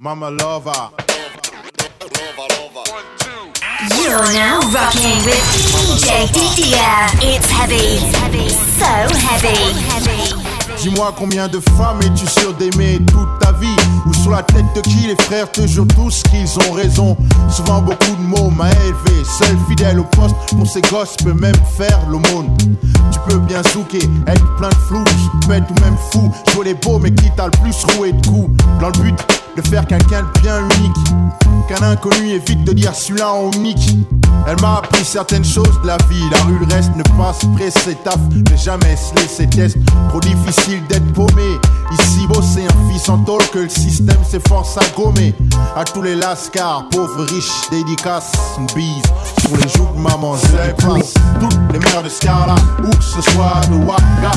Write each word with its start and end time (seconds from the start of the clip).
Mama 0.00 0.30
Lover. 0.30 0.90
You're 3.98 4.32
now 4.32 4.60
rocking 4.70 5.18
with 5.26 5.42
DJ 5.74 6.30
Didier. 6.32 6.78
It's 7.20 7.50
heavy, 7.50 7.98
heavy, 8.14 8.48
so 8.48 8.86
heavy, 8.86 9.56
heavy. 9.90 10.34
Dis-moi 10.80 11.12
combien 11.18 11.48
de 11.48 11.58
femmes 11.76 11.98
es-tu 12.02 12.28
sûr 12.28 12.54
d'aimer 12.54 13.00
toute 13.06 13.40
ta 13.40 13.50
vie? 13.50 13.74
Ou 14.06 14.14
sur 14.14 14.30
la 14.30 14.44
tête 14.44 14.66
de 14.76 14.80
qui 14.82 15.08
les 15.08 15.16
frères 15.24 15.50
te 15.50 15.66
jurent 15.66 15.88
tous 15.88 16.22
qu'ils 16.30 16.56
ont 16.68 16.72
raison? 16.74 17.16
Souvent 17.50 17.82
beaucoup 17.82 18.14
de 18.14 18.22
mots 18.22 18.50
m'a 18.50 18.70
élevé 18.70 19.24
Seul 19.24 19.56
fidèle 19.68 19.98
au 19.98 20.04
poste 20.04 20.36
pour 20.56 20.68
ses 20.68 20.82
gosses 20.82 21.16
peut 21.16 21.32
même 21.32 21.56
faire 21.76 21.98
l'aumône 22.08 22.56
Tu 23.10 23.18
peux 23.28 23.38
bien 23.38 23.64
souquer, 23.72 24.08
être 24.28 24.56
plein 24.58 24.68
de 24.68 24.74
flou 24.86 25.02
Bête 25.48 25.64
ou 25.68 25.80
même 25.80 25.96
fou, 26.12 26.32
jouer 26.52 26.66
les 26.66 26.74
beaux 26.74 27.00
mais 27.00 27.10
qui 27.10 27.32
t'a 27.32 27.46
le 27.46 27.62
plus 27.62 27.84
roué 27.96 28.12
de 28.12 28.26
coups? 28.28 28.50
Dans 28.80 28.90
le 28.90 29.02
but 29.02 29.16
de 29.60 29.68
faire 29.68 29.86
quelqu'un 29.86 30.22
de 30.22 30.40
bien 30.40 30.60
unique. 30.76 30.96
Qu'un 31.68 31.82
inconnu 31.90 32.30
évite 32.30 32.64
de 32.64 32.72
dire 32.72 32.94
celui-là 32.94 33.32
en 33.32 33.50
unique 33.52 33.96
Elle 34.46 34.60
m'a 34.60 34.76
appris 34.76 35.04
certaines 35.04 35.44
choses 35.44 35.80
de 35.82 35.86
la 35.86 35.96
vie. 36.08 36.22
La 36.30 36.42
rue 36.42 36.58
reste 36.70 36.92
ne 36.96 37.02
passe 37.16 37.40
pressé 37.56 37.96
taf. 38.04 38.18
Mais 38.50 38.56
jamais 38.56 38.96
se 38.96 39.14
laisser 39.20 39.46
test. 39.48 39.76
Trop 40.10 40.20
difficile 40.20 40.82
d'être 40.88 41.12
paumé 41.12 41.58
Ici 41.90 42.26
bosser 42.26 42.66
un 42.66 42.90
fils 42.90 43.08
en 43.08 43.18
tôle 43.18 43.42
que 43.52 43.60
le 43.60 43.68
système 43.68 44.22
s'efforce 44.28 44.76
à 44.76 44.82
gommer 44.94 45.34
À 45.74 45.84
tous 45.84 46.02
les 46.02 46.14
lascars, 46.14 46.86
pauvres, 46.90 47.24
riches, 47.24 47.70
dédicaces 47.70 48.32
Une 48.58 48.66
bise. 48.74 49.02
Sur 49.40 49.56
les 49.56 49.68
joues 49.68 49.88
de 49.94 50.00
maman, 50.00 50.36
je 50.36 50.52
les 50.52 50.74
passe. 50.74 51.14
Toutes 51.40 51.58
les 51.72 51.78
mères 51.78 52.02
de 52.02 52.08
Scala, 52.08 52.54
où 52.84 52.90
que 52.90 53.02
ce 53.04 53.22
soit 53.22 53.60
de 53.70 53.76
Waka 53.86 54.32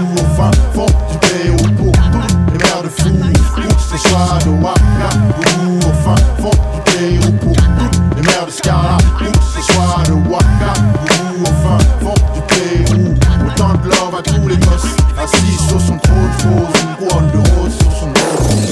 Ou 0.00 0.14
au 0.14 0.36
fin 0.36 0.50
fond 0.74 0.86
du 1.10 1.18
Pérou 1.18 1.74
Pour 1.76 1.92
toutes 1.92 2.52
les 2.52 2.58
mères 2.58 2.82
de 2.84 2.88
fou, 2.88 3.08
où 3.08 3.74
que 3.74 3.98
ce 3.98 4.08
soit 4.08 4.38
de 4.44 4.50
Waka 4.62 5.08
Ou 5.64 5.78
au 5.78 5.92
fin 6.04 6.16
fond 6.40 6.50
du 6.74 6.80
Pérou 6.92 7.32
Pour 7.40 7.56
toutes 7.56 8.16
les 8.16 8.22
mères 8.22 8.46
de 8.46 8.50
Scala, 8.52 8.96
où 9.20 9.24
que 9.24 9.60
ce 9.60 9.72
soit 9.72 10.02
de 10.06 10.12
Waka 10.30 10.72
Ou 11.10 11.42
au 11.42 11.46
fin 11.46 11.78
fond 12.00 12.14
du 12.34 12.40
Pérou 12.42 13.14
Autant 13.48 13.74
de 13.82 13.88
love 13.88 14.14
à 14.16 14.22
tous 14.22 14.46
les 14.48 14.56
gosses 14.56 15.01
Assis 15.22 15.68
sur 15.68 15.80
son 15.80 15.96
trône 15.98 17.30
de 17.32 17.38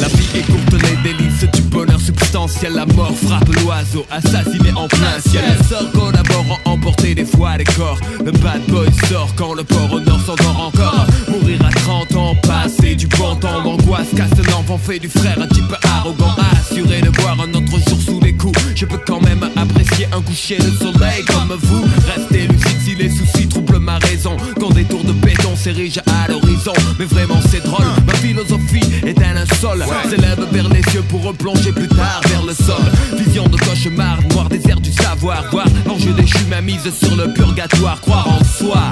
La 0.01 0.09
vie 0.09 0.29
est 0.35 0.43
courte, 0.43 0.83
les 0.83 1.13
délices 1.13 1.49
du 1.53 1.63
bonheur 1.63 2.01
substantiel. 2.01 2.73
La 2.75 2.87
mort 2.87 3.15
frappe 3.15 3.49
l'oiseau, 3.63 4.05
assassiné 4.11 4.73
en 4.75 4.89
plein 4.89 5.21
ciel. 5.25 5.45
Les 5.47 5.65
sort 5.65 5.93
collaborant, 5.93 6.59
emporter 6.65 7.15
des 7.15 7.25
fois 7.25 7.57
les 7.57 7.63
corps. 7.63 8.01
Le 8.25 8.33
bad 8.33 8.63
boy 8.67 8.89
sort 9.09 9.33
quand 9.37 9.55
le 9.55 9.63
port 9.63 9.93
au 9.93 10.01
nord 10.01 10.21
s'endort 10.27 10.73
encore. 10.75 11.07
Mourir 11.29 11.61
à 11.65 11.71
30 11.71 12.17
ans, 12.17 12.35
passer 12.43 12.97
du 12.97 13.07
bon 13.07 13.37
temps 13.37 13.63
d'angoisse. 13.63 14.09
Casse 14.17 14.45
l'enfant 14.51 14.79
fait 14.79 14.99
du 14.99 15.09
frère 15.09 15.41
un 15.41 15.47
type 15.47 15.73
arrogant. 15.85 16.35
Assuré 16.53 17.01
de 17.01 17.11
voir 17.21 17.39
un 17.41 17.55
autre 17.55 17.79
jour 17.89 17.99
sous 18.05 18.21
les 18.21 18.35
coups. 18.35 18.59
Je 18.75 18.87
peux 18.87 19.01
quand 19.07 19.21
même 19.21 19.49
apprécier 19.55 20.09
un 20.13 20.21
coucher 20.21 20.59
de 20.59 20.71
soleil 20.79 21.25
comme 21.27 21.57
vous. 21.63 21.85
Restez 22.09 22.49
lucide 22.49 22.81
si 22.85 22.95
les 22.97 23.11
soucis 23.11 23.47
troublent 23.47 23.79
ma 23.79 23.99
raison. 23.99 24.37
Quand 24.59 24.71
des 24.71 24.85
tours 24.85 25.05
de 25.05 25.13
béton 25.13 25.30
s'érigent 25.61 26.01
à 26.07 26.29
l'horizon. 26.29 26.73
Mais 26.99 27.05
vraiment 27.05 27.41
c'est 27.51 27.63
drôle, 27.63 27.85
ma 28.07 28.15
philosophie 28.15 28.81
est 29.07 29.21
un 29.23 29.35
linceul. 29.35 29.85
S'élève 30.09 30.47
vers 30.53 30.69
les 30.69 30.83
cieux 30.91 31.03
pour 31.03 31.23
replonger 31.23 31.73
plus 31.73 31.89
tard 31.89 32.21
vers 32.29 32.45
le 32.45 32.55
sol. 32.55 32.83
Vision 33.19 33.47
de 33.47 33.57
cauchemar, 33.59 34.19
noir 34.31 34.49
désert 34.49 34.81
du 34.81 34.93
savoir. 34.93 35.45
Voir 35.51 35.67
l'enjeu 35.87 36.13
déchu, 36.13 36.39
ma 36.49 36.63
mise 36.63 36.91
sur 37.03 37.15
le 37.15 37.33
purgatoire. 37.35 38.01
Croire 38.01 38.29
en 38.29 38.45
soi, 38.45 38.91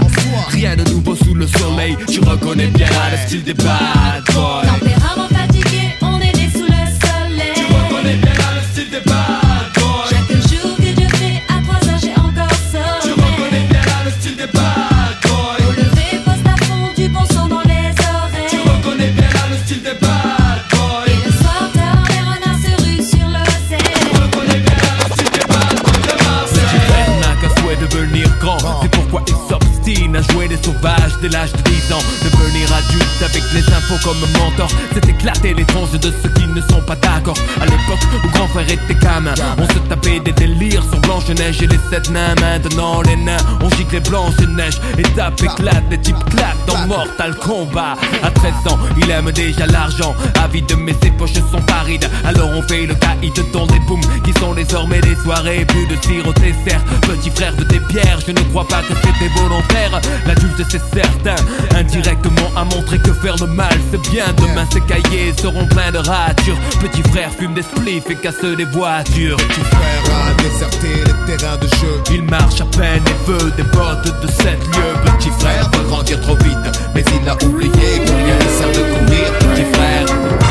rien 0.51 0.77
de 0.77 0.85
nouveau 0.91 1.17
sous 1.17 1.35
le 1.35 1.47
soleil. 1.47 1.97
Tu 2.11 2.21
reconnais 2.21 2.67
bien 2.67 2.89
le 3.13 3.27
style 3.27 3.45
des 3.45 3.55
bad 3.55 4.25
boys. 4.35 4.98
L'âge 31.29 31.53
de 31.53 31.63
10 31.63 31.93
ans. 31.93 32.03
Devenir 32.25 32.73
adulte 32.73 33.23
avec 33.23 33.43
les 33.53 33.65
infos 33.73 33.99
comme 34.03 34.21
mentor. 34.39 34.69
C'est 34.93 35.09
éclater 35.09 35.55
les 35.55 35.65
tranches 35.65 35.93
de 35.93 36.13
ceux 36.23 36.29
qui 36.31 36.47
ne 36.47 36.61
sont 36.61 36.83
pas 36.83 36.97
d'accord. 36.97 37.37
À 37.61 37.65
l'époque 37.65 38.05
où 38.25 38.29
grand 38.29 38.49
frère 38.49 38.71
était 38.71 38.95
gamin, 38.95 39.35
on 39.59 39.67
se 39.67 39.79
tapait 39.89 40.21
des 40.21 40.33
délires 40.33 40.83
sur 40.91 41.01
Blanche-Neige 41.01 41.63
et 41.63 41.67
les 41.67 41.81
sept 41.91 42.11
nains. 42.11 42.35
Maintenant 42.41 43.03
les 43.03 43.17
nains, 43.17 43.37
on 43.63 43.71
gicle 43.71 43.95
les 43.95 44.01
Blanche-Neige. 44.01 44.81
Étape 44.99 45.43
éclate, 45.43 45.85
les 45.91 45.99
types 45.99 46.25
claquent 46.31 46.67
dans 46.67 46.87
Mortal 46.87 47.35
Kombat. 47.37 47.97
À 48.23 48.31
13 48.31 48.53
ans, 48.73 48.79
il 49.01 49.11
aime 49.11 49.31
déjà 49.33 49.67
l'argent. 49.67 50.15
Avide, 50.43 50.73
mais 50.79 50.95
ses 51.03 51.11
poches 51.11 51.35
sont 51.35 51.63
parides. 51.63 52.09
Alors 52.25 52.51
on 52.51 52.63
fait 52.63 52.87
le 52.87 52.95
caïd 52.95 53.35
dans 53.53 53.67
des 53.67 53.81
booms 53.81 54.01
qui 54.25 54.33
sont 54.41 54.55
désormais 54.55 55.01
des 55.01 55.17
soirées. 55.17 55.65
Plus 55.67 55.87
de 55.87 55.97
tir 55.97 56.27
au 56.27 56.33
dessert. 56.33 56.83
Petit 57.03 57.31
frère 57.31 57.55
de 57.57 57.65
tes 57.65 57.81
pierres, 57.81 58.21
je 58.27 58.33
ne 58.33 58.41
crois 58.51 58.67
pas 58.67 58.83
que 58.83 58.95
c'était 58.95 59.29
volontaire. 59.41 60.01
L'adulte, 60.27 60.63
c'est 60.69 60.93
Indirectement 61.77 62.51
a 62.57 62.65
montré 62.65 62.99
que 62.99 63.13
faire 63.13 63.37
le 63.41 63.47
mal, 63.47 63.77
c'est 63.91 64.11
bien. 64.11 64.25
Demain, 64.37 64.67
ses 64.73 64.81
cahiers 64.81 65.33
seront 65.41 65.67
pleins 65.67 65.93
de 65.93 65.99
ratures. 65.99 66.59
Petit 66.81 67.03
frère 67.11 67.31
fume 67.39 67.55
des 67.55 67.63
spliffs 67.63 68.11
et 68.11 68.17
casse 68.17 68.41
des 68.43 68.65
voitures. 68.65 69.37
Petit 69.37 69.61
frère 69.61 70.03
a 70.29 70.43
déserté 70.43 70.89
les 70.89 71.37
terrains 71.37 71.57
de 71.57 71.67
jeu. 71.67 72.03
Il 72.13 72.23
marche 72.23 72.61
à 72.61 72.67
peine 72.77 73.03
et 73.07 73.31
veut 73.31 73.51
des 73.57 73.63
bottes 73.65 74.21
de 74.23 74.27
7 74.27 74.47
lieues. 74.47 75.13
Petit 75.19 75.31
frère 75.39 75.71
veut 75.73 75.89
grandir 75.89 76.21
trop 76.21 76.37
vite, 76.37 76.57
mais 76.95 77.05
il 77.21 77.29
a 77.29 77.35
oublié 77.45 77.71
que 77.73 78.11
rien 78.11 78.37
ne 78.37 78.51
sert 78.59 78.73
de 78.73 78.83
courir. 78.93 79.33
Petit 79.39 79.65
frère. 79.75 80.48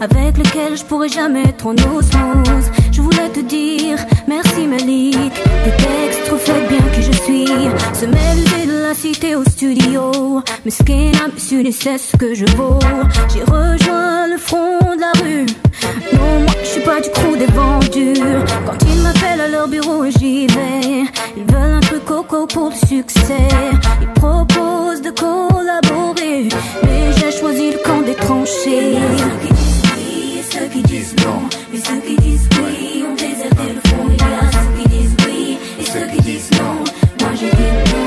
Avec 0.00 0.38
lesquelles 0.38 0.76
je 0.76 0.84
pourrais 0.84 1.08
jamais 1.08 1.42
être 1.42 1.66
en 1.66 1.74
osmose. 1.74 2.70
Je 2.90 3.00
voulais 3.00 3.28
te 3.28 3.40
dire 3.40 3.98
merci 4.26 4.66
Malik, 4.66 5.32
tes 5.64 5.76
textes 5.84 6.28
reflètent 6.30 6.68
bien 6.68 6.82
qui 6.94 7.02
je 7.02 7.12
suis. 7.12 7.46
Se 7.92 8.06
mêler 8.06 8.66
de 8.66 8.82
la 8.82 8.94
cité 8.94 9.36
au 9.36 9.44
studio, 9.44 10.42
mais 10.64 10.70
ce 10.70 10.82
n'a 10.82 11.28
su 11.38 11.72
c'est 11.72 11.98
ce 11.98 12.16
que 12.16 12.34
je 12.34 12.46
vaux. 12.56 12.78
J'ai 13.32 13.42
rejoint 13.42 14.26
le 14.26 14.38
front 14.38 14.78
de 14.96 15.00
la 15.00 15.12
rue. 15.22 15.46
Non, 16.12 16.40
moi 16.40 16.54
je 16.62 16.68
suis 16.68 16.80
pas 16.80 17.00
du 17.00 17.10
crew 17.10 17.36
des 17.38 17.46
vendus. 17.46 18.22
Quand 18.66 18.78
ils 18.88 19.02
m'appellent 19.02 19.40
à 19.40 19.48
leur 19.48 19.68
bureau, 19.68 20.04
j'y 20.18 20.46
vais. 20.46 21.04
Ils 21.36 21.44
veulent 21.44 21.74
un 21.74 21.80
truc 21.80 22.04
coco 22.04 22.46
pour 22.46 22.70
le 22.70 22.86
succès. 22.86 23.48
Ils 24.00 24.08
proposent 24.08 25.02
de 25.02 25.10
collaborer, 25.10 26.48
mais 26.82 27.12
j'ai 27.18 27.32
choisi 27.38 27.72
le 27.72 27.78
camp 27.84 28.00
des 28.02 28.14
tranchées. 28.14 29.69
Qui 30.72 30.82
disent 30.82 31.14
non, 31.26 31.40
et 31.74 31.78
ceux 31.78 31.98
qui 32.00 32.14
disent 32.16 32.48
oui, 32.62 33.02
ont 33.04 33.14
déserté 33.16 33.72
le 33.74 33.80
front. 33.88 34.06
Il 34.08 34.14
y 34.14 34.22
a 34.22 34.24
ceux 34.52 34.68
qui 34.76 34.84
disent 34.88 35.16
oui, 35.26 35.58
et 35.80 35.84
ceux 35.84 36.06
qui 36.06 36.20
disent 36.22 36.50
non. 36.52 36.84
Moi 37.20 37.30
j'ai 37.34 37.50
dit 37.50 37.72
non. 37.90 38.06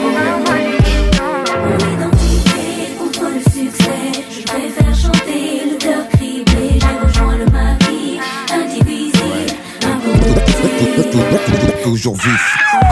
Mon 1.65 1.77
identité 1.93 2.65
contre 2.97 3.25
le 3.33 3.41
succès, 3.41 4.03
je 4.31 4.41
préfère 4.43 4.95
chanter 4.95 5.43
le 5.69 5.75
cœur 5.77 6.03
criblé. 6.13 6.65
J'ai 6.79 6.95
rejoint 7.05 7.35
le 7.37 7.45
maquis, 7.47 8.17
indivisible, 8.53 9.51
incorruptible. 9.81 11.83
Toujours 11.83 12.15
vif, 12.15 12.45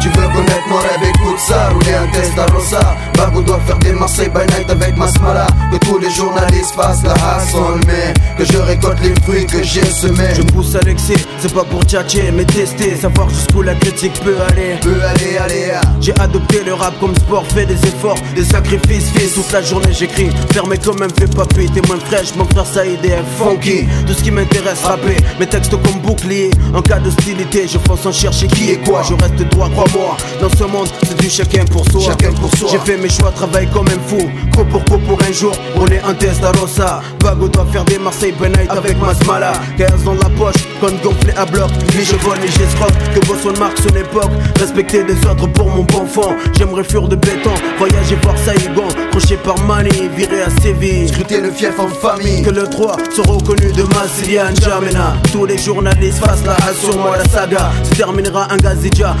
Tu 0.00 0.08
veux 0.08 0.28
connaître 0.34 0.68
mon 0.68 0.76
rêve, 0.76 1.10
écoute 1.14 1.38
ça, 1.38 1.68
rouler 1.70 1.94
un 1.94 2.06
test 2.08 2.32
à 2.38 2.46
Rosa. 2.52 2.96
Bago 3.16 3.42
doit 3.42 3.60
faire 3.66 3.78
des 3.78 3.92
Marseille 3.92 4.28
by 4.28 4.40
night 4.52 4.68
avec 4.68 4.96
Masmala 4.96 5.46
Que 5.70 5.78
tous 5.78 5.98
les 5.98 6.10
journalistes 6.10 6.74
fassent 6.74 7.04
la 7.04 7.12
hassle 7.12 7.80
Mais 7.86 8.12
que 8.36 8.50
je 8.50 8.58
récolte 8.58 8.98
les 9.02 9.14
fruits 9.22 9.46
que 9.46 9.62
j'ai 9.62 9.84
semés. 9.84 10.34
Je 10.34 10.42
pousse 10.42 10.74
à 10.74 10.80
l'excès, 10.80 11.14
c'est 11.38 11.52
pas 11.54 11.64
pour 11.64 11.82
tchatcher 11.84 12.32
mais 12.32 12.44
tester. 12.44 12.96
Savoir 12.96 13.28
jusqu'où 13.30 13.62
la 13.62 13.74
critique 13.74 14.14
peut 14.24 14.36
aller. 14.48 14.76
Peut 14.80 15.00
aller, 15.04 15.36
aller, 15.38 15.70
ah. 15.74 15.80
J'ai 16.00 16.18
adopté 16.18 16.64
le 16.64 16.74
rap 16.74 16.98
comme 16.98 17.14
sport, 17.14 17.46
fait 17.46 17.66
des 17.66 17.80
efforts, 17.86 18.18
des 18.34 18.44
sacrifices 18.44 19.10
Fils, 19.14 19.34
toute 19.34 19.52
la 19.52 19.62
journée 19.62 19.92
j'écris, 19.92 20.30
fermé 20.52 20.78
comme 20.78 21.02
un 21.02 21.08
fait 21.08 21.32
papier 21.32 21.68
T'es 21.72 21.86
moins 21.86 22.00
fraîche, 22.00 22.34
mon 22.36 22.44
frère 22.46 22.66
Saïd 22.66 23.04
est 23.04 23.22
funky. 23.38 23.86
Tout 24.06 24.14
ce 24.14 24.22
qui 24.22 24.30
m'intéresse, 24.30 24.82
rapper, 24.84 25.16
mes 25.38 25.46
textes 25.46 25.70
comme 25.70 26.00
bouclier. 26.00 26.50
En 26.74 26.82
cas 26.82 26.98
d'hostilité, 26.98 27.68
je 27.68 27.78
fonce 27.78 28.04
en 28.06 28.12
chercher 28.12 28.48
qui 28.48 28.70
est 28.70 28.84
quoi. 28.84 29.02
Je 29.08 29.14
reste 29.14 29.48
droit, 29.50 29.61
crois-moi, 29.70 30.16
dans 30.40 30.48
ce 30.48 30.64
monde 30.64 30.88
c'est 31.02 31.18
du 31.20 31.30
chacun 31.30 31.64
pour 31.64 31.84
soi. 31.90 32.00
Chacun 32.00 32.32
pour 32.32 32.50
soi. 32.56 32.68
J'ai 32.70 32.78
fait 32.78 32.96
mes 32.96 33.08
choix, 33.08 33.30
travaille 33.30 33.68
comme 33.68 33.86
un 33.88 34.08
fou. 34.08 34.30
Co 34.54 34.64
pour 34.64 34.84
co 34.84 34.98
pour 34.98 35.18
un 35.22 35.32
jour, 35.32 35.52
rouler 35.76 36.00
un 36.06 36.14
test 36.14 36.42
à 36.44 36.52
Rosa. 36.52 37.00
Bago 37.20 37.48
doit 37.48 37.66
faire 37.72 37.84
des 37.84 37.98
Marseille 37.98 38.34
night 38.40 38.70
avec 38.70 38.98
Masmala. 39.00 39.52
15 39.78 40.04
dans 40.04 40.14
la 40.14 40.28
poche, 40.30 40.62
compte 40.80 41.00
gonflé 41.02 41.32
à 41.36 41.44
bloc. 41.44 41.70
Puis 41.88 42.04
je 42.04 42.16
vole 42.16 42.38
et 42.38 42.48
j'escroque, 42.48 42.94
que 43.14 43.26
Boston 43.26 43.54
marque 43.58 43.78
son 43.78 43.94
époque. 43.96 44.30
Respecter 44.58 45.04
des 45.04 45.16
autres 45.26 45.46
pour 45.48 45.68
mon 45.68 45.82
bon 45.82 46.06
fond. 46.06 46.34
J'aimerais 46.56 46.84
fuir 46.84 47.08
de 47.08 47.16
béton, 47.16 47.54
voyager 47.78 48.16
voir 48.22 48.36
Saïgon 48.38 48.88
Croché 49.10 49.36
par 49.36 49.58
Mani, 49.64 50.08
viré 50.16 50.42
à 50.42 50.50
Séville. 50.60 51.08
Scruter 51.08 51.40
le 51.40 51.50
fief 51.50 51.78
en 51.78 51.88
famille. 51.88 52.42
Que 52.42 52.50
le 52.50 52.64
3 52.64 52.96
soit 53.14 53.26
reconnu 53.26 53.72
de 53.72 53.82
Massilia 53.94 54.50
N'Djamena 54.50 55.16
Tous 55.32 55.44
les 55.46 55.58
journalistes 55.58 56.18
fassent 56.18 56.44
la 56.44 56.54
hache 56.54 56.78
sur 56.82 56.96
moi 56.98 57.16
la 57.16 57.24
saga. 57.24 57.70
Se 57.84 57.94
terminera 57.96 58.48
un 58.50 58.56
Gazidja, 58.56 59.14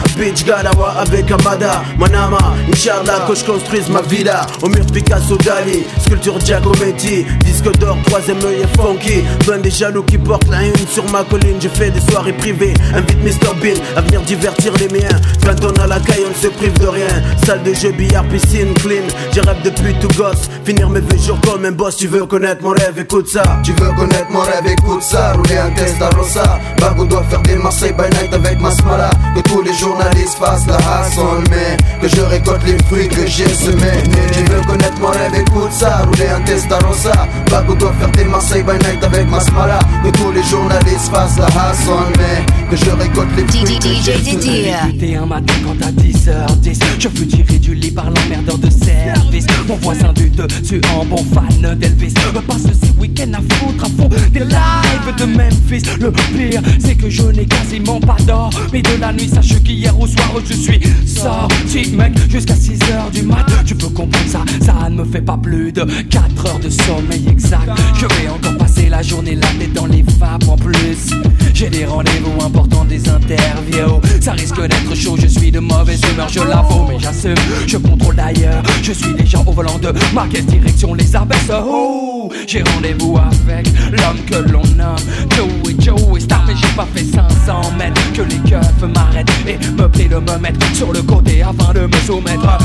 Galawa 0.44 0.94
avec 0.98 1.30
Amada 1.30 1.82
Manama, 1.98 2.38
Inch'Allah 2.70 3.26
que 3.28 3.34
je 3.34 3.44
construise 3.44 3.88
ma 3.88 4.02
villa 4.02 4.46
Au 4.62 4.68
mur 4.68 4.84
Picasso 4.92 5.36
Dali, 5.36 5.84
sculpture 6.00 6.40
Giacometti 6.40 7.24
Disque 7.44 7.70
d'or, 7.78 7.96
troisième 8.06 8.38
œil 8.44 8.62
est 8.62 8.76
funky. 8.80 9.24
Ben 9.46 9.60
des 9.60 9.70
jaloux 9.70 10.02
qui 10.02 10.18
portent 10.18 10.48
la 10.48 10.62
une 10.62 10.86
sur 10.88 11.04
ma 11.10 11.22
colline. 11.24 11.56
J'ai 11.60 11.68
fait 11.68 11.90
des 11.90 12.00
soirées 12.00 12.32
privées, 12.32 12.74
invite 12.94 13.22
Mr 13.22 13.54
Bean 13.60 13.80
À 13.96 14.00
venir 14.00 14.20
divertir 14.22 14.72
les 14.78 14.88
miens. 14.88 15.20
Quand 15.44 15.64
on 15.64 15.72
a 15.80 15.86
la 15.86 16.00
caille 16.00 16.24
on 16.26 16.30
ne 16.30 16.34
se 16.34 16.48
prive 16.48 16.78
de 16.78 16.86
rien. 16.86 17.08
Salle 17.44 17.62
de 17.62 17.74
jeu, 17.74 17.92
billard, 17.92 18.24
piscine, 18.24 18.74
clean. 18.74 19.04
J'ai 19.32 19.40
rêve 19.40 19.62
depuis 19.64 19.94
tout 20.00 20.08
gosse. 20.16 20.48
Finir 20.64 20.88
mes 20.88 21.00
vieux 21.00 21.18
jours 21.18 21.38
comme 21.40 21.64
un 21.64 21.72
boss. 21.72 21.96
Tu 21.96 22.06
veux 22.06 22.26
connaître 22.26 22.62
mon 22.62 22.70
rêve, 22.70 22.98
écoute 22.98 23.28
ça. 23.28 23.42
Tu 23.62 23.72
veux 23.72 23.92
connaître 23.92 24.30
mon 24.30 24.40
rêve, 24.40 24.66
écoute 24.66 25.02
ça. 25.02 25.32
Rouler 25.32 25.58
un 25.58 25.70
test 25.70 26.00
à 26.00 26.10
Rosa. 26.10 26.58
Bago 26.80 27.04
doit 27.04 27.24
faire 27.24 27.42
des 27.42 27.56
Marseille 27.56 27.92
by 27.92 28.08
night 28.16 28.32
avec 28.32 28.60
Masmala 28.60 29.10
Que 29.34 29.40
tous 29.42 29.62
les 29.62 29.74
journalistes 29.74 30.21
fassent 30.30 30.66
la 30.66 30.76
hassle 30.76 31.20
Mais 31.50 31.76
que 32.00 32.08
je 32.08 32.20
récolte 32.22 32.62
les 32.66 32.78
fruits 32.84 33.08
que 33.08 33.26
j'ai 33.26 33.48
semés. 33.48 34.02
Tu 34.32 34.44
veux 34.44 34.60
connaître 34.66 35.00
mon 35.00 35.08
rêve, 35.08 35.34
écoute 35.34 35.72
ça. 35.72 35.98
Rouler 36.06 36.28
un 36.28 36.40
test 36.42 36.70
à 36.70 36.78
Rosa 36.78 37.12
Bago 37.50 37.74
doit 37.74 37.92
faire 37.98 38.10
des 38.10 38.24
Marseille 38.24 38.62
by 38.62 38.72
night 38.72 39.02
avec 39.02 39.28
Masmala 39.28 39.78
Que 40.04 40.10
tous 40.10 40.32
les 40.32 40.42
journalistes 40.42 41.10
fassent 41.12 41.38
la 41.38 41.46
hassle 41.46 41.90
Mais 42.18 42.44
que 42.70 42.76
je 42.76 42.90
récolte 42.90 43.28
les 43.36 43.46
fruits 43.46 43.78
que 43.78 43.88
j'ai 44.02 44.18
semés. 44.18 44.74
Débuté 44.86 45.16
un 45.16 45.26
matin 45.26 45.54
quand 45.64 45.86
à 45.86 45.90
10h10 45.90 46.78
Je 46.98 47.08
fus 47.08 47.26
tiré 47.26 47.58
du 47.58 47.74
lit 47.74 47.90
par 47.90 48.06
l'emmerdeur 48.06 48.58
de 48.58 48.70
service. 48.70 49.46
Mon 49.68 49.76
voisin 49.76 50.12
du 50.12 50.30
dessus 50.30 50.80
en 50.94 51.04
bon 51.04 51.24
fan 51.34 51.76
d'Elvis. 51.76 52.14
Me 52.34 52.40
passe 52.40 52.62
ces 52.62 53.00
week-ends 53.00 53.32
à 53.34 53.54
foutre 53.54 53.84
à 53.84 53.88
fond 53.88 54.08
Des 54.32 54.40
lives 54.40 55.16
de 55.18 55.24
Memphis. 55.24 55.82
Le 56.00 56.10
pire 56.10 56.62
c'est 56.78 56.94
que 56.94 57.08
je 57.10 57.22
n'ai 57.24 57.46
quasiment 57.46 58.00
pas 58.00 58.16
d'or 58.26 58.50
Mais 58.72 58.82
de 58.82 59.00
la 59.00 59.12
nuit. 59.12 59.28
Sache 59.28 59.62
qu'hier 59.62 59.98
au 59.98 60.06
soir 60.12 60.32
je 60.44 60.54
suis 60.54 60.80
sorti 61.06 61.90
mec 61.96 62.12
Jusqu'à 62.28 62.54
6h 62.54 63.10
du 63.12 63.22
mat. 63.22 63.46
Tu 63.66 63.74
peux 63.74 63.88
comprendre 63.88 64.26
ça 64.26 64.44
Ça 64.60 64.88
ne 64.88 64.96
me 64.96 65.04
fait 65.04 65.20
pas 65.20 65.36
plus 65.36 65.72
de 65.72 65.82
4 65.82 66.46
heures 66.46 66.58
de 66.58 66.70
sommeil 66.70 67.28
exact. 67.28 67.70
Je 67.94 68.06
vais 68.06 68.28
encore 68.28 68.56
passer 68.56 68.88
la 68.88 69.02
journée 69.02 69.34
là 69.34 69.46
tête 69.58 69.72
dans 69.72 69.86
les 69.86 70.02
vapes 70.18 70.48
en 70.48 70.56
plus. 70.56 71.10
J'ai 71.54 71.68
des 71.68 71.84
rendez-vous 71.84 72.44
importants 72.44 72.84
des 72.84 73.08
interviews. 73.08 74.00
Ça 74.20 74.32
risque 74.32 74.60
d'être 74.60 74.94
chaud 74.94 75.16
je 75.18 75.26
suis 75.26 75.50
de 75.50 75.60
mauvaise 75.60 76.00
humeur 76.12 76.28
Je 76.28 76.40
l'avoue 76.40 76.86
mais 76.88 76.98
j'assume. 76.98 77.34
Je 77.66 77.76
contrôle 77.76 78.16
d'ailleurs 78.16 78.62
Je 78.82 78.92
suis 78.92 79.14
déjà 79.14 79.38
au 79.40 79.52
volant 79.52 79.78
de 79.78 79.92
ma 80.14 80.26
caisse 80.26 80.46
direction 80.46 80.94
les 80.94 81.14
abaisse 81.14 81.50
Oh 81.50 82.21
J'ai 82.46 82.62
rendez-vous 82.62 83.18
avec 83.18 83.66
l'homme 83.90 84.18
que 84.26 84.50
l'on 84.50 84.62
nomme 84.76 84.96
Joey. 85.30 85.74
Joey 85.78 86.20
Star 86.20 86.44
mais 86.46 86.54
j'ai 86.54 86.74
pas 86.76 86.86
fait 86.94 87.04
500 87.04 87.72
mètres. 87.78 88.00
Que 88.12 88.22
les 88.22 88.38
keufs 88.48 88.82
m'arrêtent 88.94 89.30
Et 89.46 89.58
me 89.58 89.88
de 89.88 90.16
me 90.16 90.38
mettre 90.38 90.74
sur 90.74 90.92
le 90.92 91.02
côté 91.02 91.42
Afin 91.42 91.72
de 91.72 91.86
me 91.86 91.96
soumettre 92.06 92.46
à 92.46 92.58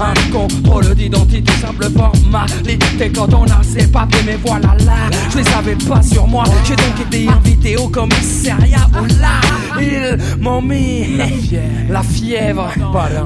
un 0.00 0.30
contrôle 0.32 0.94
d'identité 0.94 1.52
Simple 1.60 1.88
formalité. 1.90 3.10
Quand 3.14 3.32
on 3.34 3.44
a 3.44 3.62
ses 3.62 3.86
papiers 3.88 4.22
Mais 4.26 4.38
voilà 4.44 4.74
là 4.84 5.10
Je 5.30 5.38
les 5.38 5.48
avais 5.52 5.76
pas 5.76 6.02
sur 6.02 6.26
moi. 6.26 6.44
J'ai 6.64 6.76
donc 6.76 7.00
été 7.06 7.28
invité 7.28 7.76
au 7.76 7.88
commissariat 7.88 8.88
Où 9.00 9.04
là 9.20 9.40
ils 9.80 10.18
m'ont 10.40 10.62
mis 10.62 11.16
La 11.16 11.26
fièvre. 11.26 11.62
La 11.90 12.02
fièvre. 12.02 12.68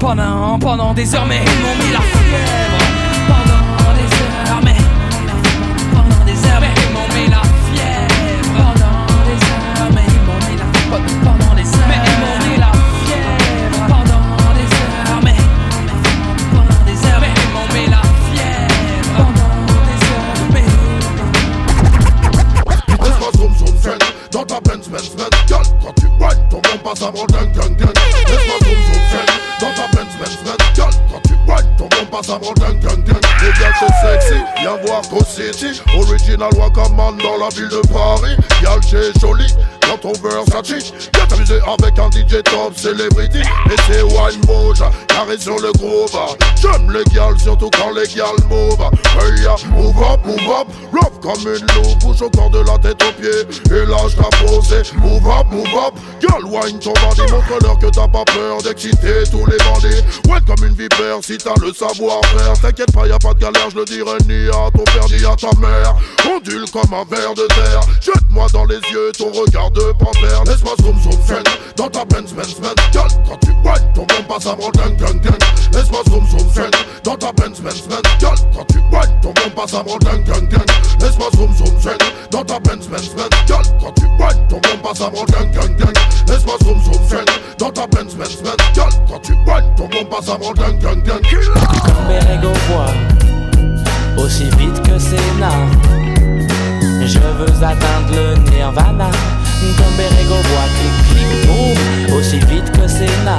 Pendant, 0.00 0.58
pendant 0.58 0.94
des 0.94 1.14
heures 1.14 1.26
Mais 1.28 1.40
ils 1.44 1.62
m'ont 1.62 1.84
mis 1.84 1.92
la 1.92 2.00
fièvre 2.00 2.95
ding 26.96 27.88
Laisse-moi 28.28 28.58
Dans 29.60 29.72
ta 29.74 29.86
Benz 29.96 30.12
Benz 30.18 30.38
Benz 30.44 30.74
Girl, 30.74 30.90
quand 31.10 31.20
tu 31.26 31.34
whine 31.46 31.76
ton 31.76 31.88
passe 32.10 32.30
avant 32.30 32.52
ding 32.54 32.80
ding 32.80 33.04
ding 33.04 33.14
Les 33.42 33.52
gars 33.60 33.72
t'es 33.78 33.86
sexy, 34.02 34.40
viens 34.60 34.76
voir 34.86 35.02
Go 35.10 35.22
City. 35.24 35.80
Original 35.96 36.50
Wakaman 36.56 37.16
dans 37.18 37.36
la 37.36 37.48
ville 37.50 37.68
de 37.68 37.86
Paris. 37.88 38.36
Y'a 38.62 38.76
le 38.76 39.20
joli 39.20 39.46
dans 39.88 39.98
ton 39.98 40.12
Versace 40.12 40.92
Viens 41.14 41.26
t'amuser 41.28 41.60
avec 41.66 41.98
un 41.98 42.10
DJ 42.10 42.42
top 42.42 42.76
celebrity 42.76 43.40
Et 43.40 43.76
c'est 43.86 44.02
wine 44.02 44.40
bouge, 44.46 44.82
carré 45.08 45.38
sur 45.38 45.58
le 45.58 45.72
groove 45.72 46.18
J'aime 46.60 46.90
les 46.90 47.04
gals, 47.14 47.38
surtout 47.38 47.70
quand 47.76 47.90
les 47.90 48.06
gals 48.08 48.46
move 48.48 48.90
Hey 49.18 49.42
ya, 49.42 49.56
move 49.70 49.96
up, 50.02 50.20
move 50.26 50.50
up. 50.50 50.68
Love 50.92 51.20
comme 51.22 51.40
une 51.40 51.66
loupe, 51.74 51.98
bouge 52.00 52.22
au 52.22 52.30
corps 52.30 52.50
de 52.50 52.60
la 52.60 52.76
tête 52.78 53.02
aux 53.02 53.12
pieds. 53.12 53.74
Et 53.74 53.86
là 53.86 53.96
je 54.08 54.16
t'ai 54.16 54.46
posé. 54.46 54.82
Move 54.98 55.26
up, 55.26 55.46
move 55.50 55.66
up. 55.74 55.94
Girl, 56.20 56.44
wine 56.44 56.78
ton 56.78 56.92
bandit. 56.92 57.32
Montre-leur 57.32 57.78
que 57.78 57.86
t'as 57.86 58.08
pas 58.08 58.24
peur 58.24 58.62
d'exciter 58.62 59.24
tous 59.30 59.46
les 59.46 59.56
bandits. 59.58 60.02
Ouais 60.28 60.38
comme 60.46 60.66
une 60.66 60.74
vipère 60.74 61.18
si 61.22 61.38
t'as 61.38 61.54
le 61.62 61.72
savoir-faire. 61.72 62.60
T'inquiète 62.60 62.92
pas, 62.92 63.06
y'a 63.06 63.18
pas 63.18 63.32
de 63.32 63.40
galère, 63.40 63.70
je 63.70 63.76
le 63.76 63.84
dirai 63.84 64.18
ni 64.28 64.48
à 64.48 64.70
ton 64.70 64.84
père 64.84 65.06
ni 65.08 65.24
à 65.24 65.34
ta 65.34 65.58
mère. 65.58 65.94
Ondule 66.30 66.70
comme 66.70 66.92
un 66.92 67.04
ver 67.08 67.34
de 67.34 67.46
terre. 67.46 67.80
Jette-moi 68.00 68.46
dans 68.52 68.64
les 68.66 68.76
yeux 68.92 69.12
ton 69.16 69.32
regard 69.32 69.70
de 69.76 69.92
panthère 69.92 70.42
Laisse-moi 70.46 70.74
zoom 70.82 70.98
zoom 71.02 71.22
zen 71.26 71.44
Dans 71.76 71.88
ta 71.88 72.04
Benz 72.04 72.32
Benz 72.32 72.56
Benz 72.60 72.74
Girl, 72.92 73.08
quand 73.28 73.38
tu 73.40 73.50
whine 73.62 73.92
ton 73.94 74.06
bon 74.06 74.22
passe 74.28 74.46
avant 74.46 74.70
ding 74.72 74.96
ding 74.96 75.20
ding 75.20 75.38
Laisse-moi 75.72 76.00
zoom 76.08 76.26
zoom 76.26 76.50
zen 76.52 76.70
Dans 77.04 77.16
ta 77.16 77.32
Benz 77.32 77.60
Benz 77.60 77.82
Benz 77.88 78.02
Girl, 78.18 78.36
quand 78.54 78.64
tu 78.66 78.78
whine 78.78 79.20
ton 79.22 79.32
bon 79.32 79.50
passe 79.54 79.74
avant 79.74 79.98
ding 79.98 80.24
ding 80.24 80.48
ding 80.48 80.66
Laisse-moi 81.00 81.28
zoom 81.36 81.54
zoom 81.54 81.80
zen 81.80 81.98
dans 82.30 82.44
ta 82.44 82.58
Benz, 82.60 82.86
Benz, 82.88 83.14
Benz. 83.14 83.30
Gal, 83.46 83.62
quand 83.80 83.92
tu 83.92 84.04
whine, 84.04 84.48
ton 84.48 84.56
bon 84.56 84.78
passe 84.82 85.00
avant 85.00 85.24
gang, 85.24 85.50
gang, 85.52 85.76
gang. 85.76 85.92
Laisse-moi 86.28 86.54
zoom, 86.62 86.78
zoom, 86.82 87.08
gang, 87.10 87.24
dans 87.58 87.70
ta 87.70 87.86
Benz, 87.86 88.14
Benz, 88.14 88.42
Benz. 88.42 88.56
Gal, 88.74 88.88
quand 89.08 89.20
tu 89.22 89.32
whine, 89.32 89.74
ton 89.76 89.88
bon 89.88 90.04
passe 90.10 90.28
avant 90.28 90.52
gang, 90.52 90.78
gang, 90.80 91.02
gang. 91.02 91.20
Comme 91.22 92.08
Bérégo 92.08 92.52
voit, 92.68 94.22
aussi 94.22 94.44
vite 94.58 94.82
que 94.82 94.98
Sénat. 94.98 95.66
Je 97.04 97.18
veux 97.18 97.64
atteindre 97.64 98.12
le 98.12 98.50
nirvana. 98.50 99.10
Voit, 100.28 100.68
clic, 101.10 102.14
aussi 102.14 102.38
vite 102.40 102.70
que 102.72 102.86
Sénat. 102.86 103.38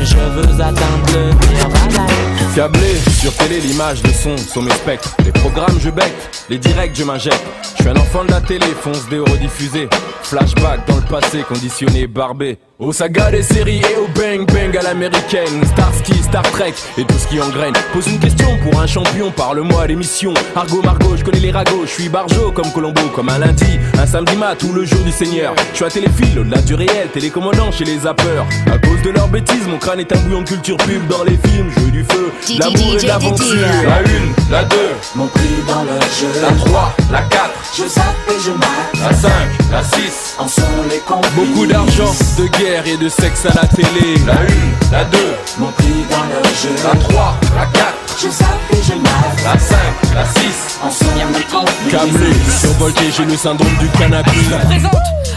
Je 0.00 0.16
veux 0.16 0.60
atteindre 0.60 1.06
le 1.14 1.30
nirvana. 1.54 2.06
Câblé, 2.54 2.94
sur 3.20 3.34
télé, 3.34 3.60
l'image, 3.60 4.02
le 4.04 4.12
son 4.12 4.36
sont 4.36 4.62
mes 4.62 4.70
spectres. 4.72 5.16
Les 5.24 5.32
programmes, 5.32 5.78
je 5.80 5.90
bec, 5.90 6.12
les 6.48 6.58
directs, 6.58 6.94
je 6.94 7.02
m'injecte. 7.04 7.42
Je 7.76 7.82
suis 7.82 7.90
un 7.90 7.96
enfant 7.96 8.24
de 8.24 8.30
la 8.30 8.40
télé, 8.40 8.66
fonce 8.80 9.08
des 9.08 9.18
rediffusés. 9.18 9.88
Flashback 10.22 10.86
dans 10.86 10.96
le 10.96 11.02
passé, 11.02 11.42
conditionné, 11.48 12.06
barbé. 12.06 12.58
Aux 12.82 12.92
sagas 12.92 13.30
des 13.30 13.42
séries 13.44 13.80
et 13.80 13.96
au 13.96 14.08
bang 14.18 14.44
bang 14.52 14.76
à 14.76 14.82
l'américaine. 14.82 15.64
Starsky, 15.66 16.14
Star 16.20 16.42
Trek 16.50 16.74
et 16.98 17.04
tout 17.04 17.16
ce 17.16 17.28
qui 17.28 17.40
engraine. 17.40 17.72
Pose 17.92 18.08
une 18.08 18.18
question 18.18 18.58
pour 18.58 18.80
un 18.80 18.88
champion, 18.88 19.30
parle-moi 19.30 19.82
à 19.82 19.86
l'émission. 19.86 20.34
Argo 20.56 20.82
Margot, 20.82 21.16
je 21.16 21.22
connais 21.22 21.38
les 21.38 21.52
ragots, 21.52 21.82
je 21.86 21.90
suis 21.90 22.08
barjo 22.08 22.50
comme 22.50 22.72
Colombo, 22.72 23.02
comme 23.14 23.28
un 23.28 23.38
lundi, 23.38 23.78
un 23.96 24.04
samedi 24.06 24.34
mat 24.36 24.60
ou 24.64 24.72
le 24.72 24.84
jour 24.84 24.98
du 25.04 25.12
Seigneur. 25.12 25.54
Je 25.70 25.76
suis 25.76 25.84
à 25.84 25.90
téléphile, 25.90 26.40
au-delà 26.40 26.60
du 26.62 26.74
réel, 26.74 27.06
télécommandant 27.12 27.70
chez 27.70 27.84
les 27.84 27.98
zappeurs. 28.00 28.46
À 28.66 28.78
cause 28.78 29.00
de 29.04 29.10
leurs 29.10 29.28
bêtises, 29.28 29.66
mon 29.68 29.78
crâne 29.78 30.00
est 30.00 30.12
un 30.12 30.18
bouillon 30.18 30.42
de 30.42 30.48
culture 30.48 30.76
pub 30.78 31.06
dans 31.06 31.22
les 31.22 31.38
films, 31.48 31.70
jeu 31.78 31.90
du 31.92 32.02
feu, 32.02 32.32
l'amour 32.58 32.96
et 33.00 33.06
l'aventure. 33.06 33.46
La 33.86 34.00
une, 34.10 34.32
la 34.50 34.64
deux, 34.64 34.90
Mon 35.14 35.28
prix 35.28 35.48
dans 35.68 35.84
le 35.84 36.00
jeu. 36.18 36.40
la 36.42 36.52
trois, 36.56 36.92
la 37.12 37.22
quatre, 37.22 37.52
Je 37.76 37.84
zappe 37.86 38.04
et 38.28 38.40
je 38.44 38.50
mate. 38.50 39.08
la 39.08 39.14
cinq, 39.14 39.48
la 39.70 39.82
six. 39.84 40.34
En 40.38 40.48
sont 40.48 40.62
les 40.90 40.98
complices. 40.98 41.30
Beaucoup 41.36 41.66
d'argent, 41.66 42.12
de 42.38 42.46
guerre 42.58 42.71
et 42.80 42.96
de 42.96 43.08
sexe 43.08 43.44
à 43.44 43.52
la 43.54 43.66
télé. 43.68 44.16
La 44.26 44.32
une, 44.44 44.90
la 44.90 45.04
deux, 45.04 45.34
Mon 45.58 45.70
prix 45.72 46.04
dans 46.10 46.24
le 46.24 46.42
jeu. 46.54 46.74
la 46.82 46.98
trois, 46.98 47.36
la 47.54 47.66
quatre, 47.66 48.11
Je 48.22 48.28
zappe 48.28 48.46
et 48.70 48.76
je 48.76 48.92
la 48.92 49.58
cinq, 49.58 50.14
la 50.14 50.24
six. 50.26 50.78
En 50.80 50.90
sont 50.92 51.04
les 51.16 51.42
complices. 51.42 51.90
Câblé, 51.90 52.32
survolté, 52.60 53.02
j'ai 53.16 53.24
le 53.24 53.36
syndrome 53.36 53.76
du 53.80 53.88
cannabis. 53.98 54.48
présente 54.64 54.92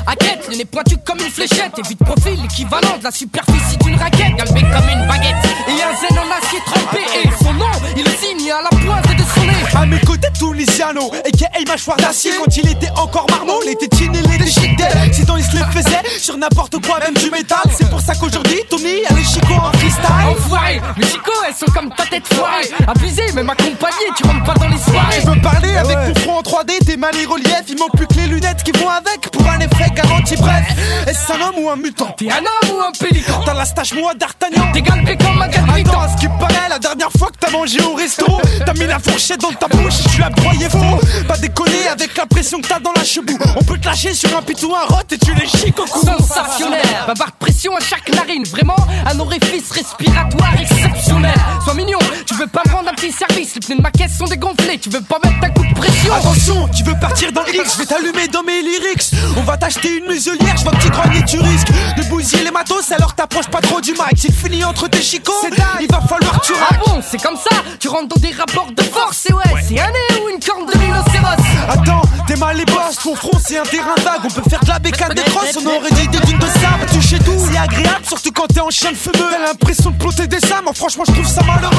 à 0.06 0.16
quête, 0.16 0.48
le 0.52 0.58
nez 0.58 0.66
pointu 0.66 0.96
comme 1.04 1.18
une 1.18 1.32
fléchette. 1.32 1.72
Et 1.80 1.82
vite 1.82 1.98
profil, 1.98 2.40
l'équivalent 2.44 2.96
de 3.00 3.04
la 3.04 3.10
superficie 3.10 3.78
d'une 3.84 3.96
raquette. 3.96 4.36
Galbé 4.38 4.62
comme 4.62 4.90
une 4.94 5.08
baguette. 5.08 5.36
Et 5.68 5.82
un 5.82 5.96
zen 6.00 6.20
en 6.20 6.30
acier 6.38 6.60
trempé. 6.64 7.00
Et 7.24 7.44
son 7.44 7.54
nom, 7.54 7.66
il 7.98 8.04
le 8.04 8.12
signe 8.12 8.52
à 8.52 8.62
la 8.62 8.70
pointe 8.70 9.18
de 9.18 9.24
son 9.34 9.46
nez. 9.48 9.82
À 9.82 9.86
mes 9.88 10.00
côtés, 10.02 10.28
Tunisiano, 10.38 11.12
a.k.a. 11.12 11.72
mâchoire 11.72 11.98
d'acier. 11.98 12.34
Quand 12.38 12.56
il 12.56 12.70
était 12.70 12.92
encore 12.92 13.26
marmot, 13.32 13.62
les 13.66 13.76
tétines 13.76 14.16
et 14.16 14.22
les 14.22 14.38
déchiquetés. 14.38 14.84
Sinon 15.12 15.38
il 15.38 15.44
se 15.44 15.54
les 15.54 15.64
faisait 15.72 16.20
sur 16.20 16.38
n'importe 16.38 16.76
quoi, 16.86 17.00
même 17.00 17.16
du 17.16 17.32
métal. 17.32 17.64
C'est 17.76 17.90
pour 17.90 18.00
ça 18.00 18.14
qu'aujourd'hui, 18.14 18.60
Tony, 18.70 19.02
elle 19.10 19.18
est 19.18 19.24
chico 19.24 19.54
en 19.54 19.72
freestyle. 19.74 20.06
Enfoiré, 20.30 20.82
les 20.98 21.08
chicots 21.08 21.32
elles 21.48 21.56
sont 21.56 21.72
comme 21.74 21.90
ta 21.96 22.06
tête 22.06 22.28
foirée 22.32 22.75
Abusé, 22.88 23.24
même 23.34 23.50
accompagné, 23.50 24.06
tu 24.16 24.24
rentres 24.28 24.44
pas 24.44 24.54
dans 24.54 24.68
les 24.68 24.78
soirées. 24.78 25.22
Je 25.22 25.28
veux 25.28 25.42
parler 25.42 25.76
avec 25.76 26.14
ton 26.14 26.22
front 26.22 26.38
en 26.38 26.42
3D, 26.42 26.86
tes 26.86 26.98
mains 26.98 27.12
les 27.14 27.26
reliefs. 27.26 27.64
Il 27.70 27.78
manque 27.78 27.96
plus 27.96 28.08
que 28.08 28.16
les 28.16 28.28
lunettes 28.28 28.64
qui 28.64 28.72
vont 28.72 28.90
avec 28.90 29.30
pour 29.32 29.48
un 29.50 29.60
effet 29.60 29.90
garanti. 29.96 30.36
Bref, 30.38 30.66
est-ce 31.08 31.32
un 31.32 31.42
homme 31.48 31.64
ou 31.64 31.70
un 31.70 31.76
mutant? 31.76 32.16
T'es 32.18 32.30
un 32.32 32.38
homme 32.38 32.78
ou 32.78 32.82
un 32.82 32.92
pélican? 32.92 33.42
T'as 33.46 33.54
la 33.54 33.66
stache 33.66 33.94
moi 33.94 34.14
d'Artagnan. 34.14 34.72
T'es 34.74 34.82
galbé 34.82 35.18
comme 35.18 35.42
un 35.42 35.46
Attends, 35.46 36.02
à 36.02 36.10
ce 36.10 36.18
qui 36.18 36.28
paraît, 36.28 36.70
la 36.70 36.80
dernière 36.80 37.12
fois 37.18 37.28
que 37.30 37.38
t'as 37.40 37.52
mangé 37.52 37.82
au 37.82 37.96
resto 37.96 38.26
T'as 38.66 38.74
mis 38.74 38.86
la 38.88 39.00
fourchette 39.00 39.42
dans 39.42 39.52
ta 39.52 39.68
bouche 39.68 40.00
et 40.06 40.10
tu 40.10 40.22
l'as 40.22 40.30
broyé 40.30 40.70
faux. 40.70 41.00
Pas 41.28 41.38
déconner 41.38 41.88
avec 41.92 42.16
la 42.16 42.26
pression 42.26 42.62
que 42.62 42.68
t'as 42.68 42.80
dans 42.80 42.94
la 42.94 43.04
chebou 43.04 43.38
On 43.56 43.64
peut 43.64 43.78
te 43.78 43.86
lâcher 43.86 44.14
sur 44.14 44.36
un 44.38 44.42
pitou, 44.42 44.74
un 44.74 44.86
rot 44.94 45.02
et 45.12 45.18
tu 45.18 45.34
les 45.34 45.48
chics 45.48 45.78
au 45.80 45.86
cou 45.86 46.00
Sensationnel, 46.06 46.82
bavarde 47.08 47.34
pression 47.40 47.76
à 47.76 47.80
chaque 47.80 48.10
narine. 48.14 48.46
Vraiment 48.46 48.76
un 49.06 49.20
orifice 49.20 49.72
respiratoire 49.72 50.54
exceptionnel. 50.60 51.36
Sois 51.64 51.74
mignon, 51.74 52.00
tu 52.26 52.36
veux 52.36 52.48
pas 52.56 52.64
me 52.70 52.74
rendre 52.74 52.90
un 52.90 52.94
petit 52.94 53.12
service 53.12 53.54
Les 53.56 53.60
pneus 53.60 53.76
de 53.78 53.82
ma 53.82 53.92
caisse 53.92 54.18
sont 54.18 54.26
dégonflés, 54.26 54.80
tu 54.80 54.90
veux 54.90 55.02
pas 55.02 55.20
mettre 55.24 55.44
un 55.44 55.50
coup 55.50 55.66
de 55.66 55.74
pression 55.74 56.14
Attention, 56.14 56.70
tu 56.70 56.84
veux 56.84 56.98
partir 56.98 57.32
dans 57.34 57.44
le 57.44 57.54
X, 57.54 57.74
je 57.74 57.80
vais 57.80 57.86
t'allumer 57.86 58.28
dans 58.30 58.44
mes 58.44 58.62
lyrics. 58.62 59.12
On 59.38 59.42
va 59.42 59.58
t'acheter 59.58 59.98
une 59.98 60.06
muselière, 60.06 60.56
je 60.56 60.64
vois 60.64 60.72
que 60.72 60.82
tu 60.82 60.90
grognes 60.90 61.18
et 61.18 61.26
tu 61.26 61.38
risques 61.38 61.68
De 61.98 62.04
bousiller 62.04 62.46
les 62.46 62.52
matos 62.52 62.92
alors 62.92 63.14
t'approches 63.14 63.50
pas 63.50 63.60
trop 63.60 63.82
du 63.82 63.92
mic. 63.92 64.18
S'il 64.18 64.34
finit 64.34 64.64
entre 64.64 64.88
tes 64.88 65.02
chicots, 65.02 65.34
il 65.82 65.88
va 65.92 66.00
falloir 66.02 66.40
que 66.40 66.46
tu 66.46 66.54
Ah 66.70 66.76
bon, 66.86 67.02
c'est 67.06 67.22
comme 67.22 67.36
ça, 67.36 67.58
tu 67.80 67.90
rentres 67.90 68.08
dans 68.08 68.22
des 68.22 68.34
rapports 68.34 68.72
de 68.72 68.84
force 68.84 69.26
Et 69.30 69.34
ouais, 69.34 69.44
c'est 69.68 69.80
un 69.80 69.88
nez 69.88 70.24
ou 70.24 70.30
une 70.30 70.40
corne 70.40 70.66
de 70.66 70.78
rhinocéros. 70.78 71.44
Attends, 71.68 72.02
t'es 72.26 72.38
mal 72.38 72.56
les 72.56 72.66
boss, 72.66 72.96
ton 73.04 73.16
front 73.16 73.38
c'est 73.46 73.58
un 73.58 73.64
terrain 73.64 73.96
vague. 74.04 74.22
On 74.24 74.30
peut 74.30 74.50
faire 74.50 74.62
de 74.62 74.70
la 74.70 74.80
bécane 74.80 75.14
des 75.14 75.24
crosses, 75.24 75.58
on 75.62 75.66
aurait 75.68 75.92
dit 75.92 76.08
des 76.08 76.20
dunes 76.20 76.40
de 76.40 76.48
sable. 76.48 76.86
Toucher 76.94 77.20
tout, 77.20 77.38
c'est 77.52 77.58
agréable, 77.58 78.06
surtout 78.06 78.32
quand 78.32 78.48
t'es 78.48 78.62
en 78.62 78.70
chien 78.70 78.92
de 78.92 78.96
fumeux. 78.98 79.28
T'as 79.30 79.48
l'impression 79.48 79.92
de 79.92 79.98
plotter 79.98 80.28
des 80.28 80.44
âmes, 80.54 80.70
franchement 80.74 81.04
je 81.06 81.12
trouve 81.12 81.28
ça 81.28 81.42
malheureux. 81.44 81.76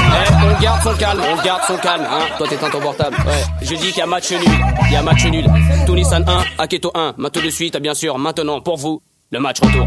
On 0.60 0.65
garde 0.66 0.82
son 0.82 0.94
calme, 0.96 1.22
on 1.32 1.42
garde 1.44 1.62
son 1.62 1.76
calme, 1.76 2.06
hein. 2.10 2.26
Toi 2.38 2.46
t'es 2.48 2.56
ton 2.56 2.80
portable. 2.80 3.16
Ouais. 3.24 3.44
Je 3.62 3.74
dis 3.76 3.92
qu'il 3.92 3.98
y 3.98 4.00
a 4.00 4.06
match 4.06 4.32
nul, 4.32 4.40
il 4.86 4.92
y 4.92 4.96
a 4.96 5.02
match 5.02 5.24
nul. 5.26 5.46
Tunissan 5.86 6.24
1, 6.26 6.44
Aketo 6.58 6.90
1. 6.92 7.14
Maintenant 7.16 7.42
de 7.42 7.50
suite, 7.50 7.76
bien 7.76 7.94
sûr, 7.94 8.18
maintenant 8.18 8.60
pour 8.60 8.76
vous, 8.76 9.00
le 9.30 9.38
match 9.38 9.60
retour. 9.60 9.86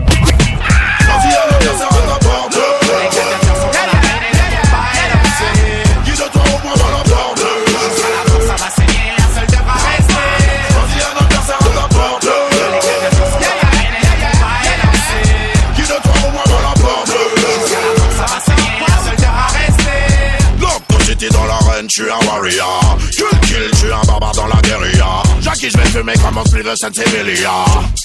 Je 21.89 22.03
suis 22.03 22.11
un 22.11 22.27
warrior. 22.27 22.97
Kill 23.11 23.39
kill, 23.41 23.69
je 23.71 23.77
suis 23.77 23.91
un 23.91 24.01
barbare 24.05 24.33
dans 24.33 24.47
la 24.47 24.61
guérilla. 24.61 25.23
Jackie, 25.41 25.69
je 25.71 25.77
vais 25.77 25.89
fumer 25.89 26.13
comme 26.23 26.37
un 26.37 26.45
split 26.45 26.63
de 26.63 26.75
Saint-Sévelia 26.75 27.49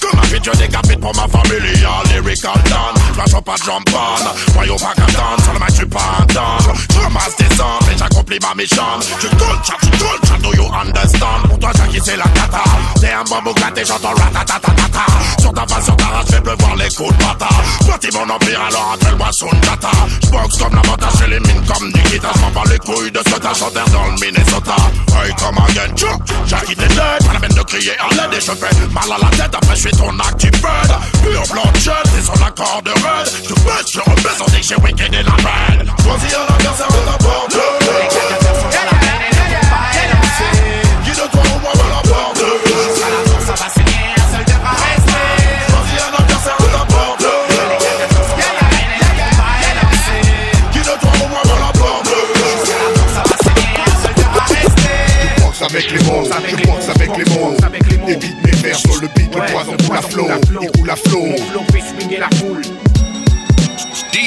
Comme 0.01 0.19
un 0.19 0.23
je 0.23 0.57
décapite 0.57 0.99
pour 0.99 1.13
ma 1.15 1.27
familia 1.27 1.89
Lyrical 2.11 2.53
done, 2.65 3.03
flash 3.13 3.43
pas 3.43 3.55
de 3.55 3.63
jambon. 3.63 4.31
Voyons 4.53 4.77
pas 4.77 4.93
qu'à 4.95 5.05
dance, 5.05 5.43
sur 5.43 5.53
le 5.53 5.59
mic, 5.59 5.69
je 5.69 5.75
suis 5.75 5.85
pas 5.85 6.17
un 6.19 6.25
dan 6.33 6.75
Je 6.91 6.99
ramasse 6.99 7.35
des 7.37 7.61
hommes 7.61 7.93
et 7.93 7.97
j'accomplis 7.97 8.39
ma 8.41 8.55
mission. 8.55 8.83
Tu 9.19 9.27
cool, 9.27 9.57
chat, 9.63 9.77
tu 9.81 9.89
cool, 9.97 10.19
chat, 10.27 10.37
do 10.41 10.53
you 10.55 10.67
understand? 10.73 11.47
Pour 11.49 11.59
toi, 11.59 11.71
Jackie, 11.75 12.01
c'est 12.03 12.17
la 12.17 12.23
cata. 12.23 12.63
T'es 12.99 13.11
un 13.11 13.23
bambou 13.23 13.53
gâté, 13.53 13.83
j'entends 13.85 14.13
ratatatatata. 14.15 15.05
Sur 15.39 15.53
ta 15.53 15.67
face, 15.67 15.85
sur 15.85 15.95
ta 15.95 16.05
race, 16.05 16.31
fais 16.31 16.41
pleuvoir 16.41 16.75
les 16.75 16.89
coups 16.89 17.15
de 17.17 17.23
bata 17.23 17.49
Bâtis 17.87 18.09
mon 18.13 18.33
empire, 18.33 18.61
alors 18.67 18.95
appelle-moi 18.95 19.29
Sunjata 19.31 19.91
J'boxe 20.23 20.57
comme 20.57 20.75
l'avantage, 20.75 21.13
j'élimine 21.19 21.61
comme 21.67 21.87
Nikita. 21.87 22.29
J'm'en 22.35 22.49
bats 22.51 22.69
les 22.69 22.79
couilles 22.79 23.11
de 23.11 23.19
ce 23.29 23.35
dans 23.91 24.05
le 24.05 24.19
Minnesota. 24.19 24.75
Hey, 25.11 25.31
again, 25.31 25.95
tchou, 25.95 26.07
Jackie, 26.45 26.75
t'es 26.75 26.87
dead 26.87 26.97
Pas 26.97 27.33
la 27.33 27.47
de 27.47 27.63
crier 27.63 27.91
à 27.99 28.09
l'aide 28.09 28.37
et 28.37 28.41
je 28.41 28.51
mal 28.51 29.11
à 29.11 29.17
la 29.23 29.29
tête 29.31 29.55
Après, 29.55 29.75
je 29.75 29.81
suis 29.81 29.91
ton 29.91 30.17
actived 30.19 30.61
Pure 30.61 31.43
bloodshed, 31.51 31.93
c'est 32.13 32.21
son 32.21 32.43
accord 32.43 32.81
de 32.83 32.91
raid 32.91 33.27
Je 33.43 33.53
baisse, 33.53 33.91
je 33.91 33.99
rebaisse, 33.99 34.41
on 34.41 34.51
dit 34.51 34.61
que 34.61 34.67
j'ai 34.67 34.75
wicked 34.75 35.13
et 35.13 35.23
la 35.23 35.31
reine 35.31 35.91
Choisis 36.03 36.35
un 36.35 36.53
adversaire 36.53 36.87
avec 57.63 57.89
les 57.89 57.97
mots. 57.97 58.09
Évite 58.09 58.35
mes 58.45 58.51
vers 58.51 58.75
sur 58.75 59.01
le 59.01 59.07
beat, 59.15 59.33
le 59.33 59.51
poison 59.51 59.77
coule 59.85 59.97
à 59.97 60.01
flot, 60.01 60.27
il 60.61 60.71
coule 60.71 60.89
à 60.89 60.95
flot. 60.95 61.35
DJ 61.69 61.97
Didier. 61.99 62.74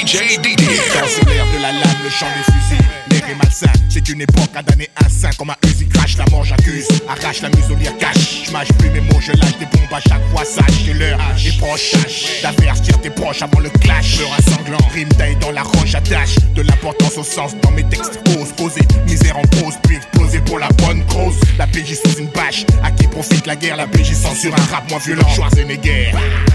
Ce 0.09 0.15
l'air 0.17 1.45
de 1.53 1.61
la 1.61 1.71
lame, 1.71 1.97
le 2.03 2.09
chant 2.09 2.25
des 2.35 2.51
fusils. 2.51 2.83
L'air 3.11 3.29
est 3.29 3.35
malsain, 3.35 3.71
c'est 3.89 4.09
une 4.09 4.21
époque 4.21 4.49
à 4.55 4.63
damner 4.63 4.89
un 5.05 5.07
saint 5.07 5.29
comme 5.37 5.51
un 5.51 5.55
Uzi 5.67 5.87
crash 5.87 6.17
la 6.17 6.25
mort 6.31 6.43
j'accuse, 6.43 6.87
arrache 7.07 7.43
la 7.43 7.49
muselière 7.49 7.95
cache. 7.99 8.45
Je 8.45 8.73
plus 8.73 8.89
mes 8.89 9.01
mots, 9.01 9.19
je 9.21 9.31
lâche 9.33 9.57
des 9.59 9.65
bombes 9.65 9.93
à 9.93 9.99
chaque 9.99 10.25
fois, 10.31 10.43
sache 10.43 10.85
que 10.87 10.97
l'heure 10.97 11.19
est 11.45 11.57
proche, 11.59 11.91
sache. 11.91 12.41
D'avertir 12.41 12.99
tes 13.01 13.11
proches 13.11 13.43
avant 13.43 13.59
le 13.59 13.69
clash, 13.69 14.17
peur 14.17 14.29
un 14.35 14.51
sanglant, 14.51 14.87
rime 14.95 15.09
taille 15.09 15.35
dans 15.35 15.51
la 15.51 15.61
roche 15.61 15.93
attache. 15.93 16.37
De 16.55 16.63
l'importance 16.63 17.17
au 17.17 17.23
sens 17.23 17.51
dans 17.61 17.71
mes 17.71 17.83
textes, 17.83 18.19
ose 18.29 18.51
poser, 18.57 18.81
misère 19.05 19.37
en 19.37 19.43
pause, 19.43 19.75
puis 19.83 19.97
exploser 19.97 20.39
pour 20.39 20.57
la 20.57 20.69
bonne 20.69 21.05
cause. 21.05 21.39
La 21.59 21.67
PJ 21.67 21.93
sous 21.93 22.17
une 22.17 22.29
bâche, 22.29 22.65
à 22.83 22.89
qui 22.89 23.05
profite 23.07 23.45
la 23.45 23.55
guerre, 23.55 23.77
la 23.77 23.85
PJ 23.85 24.13
censure 24.13 24.55
un 24.55 24.73
rap 24.73 24.89
moins 24.89 24.99
violent, 24.99 25.27
Schwarzenegger. 25.35 26.13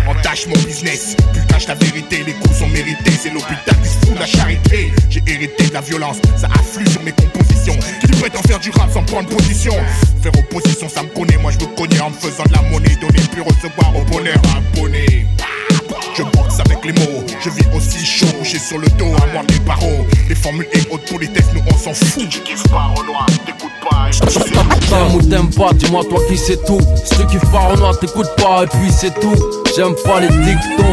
Entache 0.08 0.48
mon 0.48 0.60
business, 0.66 1.14
plus 1.32 1.46
cache 1.46 1.68
la 1.68 1.76
vérité, 1.76 2.24
les 2.26 2.32
coups 2.32 2.58
sont 2.58 2.68
mérités, 2.68 3.12
c'est 3.22 3.32
l'hôpital 3.48 3.76
qui 3.82 3.88
se 3.88 4.06
fout 4.06 4.14
de 4.14 4.20
la 4.20 4.26
charité. 4.26 4.92
J'ai 5.10 5.22
hérité 5.26 5.66
de 5.68 5.74
la 5.74 5.80
violence, 5.80 6.16
ça 6.36 6.48
afflue 6.58 6.86
sur 6.88 7.02
mes 7.02 7.12
compositions. 7.12 7.76
Qui 8.00 8.08
prétend 8.20 8.42
faire 8.42 8.60
du 8.60 8.70
rap 8.70 8.90
sans 8.92 9.02
prendre 9.04 9.28
position? 9.28 9.74
Faire 10.22 10.32
opposition, 10.38 10.88
ça 10.88 11.02
me 11.02 11.08
connaît, 11.08 11.36
en 11.36 12.10
me 12.10 12.14
faisant 12.14 12.44
de 12.44 12.52
la 12.52 12.62
monnaie, 12.70 12.96
donner 13.00 13.20
plus 13.30 13.42
recevoir 13.42 13.94
au 13.96 14.04
bonheur 14.04 14.36
abonné. 14.56 15.26
Je 16.16 16.22
boxe 16.22 16.60
avec 16.60 16.84
les 16.84 16.92
mots, 16.92 17.24
je 17.40 17.50
vis 17.50 17.66
aussi 17.76 18.04
chaud, 18.04 18.26
couché 18.38 18.58
sur 18.58 18.78
le 18.78 18.86
dos, 18.90 19.12
à 19.16 19.32
moi 19.32 19.42
des 19.48 19.58
barreaux. 19.60 20.06
Les 20.28 20.34
formules 20.34 20.68
et 20.72 20.80
autres 20.92 21.12
politesses, 21.12 21.52
nous 21.52 21.62
on 21.66 21.76
s'en 21.76 21.92
fout. 21.92 22.28
Tu 22.28 22.40
kiffes 22.40 22.62
pas, 22.64 22.92
Renoir, 22.96 23.26
t'écoutes 23.44 23.70
pas, 23.90 24.10
je 24.10 24.20
T'aimes 24.20 25.14
ou 25.14 25.22
t'aimes 25.22 25.50
pas, 25.50 25.72
dis-moi 25.72 26.04
toi 26.08 26.20
qui 26.28 26.38
c'est 26.38 26.64
tout. 26.64 26.80
Si 27.04 27.16
tu 27.16 27.26
kiffes 27.26 27.50
pas 27.50 27.68
Renoir, 27.68 27.98
t'écoutes 27.98 28.34
pas 28.36 28.62
et 28.62 28.66
puis 28.66 28.92
c'est 28.96 29.18
tout. 29.18 29.34
J'aime 29.76 29.94
pas 30.04 30.20
les 30.20 30.28
dictons, 30.28 30.92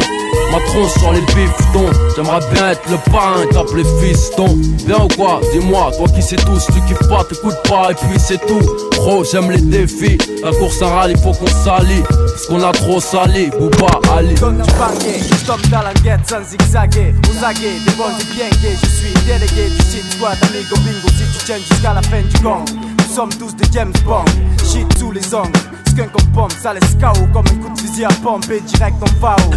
ma 0.52 0.60
tronche 0.66 0.92
sur 0.98 1.12
les 1.12 1.20
bifetons. 1.20 1.90
J'aimerais 2.14 2.40
bien 2.52 2.70
être 2.70 2.88
le 2.90 2.98
parrain, 3.10 3.46
t'appeler 3.50 3.84
fiston. 4.00 4.58
Viens 4.86 5.04
ou 5.04 5.08
quoi, 5.08 5.40
dis-moi, 5.52 5.90
toi 5.96 6.06
qui 6.14 6.22
sais 6.22 6.36
tout. 6.36 6.60
Si 6.60 6.66
tu 6.72 6.80
kiffes 6.82 7.08
pas, 7.08 7.24
t'écoutes 7.24 7.62
pas 7.68 7.90
et 7.90 7.94
puis 7.94 8.18
c'est 8.18 8.44
tout. 8.46 8.60
Gros, 8.92 9.24
j'aime 9.24 9.50
les 9.50 9.60
défis. 9.60 10.18
La 10.44 10.50
course 10.50 10.82
à 10.82 10.88
rallye, 10.88 11.16
faut 11.16 11.32
qu'on 11.32 11.46
s'allie. 11.46 12.02
Parce 12.42 12.46
qu'on 12.46 12.62
a 12.62 12.72
trop 12.72 13.00
sali, 13.00 13.50
Bouba, 13.50 14.00
Ali. 14.16 14.34
Donne 14.34 14.60
un 14.60 14.64
panier, 14.64 15.18
je 15.18 15.34
stoppe 15.36 15.66
dans 15.68 15.82
la 15.82 15.94
guette 15.94 16.28
sans 16.28 16.42
zigzaguer 16.42 17.14
Aux 17.30 17.44
aguets, 17.44 17.78
des 17.86 17.92
bons 17.92 18.04
et 18.20 18.34
bien 18.34 18.48
gays 18.60 18.76
Je 18.82 18.88
suis 18.88 19.14
délégué 19.26 19.70
du 19.70 19.82
shit 19.90 20.12
squad, 20.12 20.36
amigo 20.42 20.76
bingo 20.76 21.08
Si 21.08 21.38
tu 21.38 21.44
tiens 21.44 21.58
jusqu'à 21.58 21.94
la 21.94 22.02
fin 22.02 22.22
du 22.22 22.42
gang 22.42 22.64
sommes 23.12 23.34
tous 23.38 23.54
des 23.54 23.70
James 23.72 23.92
Bond. 24.06 24.24
Shit 24.64 24.86
sous 24.98 25.12
les 25.12 25.34
ongles, 25.34 25.52
skunk 25.88 26.10
en 26.14 26.32
pompe 26.32 26.52
Ça 26.52 26.72
laisse 26.72 26.96
KO 26.98 27.26
comme 27.32 27.44
un 27.46 27.62
coup 27.62 27.74
de 27.74 27.78
fusil 27.78 28.04
à 28.04 28.08
pompe 28.22 28.50
Et 28.50 28.60
direct 28.60 28.96
en 29.02 29.20
FAO 29.20 29.50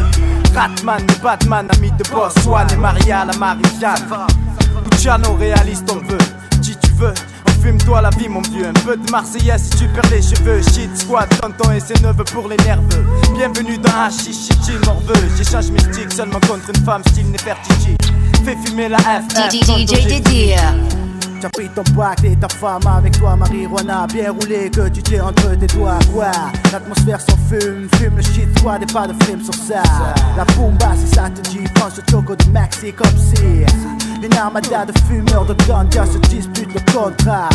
Ratman 0.54 1.02
et 1.04 1.24
Batman, 1.24 1.68
ami 1.74 1.92
de 1.92 2.04
boss. 2.12 2.34
Swan 2.44 2.68
et 2.72 2.76
Maria, 2.76 3.24
la 3.26 3.38
Marie-Jeanne. 3.38 4.28
Luciano, 4.92 5.36
réaliste 5.36 5.90
on 5.90 6.06
veut. 6.06 6.18
Si 6.62 6.76
tu 6.76 6.92
veux 6.94 7.14
Fume-toi 7.62 8.02
la 8.02 8.10
vie 8.12 8.28
mon 8.28 8.42
vieux, 8.42 8.68
un 8.68 8.74
peu 8.74 8.96
de 8.96 9.10
Marseillais 9.10 9.58
si 9.58 9.70
tu 9.72 9.88
perds 9.88 10.12
les 10.12 10.22
cheveux. 10.22 10.62
Shit 10.62 10.96
squad, 10.98 11.30
tonton 11.42 11.72
et 11.72 11.80
ses 11.80 12.00
neveux 12.04 12.26
pour 12.26 12.50
les 12.50 12.58
nerveux. 12.58 13.06
Bienvenue 13.34 13.78
dans 13.78 13.90
Hachichi, 14.06 14.52
chill 14.66 14.80
morveux. 14.86 15.14
J'échange 15.38 15.66
sticks 15.66 16.14
seulement 16.14 16.40
contre 16.42 16.70
une 16.76 16.86
femme 16.86 17.02
style 17.08 17.32
Nefertiti. 17.32 17.96
Fais 18.44 18.58
fumer 18.66 18.90
la 18.90 19.00
F 19.00 19.24
DJ 19.50 19.86
Didier. 20.06 20.58
T'as 21.46 21.52
pris 21.52 21.70
ton 21.70 21.84
pack 21.96 22.24
et 22.24 22.36
ta 22.36 22.48
femme 22.50 22.88
avec 22.88 23.20
toi, 23.20 23.36
marijuana 23.36 24.08
bien 24.08 24.32
roulé 24.32 24.68
que 24.72 24.90
tu 24.90 25.04
t'es 25.04 25.20
entre 25.20 25.54
tes 25.56 25.68
doigts. 25.68 26.00
Quoi 26.12 26.32
L'atmosphère 26.72 27.22
s'en 27.22 27.38
fume, 27.48 27.88
fume 27.98 28.16
le 28.16 28.24
shit, 28.24 28.62
quoi, 28.64 28.80
et 28.82 28.92
pas 28.92 29.06
de 29.06 29.14
film 29.24 29.44
sur 29.44 29.54
ça. 29.54 29.84
La 30.36 30.44
bomba, 30.56 30.96
si 30.96 31.06
ça 31.14 31.30
te 31.30 31.48
dit, 31.52 31.64
prends 31.76 31.92
ce 31.92 32.02
choco 32.10 32.36
de 32.36 32.46
Maxi 32.50 32.92
comme 32.94 33.16
si 33.16 33.64
une 34.26 34.34
armada 34.38 34.86
de 34.86 34.94
fumeurs 35.08 35.46
de 35.46 35.54
ganja 35.68 36.06
se 36.06 36.18
dispute 36.30 36.74
le 36.74 36.80
contrat. 36.92 37.50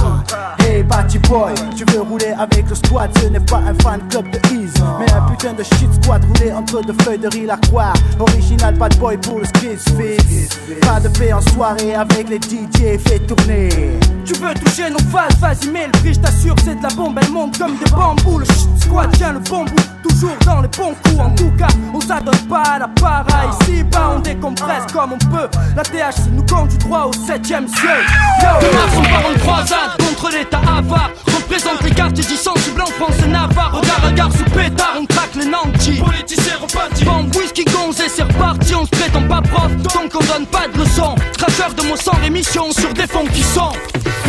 Hey, 0.61 0.83
Batty 0.85 1.19
Boy, 1.19 1.53
tu 1.77 1.85
veux 1.93 2.03
rouler 2.03 2.33
avec 2.39 2.69
le 2.69 2.75
squad, 2.75 3.11
ce 3.19 3.27
n'est 3.27 3.41
pas 3.41 3.59
un 3.59 3.75
fan 3.83 4.01
club 4.09 4.31
de 4.31 4.39
Ease, 4.55 4.75
mais 4.99 5.11
un 5.13 5.23
putain 5.23 5.53
de 5.53 5.65
shit 5.65 5.93
squad 6.03 6.25
roulé 6.25 6.53
entre 6.53 6.83
deux 6.83 6.95
feuilles 7.03 7.19
de 7.19 7.29
riz 7.29 7.47
la 7.47 7.57
croix. 7.57 7.93
Original 8.21 8.75
bad 8.75 8.97
boy 8.99 9.17
pour 9.19 9.41
le 9.41 9.47
skis. 9.47 10.49
Pas 10.83 11.01
de 11.01 11.09
paix 11.09 11.33
en 11.33 11.41
soirée 11.41 11.95
avec 11.95 12.29
les 12.29 12.37
DJ, 12.37 12.99
fais 13.05 13.19
tourner. 13.21 13.80
Tu 14.25 14.35
veux 14.35 14.55
toucher 14.55 14.91
nos 14.91 14.99
phases, 15.11 15.37
vas-y 15.41 15.71
mets 15.71 15.87
le 15.87 15.93
prix, 15.93 16.15
je 16.15 16.21
c'est 16.65 16.75
de 16.77 16.83
la 16.83 16.89
bombe, 16.91 17.19
elle 17.21 17.31
monte 17.31 17.59
comme 17.59 17.77
des 17.77 17.91
bambous. 17.91 18.39
Le 18.39 18.45
squad 18.81 19.11
tient 19.13 19.33
le 19.33 19.41
bon 19.41 19.65
bout, 19.65 20.10
toujours 20.21 20.37
dans 20.45 20.61
les 20.61 20.69
bons 20.69 20.95
coups. 21.03 21.19
En 21.19 21.31
tout 21.31 21.51
cas, 21.59 21.69
on 21.95 22.01
s'adonne 22.01 22.47
pas 22.49 22.63
à 22.63 22.79
la 22.79 22.89
para 22.89 23.25
Ici 23.63 23.83
bas 23.85 24.13
on 24.17 24.21
décompresse 24.21 24.85
comme 24.93 25.13
on 25.13 25.19
peut. 25.19 25.49
La 25.77 25.83
THC 25.83 26.31
nous 26.33 26.45
conduit 26.45 26.79
droit 26.79 27.07
au 27.07 27.13
7ème 27.13 27.67
ciel 27.69 28.05
Yo. 28.43 28.49
Demain 28.61 28.95
son 28.95 29.03
parent 29.03 29.33
de 29.33 29.39
croisade 29.39 29.97
contre 29.99 30.31
l'état 30.31 30.59
avare. 30.59 31.11
Représente 31.27 31.83
les 31.83 31.91
quartiers 31.91 32.25
du 32.25 32.37
sensible 32.37 32.83
en 32.83 32.87
France 32.87 33.17
et 33.25 33.29
Navarre. 33.29 33.73
Regard 33.73 34.05
à 34.07 34.13
gare 34.13 34.33
sous 34.33 34.45
pétard, 34.45 34.97
on 35.01 35.07
traque 35.07 35.35
les 35.35 35.47
nantis. 35.47 36.01
Politicien 36.01 36.55
reparti 36.61 37.05
Bombe, 37.05 37.35
whisky, 37.35 37.65
gonze 37.65 38.01
et 38.01 38.09
c'est 38.09 38.23
reparti 38.23 38.75
On 38.75 38.85
se 38.85 38.91
prétend 38.91 39.27
pas 39.27 39.43
prof, 39.43 39.75
donc 39.77 40.13
on 40.15 40.33
donne 40.33 40.47
pas 40.47 40.69
de 40.69 40.79
leçons. 40.79 41.15
Cracheur 41.39 41.73
de 41.75 41.83
mots 41.89 41.97
sans 41.97 42.17
rémission 42.23 42.71
sur 42.73 42.93
des 42.93 43.07
fonds 43.07 43.27
qui 43.33 43.43
sont. 43.43 43.73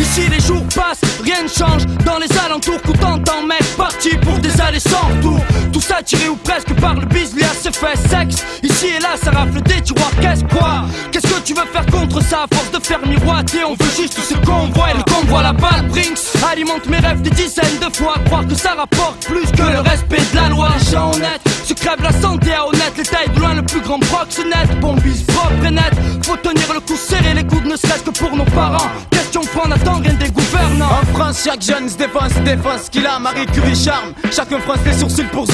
Ici 0.00 0.22
les 0.28 0.40
jours 0.40 0.64
passent, 0.74 1.00
rien 1.22 1.42
ne 1.44 1.48
change. 1.48 1.86
Dans 2.04 2.18
les 2.18 2.28
alentours, 2.38 2.80
coup 2.82 2.92
t'entends 2.92 3.42
mec 3.46 3.62
Parti 3.76 4.16
pour 4.18 4.38
des 4.38 4.60
allées 4.60 4.80
sans 4.80 5.08
retour. 5.08 5.38
Tout 5.72 5.80
ça 5.82 6.02
tiré 6.02 6.28
ou 6.28 6.36
presque 6.36 6.72
par 6.74 6.94
le 6.94 7.06
bis 7.06 7.32
à 7.42 7.54
ses 7.54 7.72
sexe. 7.72 8.44
Ici 8.62 8.86
et 8.96 9.00
là 9.00 9.10
ça 9.22 9.30
rafle 9.30 9.60
des 9.62 9.80
tiroirs, 9.80 10.12
qu'est-ce 10.20 10.44
quoi? 10.44 10.84
Qu'est-ce 11.10 11.26
que 11.26 11.40
tu 11.40 11.54
veux 11.54 11.66
faire 11.72 11.86
contre 11.86 12.22
ça? 12.22 12.44
À 12.44 12.54
force 12.54 12.70
de 12.70 12.84
faire 12.84 13.00
miroiter 13.06 13.64
On 13.64 13.74
veut 13.74 13.90
juste 13.96 14.18
ce 14.18 14.34
qu'on 14.34 14.68
voit 14.68 14.90
et 14.90 14.96
le 14.96 15.02
convoi 15.04 15.42
la 15.42 15.52
balle 15.52 15.86
Brinks 15.88 16.18
alimente 16.50 16.86
mes 16.86 16.98
rêves 16.98 17.22
des 17.22 17.30
dizaines 17.30 17.78
de 17.80 17.94
fois. 17.94 18.14
Croire 18.26 18.46
que 18.46 18.54
ça 18.54 18.74
rapporte 18.74 19.26
plus 19.26 19.50
que 19.52 19.62
le 19.62 19.80
respect 19.80 20.22
de 20.32 20.36
la 20.36 20.48
loi. 20.48 20.68
Gens 20.90 21.12
honnêtes 21.12 21.42
se 21.64 21.74
crèvent 21.74 22.02
la 22.02 22.12
santé 22.12 22.52
à 22.52 22.66
honnête. 22.66 22.92
Les 22.96 23.04
tailles 23.04 23.30
de 23.34 23.40
loin 23.40 23.54
le 23.54 23.62
plus 23.62 23.80
grand 23.80 23.98
proxénète. 23.98 24.80
Bombise 24.80 25.22
propre 25.22 25.64
et 25.66 25.70
net. 25.70 25.92
Faut 26.22 26.36
tenir 26.36 26.72
le 26.72 26.80
coup 26.80 26.96
serré 26.96 27.34
les 27.34 27.44
coudes 27.44 27.66
ne 27.66 27.76
serait-ce 27.76 28.04
que 28.04 28.10
pour 28.10 28.36
nos 28.36 28.44
parents. 28.44 28.90
Question 29.10 29.42
prend 29.42 29.68
n'attend 29.68 29.94
rien 29.94 30.14
des 30.14 30.30
gouvernants. 30.30 30.90
En 31.02 31.06
France, 31.14 31.42
chaque 31.44 31.62
jeune 31.62 31.88
se 31.88 31.96
défense, 31.96 32.32
défense 32.44 32.88
qu'il 32.90 33.06
a. 33.06 33.18
Marie 33.18 33.46
Curie 33.46 33.76
charme, 33.76 34.12
chacun 34.30 34.58
fronce 34.60 34.84
les 34.84 34.92
sourcils 34.92 35.24
pour 35.32 35.46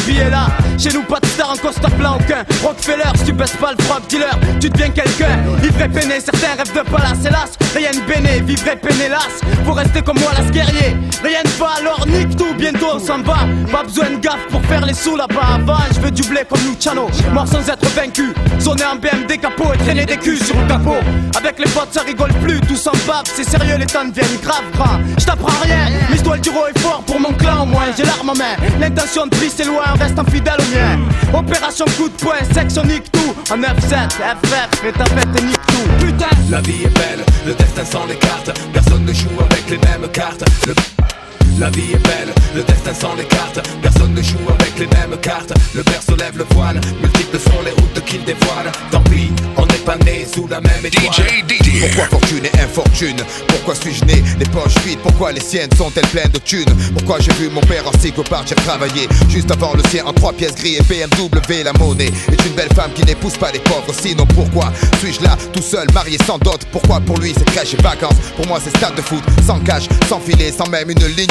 Chez 0.79 0.91
nous, 0.93 1.03
pas 1.03 1.19
de 1.19 1.27
star 1.27 1.51
en 1.51 1.57
costard 1.57 1.91
plein 1.93 2.13
aucun. 2.13 2.45
Rockefeller, 2.63 3.11
si 3.17 3.25
tu 3.25 3.33
baisses 3.33 3.57
pas 3.57 3.73
le 3.77 3.85
frog 3.85 4.03
dealer, 4.09 4.39
tu 4.61 4.71
deviens 4.71 4.91
quelqu'un. 4.91 5.41
Ivre 5.61 5.89
peiné, 5.89 6.21
certains 6.21 6.55
rêvent 6.57 6.73
de 6.73 6.89
palace, 6.89 7.25
hélas. 7.27 7.59
Rien 7.75 7.91
de 7.91 8.01
béné, 8.07 8.41
vivre 8.43 8.77
peiné, 8.81 9.09
las. 9.09 9.41
Faut 9.67 9.73
rester 9.73 10.03
comme 10.03 10.21
moi, 10.21 10.31
las 10.39 10.51
guerrier. 10.53 10.97
Rien 11.25 11.41
ne 11.45 11.51
va, 11.59 11.71
alors 11.79 12.07
nique 12.07 12.37
tout, 12.37 12.55
bientôt 12.57 12.91
on 12.95 12.99
s'en 13.01 13.19
va. 13.23 13.39
Pas 13.73 13.83
besoin 13.83 14.11
de 14.11 14.17
gaffe 14.19 14.47
pour 14.51 14.65
faire 14.67 14.87
les 14.87 14.95
sous 14.95 15.17
là-bas. 15.17 15.57
Avant, 15.57 15.79
je 15.93 16.01
veux 16.01 16.13
du 16.13 16.23
blé 16.23 16.43
comme 16.49 16.61
Luciano, 16.61 17.09
mort 17.33 17.49
sans 17.49 17.69
être 17.69 17.89
vaincu. 17.97 18.33
Zoner 18.61 18.85
en 18.85 18.97
BMD 18.97 19.41
capot 19.41 19.73
et 19.75 19.79
traîner 19.79 20.07
des 20.07 20.17
culs 20.17 20.45
sur 20.45 20.57
le 20.61 20.67
capot. 20.69 20.99
Avec 21.37 21.59
les 21.59 21.71
potes, 21.71 21.93
ça 21.93 22.03
rigole 22.03 22.33
plus, 22.35 22.61
tout 22.61 22.77
s'en 22.77 22.93
bave. 23.07 23.25
C'est 23.25 23.49
sérieux, 23.49 23.77
les 23.79 23.87
temps 23.87 24.05
deviennent 24.05 24.39
grave 24.43 24.63
gras. 24.75 25.01
Je 25.19 25.25
t'apprends 25.25 25.61
rien, 25.63 25.89
je 26.19 26.25
dois 26.25 26.37
le 26.37 26.43
dire 26.43 26.53
haut 26.55 26.67
et 26.75 26.79
fort 26.79 27.03
pour 27.07 27.21
mon 27.21 27.33
clan 27.33 27.63
au 27.63 27.67
moins. 27.67 27.87
J'ai 27.97 28.05
l'arme 28.05 28.31
en 28.31 28.35
main, 28.35 28.57
l'intention 28.81 29.27
de 29.27 29.31
prise 29.37 29.53
c'est 29.57 29.65
loin, 29.65 29.85
reste 29.99 30.19
fidèle 30.31 30.57
au 30.59 30.75
mien. 30.75 31.39
Opération 31.39 31.85
coup 31.97 32.09
de 32.09 32.15
poing, 32.15 32.37
section 32.53 32.85
nique 32.85 33.11
tout. 33.13 33.35
En 33.53 33.59
9-7, 33.59 34.11
FF, 34.11 34.85
et 34.85 34.93
ta 34.93 35.05
fête 35.07 35.43
nique 35.45 35.67
tout. 35.67 36.05
Putain, 36.05 36.27
La 36.51 36.61
vie 36.61 36.85
est 36.85 36.99
belle, 36.99 37.25
le 37.47 37.55
destin 37.55 37.85
s'en 37.85 38.09
écarte. 38.09 38.51
Personne 38.73 39.05
ne 39.05 39.13
joue 39.13 39.29
avec 39.51 39.71
les 39.71 39.79
mêmes 39.79 40.09
cartes. 40.13 40.45
La 41.59 41.71
vie 41.71 41.93
est 41.93 42.07
belle, 42.07 42.33
le 42.55 42.63
destin 42.63 42.95
s'en 42.95 43.19
écarte. 43.19 43.59
Personne 43.83 44.15
ne 44.15 44.23
joue 44.23 44.39
avec 44.61 44.79
les 44.79 44.87
mêmes 44.87 45.19
cartes. 45.21 45.53
Le 45.75 45.83
berceau 45.83 46.15
lève 46.15 46.39
le 46.39 46.47
voile, 46.55 46.81
multiples 47.01 47.39
sont 47.39 47.63
les 47.65 47.73
routes 47.73 48.05
qu'il 48.07 48.23
dévoile. 48.23 48.71
Tant 48.93 49.01
pis, 49.03 49.33
on 49.57 49.67
n'est 49.67 49.85
pas 49.85 49.97
né 50.05 50.25
sous 50.33 50.47
la 50.47 50.61
même 50.61 50.85
étoile. 50.85 51.05
Pourquoi 51.81 52.05
fortune 52.07 52.45
et 52.45 52.61
infortune? 52.61 53.17
Pourquoi 53.49 53.75
suis-je 53.75 54.05
né 54.05 54.23
les 54.39 54.47
poches 54.47 54.79
vides? 54.87 55.01
Pourquoi 55.01 55.33
les 55.33 55.41
siennes 55.41 55.71
sont-elles 55.77 56.07
pleines 56.07 56.31
de 56.31 56.39
thunes? 56.39 56.73
Pourquoi 56.97 57.19
j'ai 57.19 57.33
vu 57.33 57.49
mon 57.49 57.61
père 57.63 57.87
en 57.89 57.99
cycle 57.99 58.23
partir 58.23 58.57
travailler 58.59 59.09
Juste 59.29 59.51
avant 59.51 59.75
le 59.75 59.83
sien 59.91 60.05
en 60.07 60.13
trois 60.13 60.33
pièces 60.33 60.55
gris 60.55 60.77
et 60.77 60.83
BMW 60.83 61.65
La 61.65 61.73
monnaie. 61.73 62.13
Est 62.31 62.47
une 62.47 62.55
belle 62.55 62.73
femme 62.77 62.93
qui 62.95 63.03
n'épouse 63.05 63.37
pas 63.37 63.51
les 63.51 63.61
pauvres. 63.61 63.93
Sinon 64.01 64.27
pourquoi 64.27 64.73
suis-je 65.01 65.23
là 65.25 65.37
tout 65.53 65.63
seul 65.63 65.89
marié 65.93 66.19
sans 66.25 66.39
dot? 66.39 66.61
Pourquoi 66.71 67.01
pour 67.01 67.19
lui 67.19 67.35
c'est 67.37 67.47
crèche 67.47 67.75
et 67.75 67.83
vacances? 67.83 68.17
Pour 68.37 68.47
moi 68.47 68.61
c'est 68.63 68.77
stade 68.77 68.95
de 68.95 69.03
foot 69.03 69.25
sans 69.45 69.59
cash, 69.61 69.89
sans 70.09 70.21
filet, 70.21 70.53
sans 70.57 70.69
même 70.71 70.91
une 70.91 71.07
ligne 71.17 71.27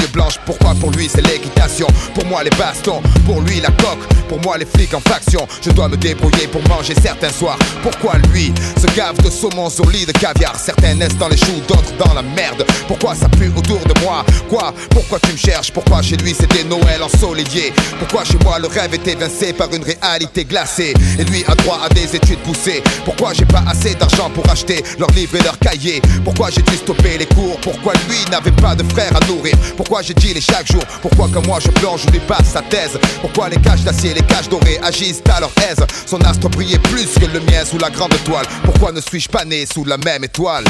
Pourquoi 0.45 0.73
pour 0.75 0.91
lui 0.91 1.09
c'est 1.09 1.21
l'équitation? 1.21 1.87
Pour 2.13 2.25
moi 2.25 2.43
les 2.43 2.49
bastons, 2.51 3.01
pour 3.25 3.41
lui 3.41 3.59
la 3.59 3.69
coque. 3.69 3.99
Pour 4.27 4.41
moi 4.41 4.57
les 4.57 4.65
flics 4.65 4.93
en 4.93 4.99
faction. 4.99 5.47
Je 5.61 5.69
dois 5.71 5.87
me 5.87 5.97
débrouiller 5.97 6.47
pour 6.47 6.61
manger 6.67 6.93
certains 7.01 7.31
soirs. 7.31 7.57
Pourquoi 7.81 8.13
lui 8.33 8.53
se 8.77 8.87
gave 8.95 9.17
de 9.23 9.29
saumon 9.29 9.69
sur 9.69 9.89
lit 9.89 10.05
de 10.05 10.11
caviar? 10.11 10.55
Certains 10.55 10.95
naissent 10.95 11.17
dans 11.17 11.29
les 11.29 11.37
choux, 11.37 11.61
d'autres 11.67 11.93
dans 11.97 12.13
la 12.13 12.21
merde. 12.21 12.65
Pourquoi 12.87 13.15
ça 13.15 13.29
pue 13.29 13.51
autour 13.55 13.79
de 13.79 13.99
moi? 14.01 14.25
Quoi? 14.49 14.73
Pourquoi 14.89 15.19
tu 15.19 15.31
me 15.31 15.37
cherches? 15.37 15.71
Pourquoi 15.71 16.01
chez 16.01 16.17
lui 16.17 16.33
c'était 16.33 16.63
Noël 16.63 17.01
ensoleillé? 17.03 17.73
Pourquoi 17.99 18.25
chez 18.25 18.37
moi 18.43 18.59
le 18.59 18.67
rêve 18.67 18.93
est 18.93 19.07
évincé 19.07 19.53
par 19.53 19.73
une 19.73 19.83
réalité 19.83 20.45
glacée? 20.45 20.93
Et 21.19 21.23
lui 21.23 21.43
a 21.47 21.55
droit 21.55 21.79
à 21.85 21.89
des 21.89 22.15
études 22.15 22.39
poussées. 22.39 22.83
Pourquoi 23.05 23.33
j'ai 23.33 23.45
pas 23.45 23.63
assez 23.67 23.95
d'argent 23.95 24.29
pour 24.29 24.49
acheter 24.49 24.83
leurs 24.99 25.11
livres 25.11 25.37
et 25.37 25.43
leurs 25.43 25.59
cahiers? 25.59 26.01
Pourquoi 26.23 26.49
j'ai 26.49 26.63
dû 26.63 26.75
stopper 26.75 27.17
les 27.17 27.27
cours? 27.27 27.59
Pourquoi 27.61 27.93
lui 28.09 28.17
n'avait 28.31 28.51
pas 28.51 28.75
de 28.75 28.83
frère 28.91 29.15
à 29.15 29.25
nourrir? 29.25 29.55
Pourquoi 29.77 30.01
j'ai 30.07 30.13
dit 30.13 30.33
les 30.33 30.41
chaque 30.41 30.71
jour 30.71 30.83
Pourquoi 31.01 31.27
comme 31.27 31.45
moi 31.45 31.59
je 31.59 31.67
ou 31.67 32.11
lui 32.11 32.19
passe 32.19 32.47
sa 32.53 32.61
thèse 32.61 32.97
Pourquoi 33.19 33.49
les 33.49 33.57
caches 33.57 33.81
d'acier, 33.81 34.13
les 34.13 34.21
caches 34.21 34.47
dorées 34.47 34.79
agissent 34.81 35.21
à 35.35 35.41
leur 35.41 35.51
aise? 35.69 35.85
Son 36.05 36.21
astre 36.21 36.49
brillait 36.49 36.79
plus 36.79 37.13
que 37.15 37.25
le 37.25 37.41
mien 37.41 37.65
sous 37.65 37.77
la 37.77 37.89
grande 37.89 38.15
toile 38.23 38.45
Pourquoi 38.63 38.93
ne 38.93 39.01
suis-je 39.01 39.27
pas 39.27 39.43
né 39.43 39.65
sous 39.65 39.83
la 39.83 39.97
même 39.97 40.23
étoile? 40.23 40.63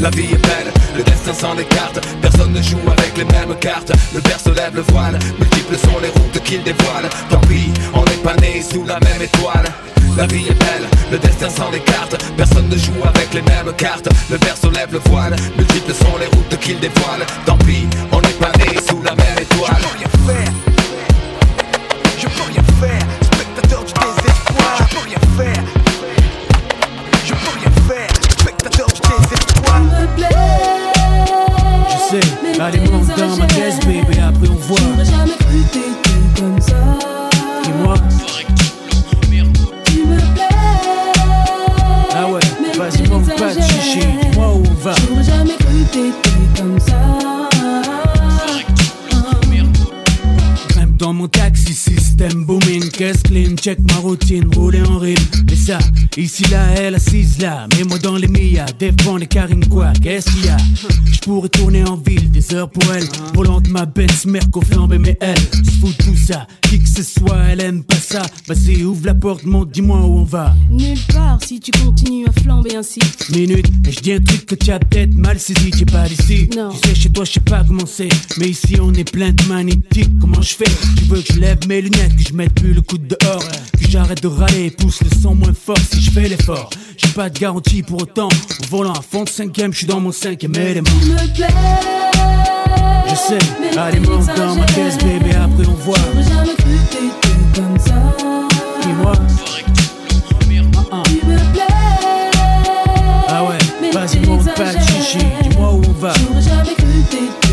La 0.00 0.10
vie 0.10 0.32
est 0.32 0.46
belle, 0.46 0.72
le 0.96 1.02
destin 1.02 1.34
s'en 1.34 1.56
écarte. 1.56 2.00
Personne 2.20 2.52
ne 2.52 2.62
joue 2.62 2.78
avec 2.86 3.16
les 3.16 3.24
mêmes 3.24 3.54
cartes. 3.60 3.92
Le 4.14 4.20
berceau 4.20 4.52
lève 4.52 4.74
le 4.74 4.82
voile, 4.92 5.18
multiples 5.38 5.76
sont 5.76 5.98
les 6.02 6.08
routes 6.08 6.42
qu'il 6.44 6.62
dévoile. 6.62 7.08
Tant 7.30 7.40
pis, 7.42 7.72
on 7.94 8.04
n'est 8.04 8.22
pas 8.22 8.34
né 8.36 8.62
sous 8.62 8.84
la 8.84 8.98
même 9.00 9.22
étoile. 9.22 9.72
La 10.16 10.26
vie 10.26 10.46
est 10.48 10.58
belle, 10.58 10.88
le 11.12 11.18
destin 11.18 11.48
s'en 11.48 11.72
écarte. 11.72 12.16
Personne 12.36 12.68
ne 12.68 12.76
joue 12.76 13.02
avec 13.04 13.32
les 13.34 13.42
mêmes 13.42 13.72
cartes. 13.76 14.08
Le 14.30 14.38
berceau 14.38 14.70
lève 14.70 14.92
le 14.92 15.00
voile, 15.10 15.36
multiples 15.56 15.94
sont 15.94 16.18
les 16.18 16.26
routes 16.26 16.58
qu'il 16.60 16.80
dévoile. 16.80 17.24
Tant 17.46 17.56
pis, 17.58 17.86
on 18.12 18.17
pas 18.17 18.17
sous 18.86 19.02
la 19.02 19.14
même 19.14 19.38
étoile. 19.38 19.88
Check 53.60 53.78
ma 53.90 53.96
routine, 53.96 54.48
rouler 54.54 54.82
en 54.82 54.98
rime. 54.98 55.16
Et 55.50 55.56
ça, 55.56 55.78
ici 56.16 56.44
là, 56.50 56.70
elle 56.76 56.94
assise 56.94 57.38
là, 57.38 57.66
mets-moi 57.76 57.98
dans 57.98 58.16
les 58.16 58.28
Mia, 58.28 58.66
défends 58.78 59.16
les 59.16 59.26
carines 59.26 59.66
quoi, 59.68 59.92
qu'est-ce 60.02 60.30
qu'il 60.30 60.46
y 60.46 60.48
a? 60.48 60.56
Je 61.12 61.18
pourrais 61.20 61.48
tourner 61.48 61.84
en 61.84 61.96
ville, 61.96 62.30
des 62.30 62.54
heures 62.54 62.70
pour 62.70 62.92
elle, 62.92 63.06
volante 63.34 63.68
ma 63.68 63.84
Benz, 63.86 64.24
Merco 64.26 64.60
flambé, 64.60 64.98
mais 64.98 65.18
elle, 65.20 65.38
se 65.38 65.70
fout 65.80 65.96
de 65.98 66.04
tout 66.04 66.16
ça, 66.16 66.46
qui 66.62 66.78
que 66.78 66.88
ce 66.88 67.02
soit, 67.02 67.38
elle 67.50 67.60
aime 67.60 67.82
pas 67.82 67.96
ça. 67.96 68.22
Vas-y, 68.46 68.84
ouvre 68.84 69.04
la 69.04 69.14
porte, 69.14 69.44
monte, 69.44 69.70
dis-moi 69.72 69.98
où 70.00 70.18
on 70.18 70.24
va. 70.24 70.54
Nulle 70.70 70.98
part 71.12 71.38
si 71.44 71.60
tu 71.60 71.70
continues 71.72 72.26
à 72.26 72.40
flamber 72.40 72.76
ainsi. 72.76 73.00
Minute, 73.30 73.66
et 73.86 73.92
je 73.92 74.00
dis 74.00 74.12
un 74.12 74.20
truc 74.20 74.46
que 74.46 74.54
tu 74.54 74.70
as 74.70 74.78
peut-être 74.78 75.14
mal 75.14 75.38
saisi, 75.38 75.70
t'es 75.70 75.84
pas 75.84 76.08
d'ici. 76.08 76.48
Non. 76.56 76.70
Tu 76.70 76.88
sais, 76.88 76.94
chez 76.94 77.10
toi, 77.10 77.24
je 77.24 77.32
sais 77.32 77.40
pas 77.40 77.64
comment 77.66 77.86
c'est, 77.86 78.08
mais 78.38 78.50
ici 78.50 78.76
on 78.80 78.92
est 78.94 79.10
plein 79.10 79.32
de 79.32 79.42
magnétiques. 79.44 80.10
Comment 80.20 80.42
je 80.42 80.54
fais? 80.54 80.70
Tu 80.96 81.04
veux 81.04 81.20
que 81.20 81.32
je 81.34 81.40
lève 81.40 81.58
mes 81.68 81.82
lunettes, 81.82 82.16
que 82.16 82.24
je 82.28 82.34
mette 82.34 82.54
plus 82.54 82.72
le 82.72 82.82
coup 82.82 82.98
dehors, 82.98 83.44
que 83.50 83.88
j'arrête 83.88 84.22
de 84.22 84.28
râler, 84.28 84.70
pousse 84.70 85.00
le 85.02 85.10
son 85.20 85.34
moins 85.34 85.54
fort 85.54 85.78
si 85.90 86.00
je 86.00 86.10
fais 86.10 86.28
l'effort. 86.28 86.70
J'ai 86.96 87.08
pas 87.08 87.28
de 87.30 87.38
garantie 87.38 87.82
pour 87.82 88.02
autant. 88.02 88.28
En 88.28 88.66
volant 88.68 88.92
à 88.92 89.02
fond 89.02 89.24
de 89.24 89.28
cinquième, 89.28 89.72
je 89.72 89.78
suis 89.78 89.86
dans 89.86 90.00
mon 90.00 90.12
cinquième 90.12 90.54
élément. 90.56 90.88
Me 91.02 91.34
plais. 91.34 91.46
Je 93.08 93.14
sais, 93.14 93.38
allez 93.78 94.00
monte 94.00 94.26
dans 94.36 94.54
ma 94.54 94.66
caisse, 94.66 94.98
bébé, 94.98 95.34
après 95.34 95.66
on 95.66 95.74
voit. 95.74 95.96
Jamais 96.14 96.54
cru 96.56 96.78
que 96.90 97.58
comme 97.58 97.78
ça. 97.78 97.94
Dis-moi. 98.82 99.12
Tu 101.04 101.26
me 101.26 101.52
plais. 101.52 101.62
Ah 103.30 103.44
ouais, 103.44 103.58
vas-y, 103.92 104.20
monte 104.26 104.54
pas 104.54 104.72
de 104.74 104.80
chichi, 104.80 105.24
dis-moi 105.42 105.72
où 105.72 105.82
on 105.88 105.92
va. 105.92 106.12
J'aurais 106.14 106.42
jamais 106.42 106.74
cru 106.74 107.02
que 107.10 107.10
t'étais 107.10 107.47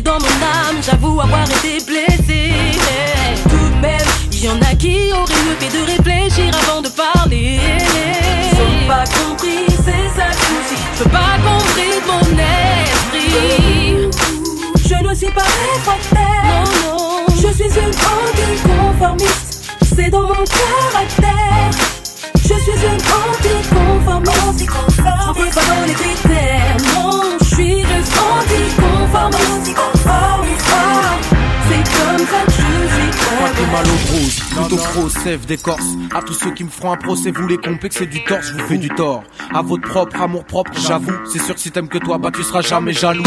dans 0.00 0.18
mon 0.18 0.26
âme, 0.26 0.82
j'avoue 0.82 1.20
avoir 1.20 1.44
été 1.44 1.78
blessé. 1.84 2.52
Tout 3.44 3.68
de 3.74 3.80
même, 3.80 4.00
il 4.32 4.44
y 4.44 4.48
en 4.48 4.60
a 4.60 4.74
qui 4.74 5.12
auraient 5.12 5.42
mieux 5.46 5.56
fait 5.58 5.72
de 5.76 5.84
réfléchir 5.84 6.52
avant 6.62 6.82
de 6.82 6.88
parler. 6.88 7.60
Ils 8.52 8.86
pas 8.86 9.04
compris, 9.04 9.64
c'est 9.68 10.08
ça 10.18 10.28
le 10.28 10.34
souci. 10.34 10.76
Je 10.98 11.04
peux 11.04 11.10
pas 11.10 11.38
comprendre 11.44 11.66
mon 12.06 12.20
esprit. 12.88 14.10
Je 14.88 15.08
ne 15.08 15.14
suis 15.14 15.30
pas 15.30 15.42
réfractaire. 15.42 16.64
Non, 16.84 16.98
non. 16.98 17.26
Je 17.34 17.48
suis 17.54 17.70
une 17.80 17.94
anticonformiste. 17.94 19.72
C'est 19.96 20.10
dans 20.10 20.22
mon 20.22 20.44
caractère. 20.44 21.25
De 33.66 33.72
mal 33.72 33.84
aux 33.84 34.68
plutôt 34.68 34.76
pro, 34.76 35.08
sève 35.08 35.44
d'écorce. 35.44 35.86
À 36.14 36.22
tous 36.22 36.34
ceux 36.34 36.52
qui 36.52 36.62
me 36.62 36.68
feront 36.68 36.92
un 36.92 36.96
procès, 36.96 37.32
vous 37.32 37.48
les 37.48 37.58
complexez 37.58 38.06
du 38.06 38.22
torse, 38.22 38.52
vous 38.52 38.60
fais 38.60 38.78
du 38.78 38.88
tort. 38.90 39.24
À 39.52 39.62
votre 39.62 39.88
propre 39.88 40.20
amour 40.20 40.44
propre, 40.44 40.72
j'avoue. 40.74 41.12
C'est 41.24 41.40
sûr 41.40 41.54
que 41.54 41.60
si 41.60 41.70
t'aimes 41.70 41.88
que 41.88 41.98
toi, 41.98 42.18
bah 42.18 42.30
tu 42.32 42.42
seras 42.42 42.60
jamais 42.60 42.92
jaloux. 42.92 43.24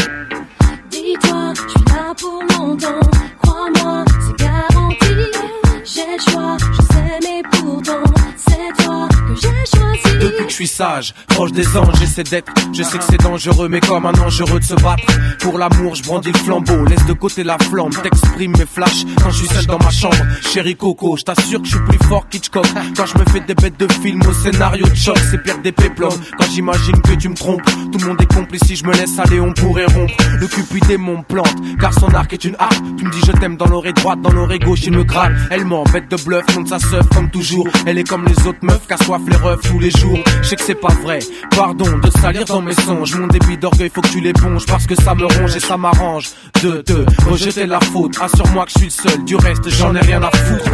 Suis 10.59 10.67
sage, 10.67 11.13
proche 11.27 11.53
des 11.53 11.77
anges, 11.77 11.95
j'essaie 11.99 12.23
d'être. 12.23 12.51
Je 12.73 12.83
sais 12.83 12.97
que 12.97 13.03
c'est 13.05 13.21
dangereux, 13.21 13.69
mais 13.69 13.79
comme 13.79 14.05
un 14.05 14.11
dangereux 14.11 14.59
de 14.59 14.65
se 14.65 14.73
battre. 14.73 15.05
Pour 15.39 15.57
l'amour, 15.57 15.95
je 15.95 16.03
brandis 16.03 16.33
le 16.33 16.37
flambeau, 16.39 16.83
laisse 16.83 17.05
de 17.05 17.13
côté 17.13 17.45
la 17.45 17.57
flamme. 17.57 17.91
T'exprimes 18.03 18.51
mes 18.57 18.65
flashs 18.65 19.05
quand 19.23 19.29
je 19.29 19.37
suis 19.37 19.47
seul 19.47 19.65
dans 19.67 19.79
ma 19.79 19.89
chambre. 19.89 20.17
Chérie 20.41 20.75
Coco, 20.75 21.15
je 21.15 21.23
t'assure 21.23 21.61
que 21.61 21.65
je 21.65 21.77
suis 21.77 21.85
plus 21.85 22.07
fort 22.09 22.27
qu'Hitchcock. 22.27 22.67
Quand 22.97 23.05
je 23.05 23.17
me 23.17 23.23
fais 23.31 23.39
des 23.39 23.55
bêtes 23.55 23.79
de 23.79 23.87
film 24.01 24.21
au 24.27 24.33
scénario 24.33 24.85
de 24.85 24.95
choc, 24.95 25.17
c'est 25.31 25.41
pire 25.41 25.59
des 25.59 25.71
péplums. 25.71 26.19
Quand 26.37 26.47
j'imagine 26.51 27.01
que 27.03 27.13
tu 27.13 27.29
me 27.29 27.35
trompes, 27.35 27.63
tout 27.93 27.97
le 27.97 28.05
monde 28.05 28.21
est 28.21 28.33
complice. 28.33 28.63
Si 28.65 28.75
je 28.75 28.83
me 28.83 28.91
laisse 28.91 29.17
aller, 29.17 29.39
on 29.39 29.53
pourrait 29.53 29.85
rompre. 29.85 30.13
Le 30.39 30.47
cupidé 30.47 30.97
mon 30.97 31.23
plante, 31.23 31.55
car 31.79 31.93
son 31.93 32.13
arc 32.13 32.33
est 32.33 32.43
une 32.43 32.57
harpe. 32.59 32.83
Tu 32.97 33.05
me 33.05 33.11
dis 33.11 33.21
je 33.25 33.31
t'aime 33.31 33.55
dans 33.55 33.67
l'oreille 33.67 33.93
droite, 33.93 34.19
dans 34.21 34.33
l'oreille 34.33 34.59
gauche, 34.59 34.81
il 34.83 34.91
me 34.91 35.05
gratte. 35.05 35.31
Elle 35.51 35.63
m'embête 35.63 36.11
de 36.11 36.17
bluff, 36.17 36.43
monte 36.53 36.67
sa 36.67 36.79
seuf 36.79 37.07
comme 37.15 37.29
toujours. 37.29 37.67
Elle 37.85 37.97
est 37.97 38.07
comme 38.07 38.25
les 38.25 38.45
autres 38.45 38.59
meufs, 38.63 38.85
qu'à 38.87 38.97
soif 38.97 39.21
les 39.25 39.37
refs 39.37 39.61
tous 39.61 39.79
les 39.79 39.91
jours. 39.91 40.19
Je 40.49 40.55
sais 40.55 40.55
que 40.55 40.63
c'est 40.63 40.81
pas 40.81 40.95
vrai. 41.03 41.19
Pardon 41.55 41.99
de 41.99 42.09
salir 42.09 42.43
dans 42.43 42.59
mes 42.59 42.73
songes. 42.73 43.15
Mon 43.15 43.27
débit 43.27 43.55
d'orgueil, 43.55 43.91
faut 43.93 44.01
que 44.01 44.07
tu 44.07 44.19
l'éponges 44.19 44.65
parce 44.65 44.87
que 44.87 44.95
ça 44.95 45.13
me 45.13 45.25
ronge 45.25 45.55
et 45.55 45.59
ça 45.59 45.77
m'arrange. 45.77 46.31
De 46.63 46.81
te 46.81 47.29
rejeter 47.29 47.67
la 47.67 47.79
faute. 47.79 48.17
Assure-moi 48.19 48.65
que 48.65 48.71
je 48.71 48.79
suis 48.79 48.87
le 48.87 49.09
seul. 49.11 49.25
Du 49.25 49.35
reste, 49.35 49.69
j'en 49.69 49.93
ai 49.93 49.99
rien 49.99 50.23
à 50.23 50.31
foutre. 50.31 50.71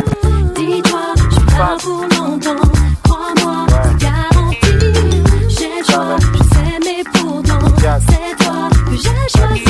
Dis-toi, 0.56 1.02
je 1.18 1.36
suis 1.36 1.46
pas 1.58 1.76
pour 1.82 2.04
longtemps. 2.04 2.70
Crois-moi, 3.04 3.66
garantie. 4.00 4.58
J'ai 5.50 5.68
le 5.68 5.84
choix, 5.86 6.16
je 6.22 6.38
sais, 6.38 6.80
mais 6.80 7.04
pourtant, 7.12 7.60
c'est 8.08 8.46
toi 8.46 8.70
que 8.72 8.96
j'ai 8.96 9.38
choisi. 9.38 9.64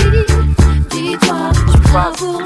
Dis-toi, 0.91 1.35
je 1.65 1.71
suis 1.71 1.79
pas 1.91 2.11
pour 2.15 2.33
longtemps. 2.33 2.44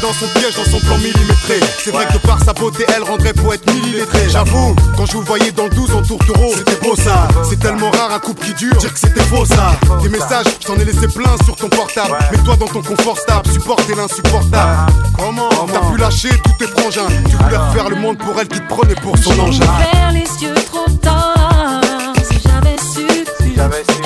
Dans 0.00 0.12
son 0.12 0.26
piège, 0.38 0.54
dans 0.56 0.64
son 0.64 0.80
plan 0.80 0.96
millimétré. 0.96 1.60
C'est 1.78 1.90
vrai 1.90 2.06
que 2.06 2.18
par 2.26 2.42
sa 2.42 2.52
beauté, 2.52 2.84
elle 2.94 3.02
rendrait 3.02 3.32
poète 3.32 3.62
millimétré. 3.72 4.28
J'avoue, 4.28 4.74
quand 4.96 5.06
je 5.06 5.12
vous 5.12 5.22
voyais 5.22 5.52
dans 5.52 5.64
le 5.64 5.70
12 5.70 5.94
en 5.94 6.02
tourtereau, 6.02 6.52
c'était 6.56 6.76
beau 6.76 6.96
ça. 6.96 7.28
C'est 7.48 7.58
tellement 7.58 7.90
rare 7.90 8.12
un 8.12 8.18
couple 8.18 8.46
qui 8.46 8.54
dure, 8.54 8.76
dire 8.76 8.92
que 8.92 8.98
c'était 8.98 9.22
faux 9.22 9.44
ça. 9.44 9.72
Tes 10.02 10.08
messages, 10.08 10.46
je 10.60 10.66
t'en 10.66 10.76
ai 10.76 10.84
laissé 10.84 11.08
plein 11.08 11.36
sur 11.44 11.56
ton 11.56 11.68
portable. 11.68 12.16
Mets-toi 12.32 12.56
dans 12.56 12.66
ton 12.66 12.82
confort 12.82 13.18
stable, 13.18 13.50
supporter 13.50 13.94
l'insupportable. 13.94 14.92
Comment 15.18 15.48
T'as 15.48 15.90
pu 15.90 15.98
lâcher 15.98 16.30
tous 16.44 16.64
tes 16.64 16.70
frangins? 16.70 17.08
Tu 17.28 17.36
voulais 17.36 17.56
refaire 17.56 17.88
le 17.88 17.96
monde 17.96 18.18
pour 18.18 18.38
elle 18.40 18.48
qui 18.48 18.60
te 18.60 18.68
prenait 18.68 18.94
pour 18.94 19.16
son 19.18 19.38
engin. 19.38 19.64
Ouvert 19.64 20.12
les 20.12 20.44
yeux 20.44 20.54
trop 20.70 20.90
tard. 21.02 22.14
Si 22.28 22.40
j'avais 22.44 22.76
su, 22.78 23.99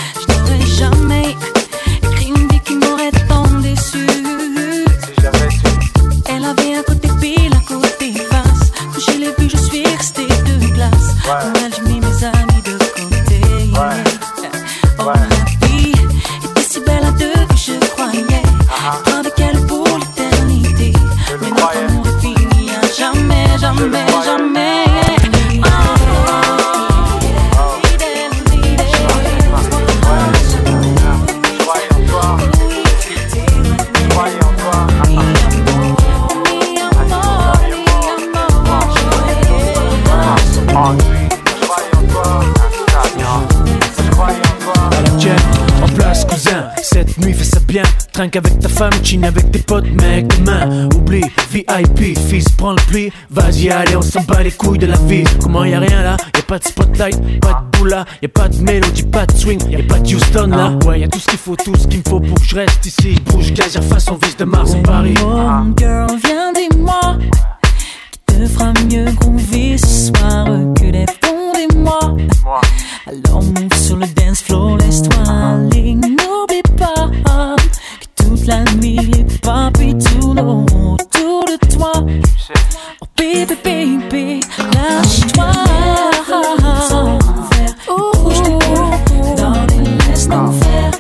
avec 48.33 48.59
ta 48.59 48.69
femme, 48.69 48.93
chine 49.03 49.25
avec 49.25 49.51
tes 49.53 49.59
potes, 49.59 49.91
mec, 50.01 50.27
demain, 50.39 50.89
oublie, 50.97 51.25
VIP, 51.51 52.19
fils, 52.19 52.49
prends 52.57 52.73
le 52.73 52.83
pli, 52.89 53.13
vas-y, 53.31 53.69
allez, 53.69 53.97
on 53.97 54.03
s'en 54.03 54.23
bat 54.23 54.43
les 54.43 54.51
couilles 54.51 54.79
de 54.79 54.87
la 54.87 54.97
vie. 54.97 55.25
Comment 55.43 55.65
y'a 55.65 55.79
rien 55.79 56.03
là, 56.03 56.17
Y'a 56.35 56.43
pas 56.43 56.59
de 56.59 56.65
spotlight, 56.65 57.41
pas 57.41 57.63
de 57.71 57.79
boula, 57.79 58.05
y 58.23 58.25
a 58.25 58.29
pas 58.29 58.49
de 58.49 58.57
mélodie, 58.63 59.03
pas 59.03 59.27
de 59.27 59.37
swing, 59.37 59.61
y'a 59.69 59.83
pas 59.83 59.99
de 59.99 60.15
Houston 60.15 60.47
là. 60.49 60.73
Ah. 60.73 60.87
Ouais, 60.87 61.01
y'a 61.01 61.09
tout 61.09 61.19
ce 61.19 61.27
qu'il 61.27 61.39
faut, 61.39 61.55
tout 61.55 61.75
ce 61.77 61.87
qu'il 61.87 61.99
me 61.99 62.05
faut 62.09 62.21
pour 62.21 62.41
que 62.41 62.47
je 62.47 62.55
reste 62.55 62.87
ici. 62.87 63.17
Bouge, 63.27 63.53
gazière, 63.53 63.85
face, 63.85 64.11
on 64.11 64.17
vise 64.17 64.37
de 64.37 64.45
Mars 64.45 64.73
à 64.75 64.79
Paris. 64.79 65.15
Oh, 65.23 65.75
girl, 65.77 66.07
viens, 66.25 66.53
dis-moi, 66.55 67.19
qui 68.11 68.35
te 68.35 68.47
fera 68.47 68.73
mieux 68.91 69.13
groover 69.13 69.77
ce 69.77 70.07
soir 70.07 70.47
que 70.75 70.85
les 70.85 71.07
moi 71.77 72.17
Alors 73.07 73.43
monte 73.43 73.75
sur 73.75 73.97
le 73.97 74.07
dance 74.07 74.43
floor, 74.43 74.79
laisse-toi 74.79 75.15
n'oublie 75.95 76.63
pas 76.79 77.11
toute 78.35 78.47
la 78.47 78.65
nuit 78.77 78.97
les 78.97 79.25
papilles 79.41 79.97
tournent 79.99 80.41
autour 80.41 81.45
de 81.45 81.57
toi 81.75 81.93
Oh 83.01 83.07
baby, 83.17 83.55
baby, 83.63 84.41
lâche-toi 84.75 85.53
Oh, 87.89 88.31
darling, 89.37 89.99
laisse-nous 90.09 90.53
faire 90.53 90.91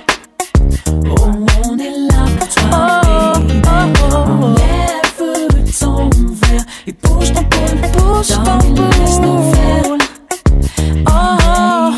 Oh, 1.11 1.47
on 1.65 1.79
est 1.79 1.91
là 2.11 2.25
pour 2.39 2.49
toi, 2.49 3.01
baby. 3.61 4.55
Lève 4.57 5.79
ton 5.81 6.09
verre 6.09 6.65
et 6.87 6.93
bouge 6.93 7.33
ton 7.33 7.45
poule, 7.45 7.81
bouge 7.93 8.29
ton 8.29 8.59
poule. 8.59 8.91
Laisse-nous 9.01 9.53
faire. 9.53 9.87
Oh, 11.07 11.91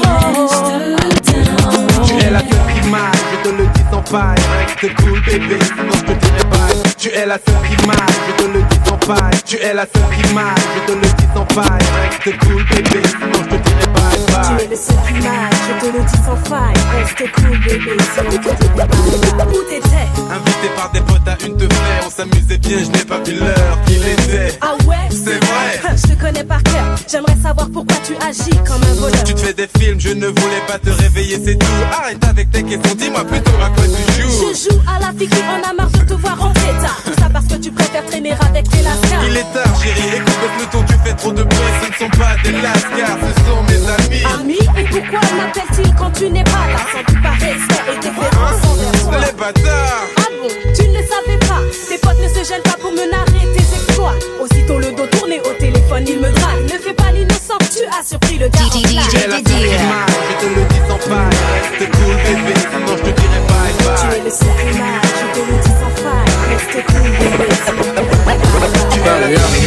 es 2.21 2.31
la 2.31 2.41
seule 2.41 2.81
qui 2.83 2.89
m'aille, 2.89 3.23
je 3.33 3.49
te 3.49 3.55
le 3.55 3.67
dis 3.67 3.85
sans 3.91 4.03
faille. 4.05 4.56
Reste 4.79 4.95
cool 4.97 5.21
bébé, 5.23 5.59
sinon 5.65 5.93
je 5.95 6.01
te 6.01 6.13
dirai 6.13 6.45
bye. 6.51 6.93
Tu 6.99 7.09
es 7.09 7.25
la 7.25 7.39
seule 7.39 7.55
qui 7.67 7.87
m'aille, 7.87 7.97
je 8.29 8.45
te 8.45 8.49
le 8.53 8.63
dis 8.63 8.79
sans 8.85 8.99
faille. 9.07 9.43
Tu 9.47 9.57
es 9.57 9.73
la 9.73 9.87
seule 9.87 10.03
qui 10.15 10.35
m'aille, 10.35 10.55
je 10.75 10.93
te 10.93 10.99
le 10.99 11.07
dis 11.17 11.27
sans 11.35 11.47
faille. 11.55 11.87
Reste 12.03 12.39
cool 12.41 12.63
bébé, 12.65 13.03
sinon 13.09 13.33
je 13.33 13.57
te 13.57 13.63
dirai 13.63 13.87
bye 13.95 14.06
Tu 14.17 14.65
es 14.65 14.69
le 14.69 14.77
seul 14.77 14.97
qui 15.07 15.13
m'aille, 15.15 15.51
je 15.53 15.87
te 15.87 15.93
le 15.93 16.03
dis 16.05 16.17
sans 16.25 16.37
faille. 16.49 16.75
Reste 16.97 17.33
cool, 17.33 17.59
bébé, 17.59 17.97
sinon 18.15 18.31
bye 18.31 18.87
bye. 18.87 19.47
Où 19.49 19.63
t'étais 19.69 20.09
Invité 20.31 20.69
par 20.77 20.91
des 20.93 21.01
potes 21.01 21.29
à 21.29 21.37
une 21.45 21.57
de 21.57 21.69
faire, 21.73 22.03
on 22.07 22.11
s'amusait 22.11 22.59
bien, 22.59 22.79
je 22.79 22.99
n'ai 22.99 23.05
pas 23.05 23.19
vu 23.19 23.39
l'heure 23.39 23.79
qu'il 23.87 24.07
était. 24.07 24.59
Ah 24.61 24.75
ouais? 24.87 24.97
C'est 25.11 25.45
vrai. 25.45 25.97
Je 25.97 26.15
te 26.15 26.21
connais 26.21 26.45
par 26.45 26.63
cœur. 26.63 26.97
J'aimerais 27.11 27.37
savoir 27.43 27.69
pourquoi 27.73 27.97
tu 28.05 28.15
agis 28.27 28.51
comme 28.67 28.83
un 28.83 28.95
voleur. 28.95 29.25
Tu 29.25 29.35
te 29.35 29.41
fais 29.41 29.53
des 29.55 29.69
films, 29.79 29.99
je 30.01 30.11
ne 30.11 30.27
voulais 30.27 30.63
pas 30.67 30.79
te 30.79 30.91
réveiller, 30.91 31.41
c'est 31.45 31.57
tout. 31.57 31.67
Arrête 31.93 32.23
avec 32.25 32.51
tes 32.51 32.63
questions, 32.63 32.95
dis-moi 32.97 33.25
plutôt 33.25 33.53
à 33.65 33.69
quoi 33.71 33.85
tu 33.85 34.23
joues. 34.23 34.31
Je 34.31 34.71
joue 34.71 34.81
à 34.87 35.01
la 35.01 35.13
fille 35.19 35.29
qui 35.29 35.43
en 35.43 35.71
a 35.71 35.73
marre 35.73 35.91
de 35.91 35.99
te 36.01 36.15
voir 36.15 36.39
rentrer 36.39 36.73
tard. 36.81 37.01
Tout 37.05 37.13
ça 37.19 37.29
parce 37.33 37.47
que 37.47 37.55
tu 37.55 37.71
préfères 37.71 38.05
traîner 38.07 38.33
avec 38.33 38.69
tes 38.69 38.83
lascars. 38.83 39.25
Il 39.29 39.37
est 39.37 39.53
tard, 39.53 39.83
chérie, 39.83 40.17
écoute 40.17 40.35
le 40.61 40.67
ton, 40.71 40.83
tu 40.85 40.95
fais 41.05 41.15
trop 41.15 41.33
de 41.33 41.43
bruit. 41.43 41.59
Ce 41.83 41.89
ne 41.89 41.95
sont 41.95 42.19
pas 42.19 42.37
des 42.45 42.53
lascars, 42.53 43.19
ce 43.23 43.45
sont 43.45 43.63
mes 43.69 43.91
amis. 43.91 44.06
Amis, 44.07 44.59
et 44.79 44.85
pourquoi 44.85 45.21
m'appelle-t-il 45.37 45.95
quand 45.95 46.11
tu 46.13 46.31
n'es 46.31 46.45
pas 46.45 46.67
là? 46.73 46.79
Sans 46.93 47.13
du 47.13 47.21
pas 47.21 47.31
respect 47.31 47.85
et 47.93 47.99
déférence 47.99 48.65
envers 48.65 48.93
toi. 49.03 49.19
Les 49.21 49.33
bâtards. 49.33 50.05
Ah 50.19 50.29
bon, 50.41 50.49
tu 50.75 50.89
ne 50.89 50.99
le 50.99 51.05
savais 51.07 51.39
pas. 51.41 51.61
Tes 51.89 51.99
potes 51.99 52.21
ne 52.23 52.29
se 52.29 52.49
gênent 52.49 52.63
pas 52.63 52.77
pour 52.81 52.93
me 52.93 53.11
narrer 53.11 53.47
tes 53.55 53.63
exploits. 53.75 54.15
Aussitôt 54.41 54.79
le 54.79 54.93
dos 54.93 55.07
tourné 55.07 55.41
au 55.41 55.53
téléphone, 55.59 56.05
il 56.07 56.19
me 56.21 56.31
drague. 56.31 56.63
Ne 56.65 56.79
fais 56.79 56.95
pas 56.95 57.11
l'innocent, 57.13 57.59
tu 57.73 57.83
as 57.99 58.05
surpris 58.07 58.39
le 58.39 58.49
gars. 58.49 58.59
Tu 58.73 58.83
la 58.83 58.93
m'aille, 58.93 59.05
je 59.11 59.19
te 60.41 60.47
le 60.47 60.63
dis 60.71 60.83
sans 60.89 60.99
faille. 60.99 61.37
Reste 61.63 61.91
cool 61.93 62.15
bébé, 62.25 62.55
sinon 62.71 62.97
je 62.97 63.03
te 63.03 63.21
dirai 63.21 63.41
bye 63.49 63.73
Tu 63.77 64.07
bye. 64.07 64.19
es 64.19 64.23
le 64.25 64.31
seul 64.31 64.71
m'aille, 64.79 65.11
je 65.19 65.27
te 65.35 65.41
le 65.47 65.55
dis 65.63 65.75
sans 65.81 65.95
faille. 66.03 66.31
Reste 66.51 66.79
cool, 66.87 67.11
bébé, 67.19 67.49
sinon 67.67 67.83
je 67.83 67.91
te 67.91 68.03
dirai 68.03 68.25
bye 68.25 68.39
bye. 69.35 69.66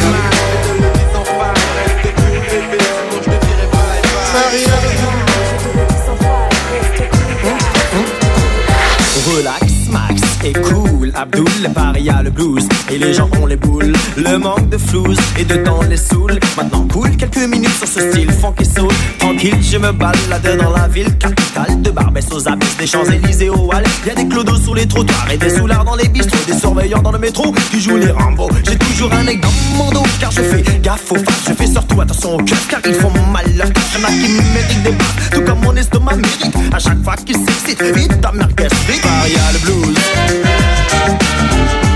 Et 10.42 10.52
cool. 10.52 10.89
Abdul, 11.14 11.44
le 11.62 11.68
paria, 11.68 12.22
le 12.22 12.30
blues. 12.30 12.66
Et 12.90 12.98
les 12.98 13.14
gens 13.14 13.28
ont 13.40 13.46
les 13.46 13.56
boules. 13.56 13.92
Le 14.16 14.38
manque 14.38 14.68
de 14.68 14.78
flouze 14.78 15.18
et 15.38 15.44
de 15.44 15.56
temps 15.56 15.80
les 15.88 15.96
saoule. 15.96 16.38
Maintenant, 16.56 16.86
cool 16.92 17.16
quelques 17.16 17.48
minutes 17.48 17.76
sur 17.76 17.88
ce 17.88 18.10
style 18.10 18.30
funky 18.32 18.64
soul. 18.64 18.92
Tranquille, 19.18 19.56
je 19.62 19.78
me 19.78 19.92
balade 19.92 20.58
dans 20.58 20.70
la 20.70 20.88
ville 20.88 21.16
capitale 21.18 21.82
de 21.82 21.90
Barbès 21.90 22.26
aux 22.32 22.48
abysses, 22.48 22.76
des 22.78 22.86
Champs-Élysées 22.86 23.50
au 23.50 23.70
Halles. 23.72 23.84
Y 24.06 24.10
a 24.10 24.14
des 24.14 24.28
clodos 24.28 24.56
sur 24.56 24.74
les 24.74 24.86
trottoirs 24.86 25.30
et 25.32 25.36
des 25.36 25.50
soulards 25.50 25.84
dans 25.84 25.96
les 25.96 26.08
bistrots. 26.08 26.38
Des 26.46 26.58
surveillants 26.58 27.02
dans 27.02 27.12
le 27.12 27.18
métro 27.18 27.52
qui 27.70 27.80
jouent 27.80 27.96
les 27.96 28.10
Rambo. 28.10 28.48
J'ai 28.68 28.76
toujours 28.76 29.12
un 29.12 29.26
œil 29.26 29.40
dans 29.40 29.52
mon 29.76 29.90
dos 29.90 30.06
car 30.20 30.30
je 30.30 30.42
fais 30.42 30.62
gaffe 30.80 31.10
aux 31.12 31.16
faces. 31.16 31.48
Je 31.48 31.54
fais 31.54 31.66
surtout 31.66 32.00
attention 32.00 32.34
aux 32.34 32.42
cœurs 32.42 32.66
car 32.68 32.80
ils 32.86 32.94
font 32.94 33.12
mal. 33.32 33.46
Y'en 33.56 33.64
a 33.64 34.10
qui 34.12 34.28
méritent 34.54 34.82
des 34.82 34.92
baffes, 34.92 35.30
tout 35.32 35.42
comme 35.42 35.60
mon 35.60 35.76
estomac 35.76 36.16
mérite. 36.16 36.56
À 36.72 36.78
chaque 36.78 37.02
fois 37.02 37.16
qu'ils 37.16 37.36
s'excitent, 37.36 37.82
vite 37.94 38.20
ta 38.20 38.32
merguez, 38.32 38.68
vite. 38.88 39.00
Paria 39.02 39.40
le 39.52 39.58
blues. 39.60 40.99
Thank 41.02 41.84
you. 41.84 41.89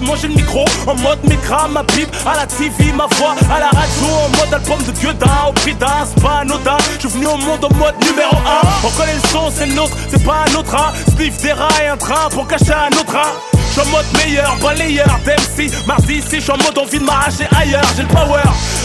Manger 0.00 0.28
le 0.28 0.34
micro 0.34 0.64
En 0.86 0.94
mode 0.96 1.18
micra, 1.28 1.68
ma 1.68 1.84
pipe, 1.84 2.08
à 2.26 2.36
la 2.36 2.46
TV, 2.46 2.92
ma 2.92 3.06
voix 3.16 3.34
à 3.54 3.60
la 3.60 3.66
radio 3.66 4.06
En 4.24 4.28
mode 4.36 4.54
album 4.54 4.78
de 4.86 4.92
Gueudin, 4.92 5.26
au 5.48 5.52
prix 5.52 5.74
d'un, 5.74 5.86
anodin. 6.40 6.76
Je 6.94 7.08
suis 7.08 7.18
venu 7.18 7.26
au 7.26 7.36
monde 7.36 7.64
en 7.64 7.74
mode 7.74 7.94
numéro 8.04 8.36
1 8.36 8.86
On 8.86 8.90
connaît 8.90 9.14
le 9.14 9.28
son, 9.30 9.50
c'est 9.54 9.66
le 9.66 9.74
nôtre, 9.74 9.96
c'est 10.10 10.24
pas 10.24 10.44
un 10.48 10.54
autre 10.54 10.74
hein. 10.74 10.92
Spliff, 11.08 11.40
des 11.42 11.52
rats 11.52 11.68
et 11.82 11.88
un 11.88 11.96
train 11.96 12.28
pour 12.30 12.46
cacher 12.46 12.72
un 12.72 12.96
autre 12.98 13.16
hein. 13.16 13.32
Je 13.68 13.72
suis 13.72 13.80
en 13.82 13.90
mode 13.90 14.06
meilleur, 14.14 14.56
balayeur 14.62 15.18
d'MC 15.24 15.70
Mardi 15.86 16.14
ici, 16.14 16.36
je 16.36 16.40
suis 16.40 16.50
en 16.50 16.56
mode 16.56 16.78
envie 16.78 16.98
de 16.98 17.04
m'arracher 17.04 17.46
ailleurs 17.56 17.82
J'ai 17.96 18.02
le 18.02 18.08
power, 18.08 18.42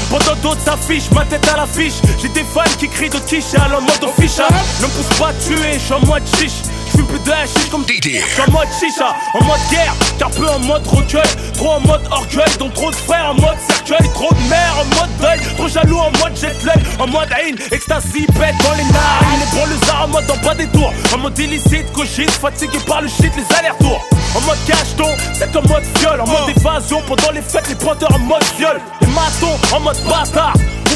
pendant 0.10 0.36
d'autres 0.41 0.62
s'affichent 0.62 1.10
Ma 1.12 1.26
tête 1.26 1.47
à 1.47 1.58
l'affiche, 1.58 2.02
j'ai 2.21 2.30
des 2.30 2.43
fans 2.43 2.62
qui 2.78 2.89
crient 2.89 3.10
d'autres 3.10 3.26
qui 3.26 3.41
chialent 3.41 3.76
En 3.76 3.82
mode 3.82 4.04
official, 4.04 4.52
ne 4.82 4.86
me 4.86 4.91
pousse 4.91 5.17
pas 5.17 5.30
à 5.30 5.34
tuer, 5.34 5.73
je 5.73 5.80
suis 5.80 5.93
en 5.93 6.06
mode 6.06 6.23
chiche 6.38 6.62
J'fume 6.94 7.08
plus 7.08 7.20
de 7.20 7.32
chiche 7.48 7.70
comme 7.72 7.84
Didier 7.86 8.22
J'suis 8.22 8.42
en 8.42 8.52
mode 8.52 8.68
chicha, 8.80 9.16
en 9.34 9.44
mode 9.44 9.60
guerre 9.72 9.96
Car 10.20 10.30
peu 10.32 10.48
en 10.48 10.60
mode 10.60 10.86
recueil, 10.86 11.22
trop 11.54 11.72
en 11.72 11.80
mode 11.80 12.02
orgueil 12.12 12.58
Donc 12.60 12.74
trop 12.74 12.92
de 12.92 12.96
frères 12.96 13.32
en 13.32 13.34
mode 13.34 13.58
cercueil 13.68 14.08
Trop 14.14 14.34
de 14.34 14.50
mères 14.50 14.76
en 14.80 14.86
mode 14.86 15.18
deuil 15.20 15.40
Trop 15.58 15.68
jaloux 15.68 15.98
en 15.98 16.12
mode 16.12 16.38
jet 16.40 16.64
lag 16.64 16.80
En 17.00 17.08
mode 17.08 17.30
haine, 17.32 17.58
ecstasy, 17.72 18.28
bête 18.40 18.56
dans 18.64 18.76
les 18.76 18.84
narines 18.84 19.40
Les 19.40 19.58
bras 19.58 19.66
le 19.66 20.04
en 20.04 20.08
mode 20.10 20.30
en 20.30 20.46
bas 20.46 20.56
des 20.56 20.68
tours 20.68 20.94
En 21.14 21.18
mode 21.18 21.40
illicite, 21.40 21.92
cogite, 21.94 22.32
fatigué 22.32 22.78
par 22.86 23.02
le 23.02 23.08
shit, 23.08 23.32
les 23.36 23.58
allers-retours 23.58 24.02
En 24.36 24.42
mode 24.42 24.58
cacheton, 24.68 25.10
c'est 25.34 25.56
en 25.56 25.62
mode 25.62 25.84
viol 26.00 26.22
En 26.22 26.28
mode 26.28 26.56
évasion, 26.56 27.02
pendant 27.08 27.32
les 27.32 27.42
fêtes, 27.42 27.70
les 27.70 27.76
pointeurs 27.76 28.14
en 28.14 28.20
mode 28.20 28.44
viol 28.58 28.80
Les 29.02 29.08
matons 29.08 29.58
en 29.76 29.80
mode 29.80 29.98
bâtard 30.08 30.54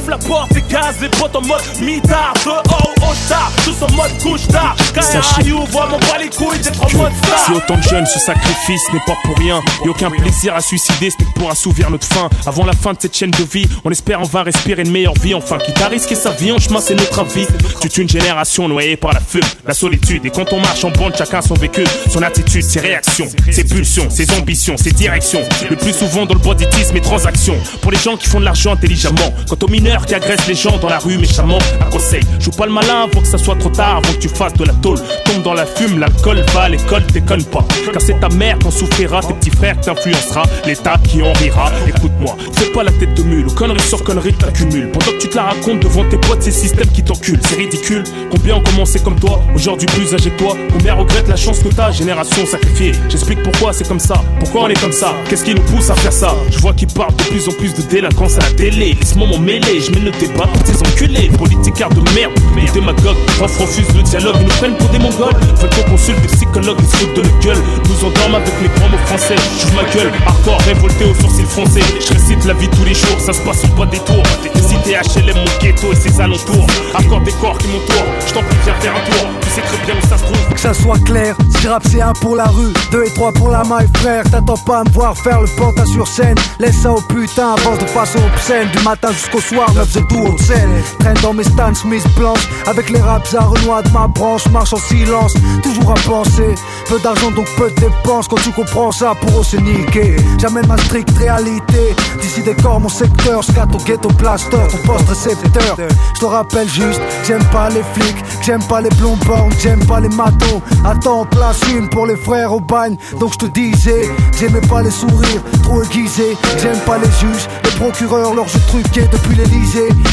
Ouvre 0.07 0.11
la 0.11 0.25
porte 0.25 0.55
et 0.55 0.63
gaz 0.71 0.95
les 1.01 1.09
potes 1.09 1.35
en 1.35 1.41
mode 1.41 1.61
mitard 1.81 2.33
Dehors 2.45 2.93
au 3.09 3.13
star, 3.13 3.51
tous 3.65 3.83
en 3.83 3.91
mode 3.91 4.17
couche 4.21 4.47
tard 4.47 4.75
un 4.95 5.65
voit 5.71 5.87
mon 5.87 5.99
bras 5.99 6.17
les 6.17 6.29
couilles 6.29 6.59
d'être 6.59 6.81
en 6.81 6.97
mode 6.97 7.11
star 7.23 7.39
Si 7.45 7.51
autant 7.51 7.77
de 7.77 7.83
jeunes 7.83 8.05
se 8.05 8.19
sacrifient, 8.19 8.77
ce 8.87 8.93
n'est 8.93 9.03
pas 9.05 9.17
pour 9.23 9.37
rien. 9.37 9.59
A 9.59 9.87
aucun 9.87 10.09
plaisir 10.09 10.55
à 10.55 10.61
suicider, 10.61 11.09
ce 11.09 11.17
n'est 11.19 11.31
que 11.31 11.39
pour 11.39 11.51
assouvir 11.51 11.89
notre 11.89 12.07
faim. 12.07 12.29
Avant 12.45 12.65
la 12.65 12.73
fin 12.73 12.93
de 12.93 12.97
cette 12.99 13.15
chaîne 13.15 13.31
de 13.31 13.43
vie, 13.43 13.67
on 13.85 13.91
espère 13.91 14.21
enfin 14.21 14.43
respirer 14.43 14.81
une 14.81 14.91
meilleure 14.91 15.13
vie. 15.15 15.33
Enfin, 15.33 15.57
quitte 15.57 15.81
à 15.81 15.87
risquer 15.87 16.15
sa 16.15 16.31
vie 16.31 16.51
en 16.51 16.57
chemin, 16.57 16.79
c'est 16.79 16.95
notre 16.95 17.19
avis. 17.19 17.47
Toute 17.81 17.97
une 17.97 18.09
génération 18.09 18.67
noyée 18.67 18.97
par 18.97 19.13
la 19.13 19.19
fume, 19.19 19.41
la 19.65 19.73
solitude. 19.73 20.25
Et 20.25 20.29
quand 20.29 20.51
on 20.51 20.59
marche 20.59 20.83
en 20.83 20.91
bande, 20.91 21.15
chacun 21.17 21.41
son 21.41 21.55
vécu, 21.55 21.83
son 22.09 22.21
attitude, 22.21 22.63
ses 22.63 22.79
réactions, 22.79 23.27
ses 23.51 23.63
pulsions, 23.63 24.09
ses 24.09 24.31
ambitions, 24.31 24.77
ses 24.77 24.91
directions. 24.91 25.41
Le 25.69 25.75
plus 25.75 25.93
souvent 25.93 26.25
dans 26.25 26.33
le 26.33 26.39
banditisme 26.39 26.95
et 26.95 27.01
transactions. 27.01 27.57
Pour 27.81 27.91
les 27.91 27.97
gens 27.97 28.17
qui 28.17 28.27
font 28.27 28.39
de 28.39 28.45
l'argent 28.45 28.73
intelligemment. 28.73 29.33
Quant 29.47 29.57
aux 29.61 29.69
mineurs 29.69 29.96
qui 30.05 30.15
agressent 30.15 30.47
les 30.47 30.55
gens 30.55 30.77
dans 30.77 30.89
la 30.89 30.99
rue 30.99 31.17
méchamment, 31.17 31.59
un 31.81 31.89
conseil, 31.89 32.21
joue 32.39 32.51
pas 32.51 32.65
le 32.65 32.71
malin 32.71 33.03
avant 33.03 33.21
que 33.21 33.27
ça 33.27 33.37
soit 33.37 33.55
trop 33.55 33.69
tard, 33.69 33.97
avant 33.97 34.13
que 34.13 34.19
tu 34.19 34.29
fasses 34.29 34.53
de 34.53 34.65
la 34.65 34.73
tôle. 34.73 34.99
Tombe 35.25 35.43
dans 35.43 35.53
la 35.53 35.65
fume, 35.65 35.99
l'alcool, 35.99 36.43
va 36.53 36.61
à 36.61 36.69
l'école, 36.69 37.03
déconne 37.13 37.43
pas. 37.45 37.65
Car 37.91 38.01
c'est 38.01 38.19
ta 38.19 38.29
mère 38.29 38.57
qui 38.59 38.67
en 38.67 38.71
souffrira, 38.71 39.21
tes 39.21 39.33
petits 39.33 39.51
frères 39.51 39.79
t'influencera, 39.79 40.43
l'État 40.65 40.97
qui 41.03 41.21
en 41.21 41.33
rira. 41.33 41.71
Écoute-moi, 41.87 42.35
fais 42.53 42.71
pas 42.71 42.83
la 42.83 42.91
tête 42.91 43.13
de 43.13 43.23
mule, 43.23 43.47
conneries 43.53 43.79
sur 43.79 44.03
conneries 44.03 44.33
t'accumules. 44.33 44.91
Pendant 44.91 45.11
que 45.11 45.21
tu 45.21 45.29
te 45.29 45.35
la 45.35 45.43
racontes 45.43 45.81
devant 45.81 46.07
tes 46.09 46.17
potes, 46.17 46.41
ces 46.41 46.51
systèmes 46.51 46.89
qui 46.89 47.03
t'enculent, 47.03 47.39
c'est 47.47 47.55
ridicule. 47.55 48.03
Combien 48.31 48.55
ont 48.55 48.63
commencé 48.63 48.99
comme 48.99 49.19
toi, 49.19 49.41
aujourd'hui 49.55 49.87
plus 49.87 50.13
âgé 50.13 50.29
que 50.31 50.37
toi? 50.37 50.55
Combien 50.71 50.95
regrettent 50.95 51.29
la 51.29 51.35
chance 51.35 51.59
que 51.59 51.69
t'as, 51.69 51.91
génération 51.91 52.45
sacrifiée? 52.45 52.91
J'explique 53.09 53.41
pourquoi 53.43 53.73
c'est 53.73 53.87
comme 53.87 53.99
ça, 53.99 54.23
pourquoi 54.39 54.63
on 54.63 54.67
est 54.67 54.79
comme 54.79 54.91
ça, 54.91 55.13
qu'est-ce 55.29 55.43
qui 55.43 55.55
nous 55.55 55.61
pousse 55.63 55.89
à 55.89 55.95
faire 55.95 56.13
ça? 56.13 56.35
Je 56.49 56.59
vois 56.59 56.73
qu'ils 56.73 56.87
parlent 56.87 57.15
de 57.15 57.23
plus 57.23 57.47
en 57.47 57.51
plus 57.53 57.73
de 57.73 57.81
délinquance 57.83 58.35
à 58.37 58.41
la 58.41 58.51
télé. 58.51 58.95
Laisse-moi 58.99 59.27
m'en 59.27 59.39
mêler, 59.39 59.79
je 59.87 59.93
mène 59.93 60.05
le 60.05 60.11
débat 60.11 60.47
contre 60.47 60.65
ces 60.67 60.79
enculés. 60.81 61.29
De 61.77 62.01
merde, 62.15 62.33
les 62.55 62.69
démagogues, 62.71 63.17
prof 63.37 63.57
refusent 63.59 63.95
le 63.95 64.01
dialogue, 64.01 64.35
ils 64.39 64.47
nous 64.47 64.53
prennent 64.57 64.75
pour 64.75 64.89
des 64.89 64.99
mongols. 64.99 65.33
Veulent 65.55 65.69
qu'on 65.69 65.91
consulte 65.91 66.21
des 66.21 66.27
psychologues, 66.27 66.77
ils 66.79 66.87
se 66.87 66.97
foutent 66.97 67.13
de 67.15 67.21
notre 67.21 67.39
gueule. 67.39 67.57
Nous 67.87 68.07
endorment 68.07 68.35
avec 68.35 68.53
les 68.61 68.67
grands 68.67 68.89
mots 68.89 69.05
français. 69.05 69.35
J'ouvre 69.59 69.75
ma 69.75 69.89
gueule, 69.93 70.11
hardcore, 70.25 70.59
révolté 70.61 71.05
aux 71.05 71.13
sourcils 71.13 71.45
foncés. 71.45 71.83
Je 72.01 72.13
récite 72.13 72.43
la 72.45 72.53
vie 72.53 72.67
tous 72.69 72.83
les 72.83 72.93
jours, 72.93 73.19
ça 73.19 73.31
se 73.31 73.41
passe 73.41 73.63
au 73.63 73.67
pas 73.69 73.85
des 73.85 73.99
tours. 73.99 74.23
Les 74.53 74.61
cités 74.61 74.95
HLM, 74.95 75.37
mon 75.37 75.61
ghetto 75.61 75.93
et 75.93 75.95
ses 75.95 76.19
alentours. 76.19 76.67
Hardcore 76.93 77.21
des 77.21 77.31
corps 77.33 77.57
qui 77.57 77.67
m'entourent, 77.67 78.11
je 78.27 78.33
t'en 78.33 78.41
prie, 78.41 78.57
viens 78.65 78.73
faire 78.81 78.95
un 78.95 79.09
tour. 79.09 79.29
Tu 79.41 79.49
sais 79.49 79.61
très 79.61 79.85
bien 79.85 79.95
où 79.95 80.07
ça 80.07 80.17
se 80.17 80.23
trouve. 80.23 80.53
Que 80.53 80.59
ça 80.59 80.73
soit 80.73 80.99
clair, 81.05 81.35
si 81.59 81.67
rappe 81.67 81.83
c'est 81.89 82.01
un 82.01 82.13
pour 82.13 82.35
la 82.35 82.45
rue, 82.45 82.73
deux 82.91 83.05
et 83.05 83.13
trois 83.13 83.31
pour 83.31 83.49
la 83.49 83.63
maille 83.63 83.87
frère, 83.97 84.23
t'attends 84.29 84.57
pas 84.57 84.79
à 84.79 84.83
me 84.83 84.89
voir 84.89 85.15
faire 85.15 85.41
le 85.41 85.47
pantin 85.47 85.85
sur 85.85 86.07
scène, 86.07 86.35
laisse 86.59 86.81
ça 86.81 86.91
au 86.91 87.01
putain, 87.01 87.53
avance 87.53 87.79
de 87.79 87.85
façon 87.85 88.19
obscène, 88.33 88.67
du 88.75 88.83
matin 88.83 89.11
jusqu'au 89.11 89.39
soir, 89.39 89.71
neuf 89.77 89.95
et 89.95 90.03
tout 90.07 90.23
haute 90.25 90.41
scène, 90.41 90.69
traîne 90.99 91.17
dans 91.21 91.33
mes 91.33 91.43
stands 91.43 91.75
Smith 91.75 92.03
blanches, 92.17 92.47
avec 92.65 92.89
les 92.89 92.99
raps 92.99 93.33
à 93.35 93.41
renois 93.41 93.83
de 93.83 93.89
ma 93.89 94.07
branche, 94.07 94.47
marche 94.49 94.73
en 94.73 94.77
silence, 94.77 95.33
toujours 95.61 95.91
à 95.91 95.95
penser, 96.05 96.55
peu 96.89 96.99
d'argent 96.99 97.31
donc 97.31 97.47
peu 97.57 97.69
de 97.69 97.75
dépenses, 97.75 98.27
quand 98.27 98.41
tu 98.41 98.51
comprends 98.51 98.91
ça, 98.91 99.13
pour 99.21 99.39
eux 99.39 99.43
c'est 99.43 99.61
niqué, 99.61 100.15
j'amène 100.39 100.65
ma 100.67 100.77
stricte 100.77 101.15
réalité, 101.17 101.95
d'ici 102.21 102.41
des 102.41 102.55
corps 102.55 102.79
mon 102.79 102.89
secteur, 102.89 103.43
scat 103.43 103.67
au 103.73 103.77
ghetto 103.77 104.09
plaster, 104.09 104.57
ton 104.71 104.77
poste 104.77 105.09
récepteur, 105.09 105.77
je 106.15 106.19
te 106.19 106.25
rappelle 106.25 106.69
juste, 106.69 107.01
j'aime 107.25 107.43
pas 107.45 107.69
les 107.69 107.83
flics, 107.93 108.23
j'aime 108.41 108.63
pas 108.63 108.81
les 108.81 108.89
plombons, 108.89 109.49
j'aime 109.59 109.85
pas 109.85 109.99
les 109.99 110.09
matos, 110.09 110.61
attends 110.85 111.25
place 111.25 111.61
une 111.71 111.87
pour 111.89 112.07
les 112.07 112.17
frères 112.17 112.51
au 112.51 112.59
bagne, 112.59 112.97
donc 113.19 113.33
je 113.33 113.37
te 113.37 113.45
disais, 113.45 114.09
j'aimais 114.39 114.61
pas 114.61 114.81
les 114.81 114.91
sourires, 114.91 115.43
trop 115.61 115.83
aiguisés, 115.83 116.35
j'aime 116.61 116.79
pas 116.79 116.97
les 116.97 117.11
juges, 117.19 117.47
les 117.63 117.71
procureurs, 117.71 118.33
leurs 118.33 118.47
jeux 118.47 118.61
truqués 118.67 119.07
depuis 119.11 119.35
l'Elysée, 119.35 119.66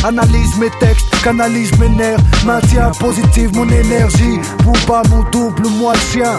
analyse 0.05 0.57
mes 0.59 0.71
textes, 0.81 1.09
canalise 1.23 1.71
mes 1.79 1.89
nerfs, 1.89 2.21
maintiens 2.45 2.91
positive 2.99 3.55
mon 3.55 3.69
énergie, 3.69 4.39
Booba 4.65 5.03
mon 5.11 5.23
double, 5.31 5.69
moi 5.79 5.93
le 5.95 5.99
sien, 5.99 6.39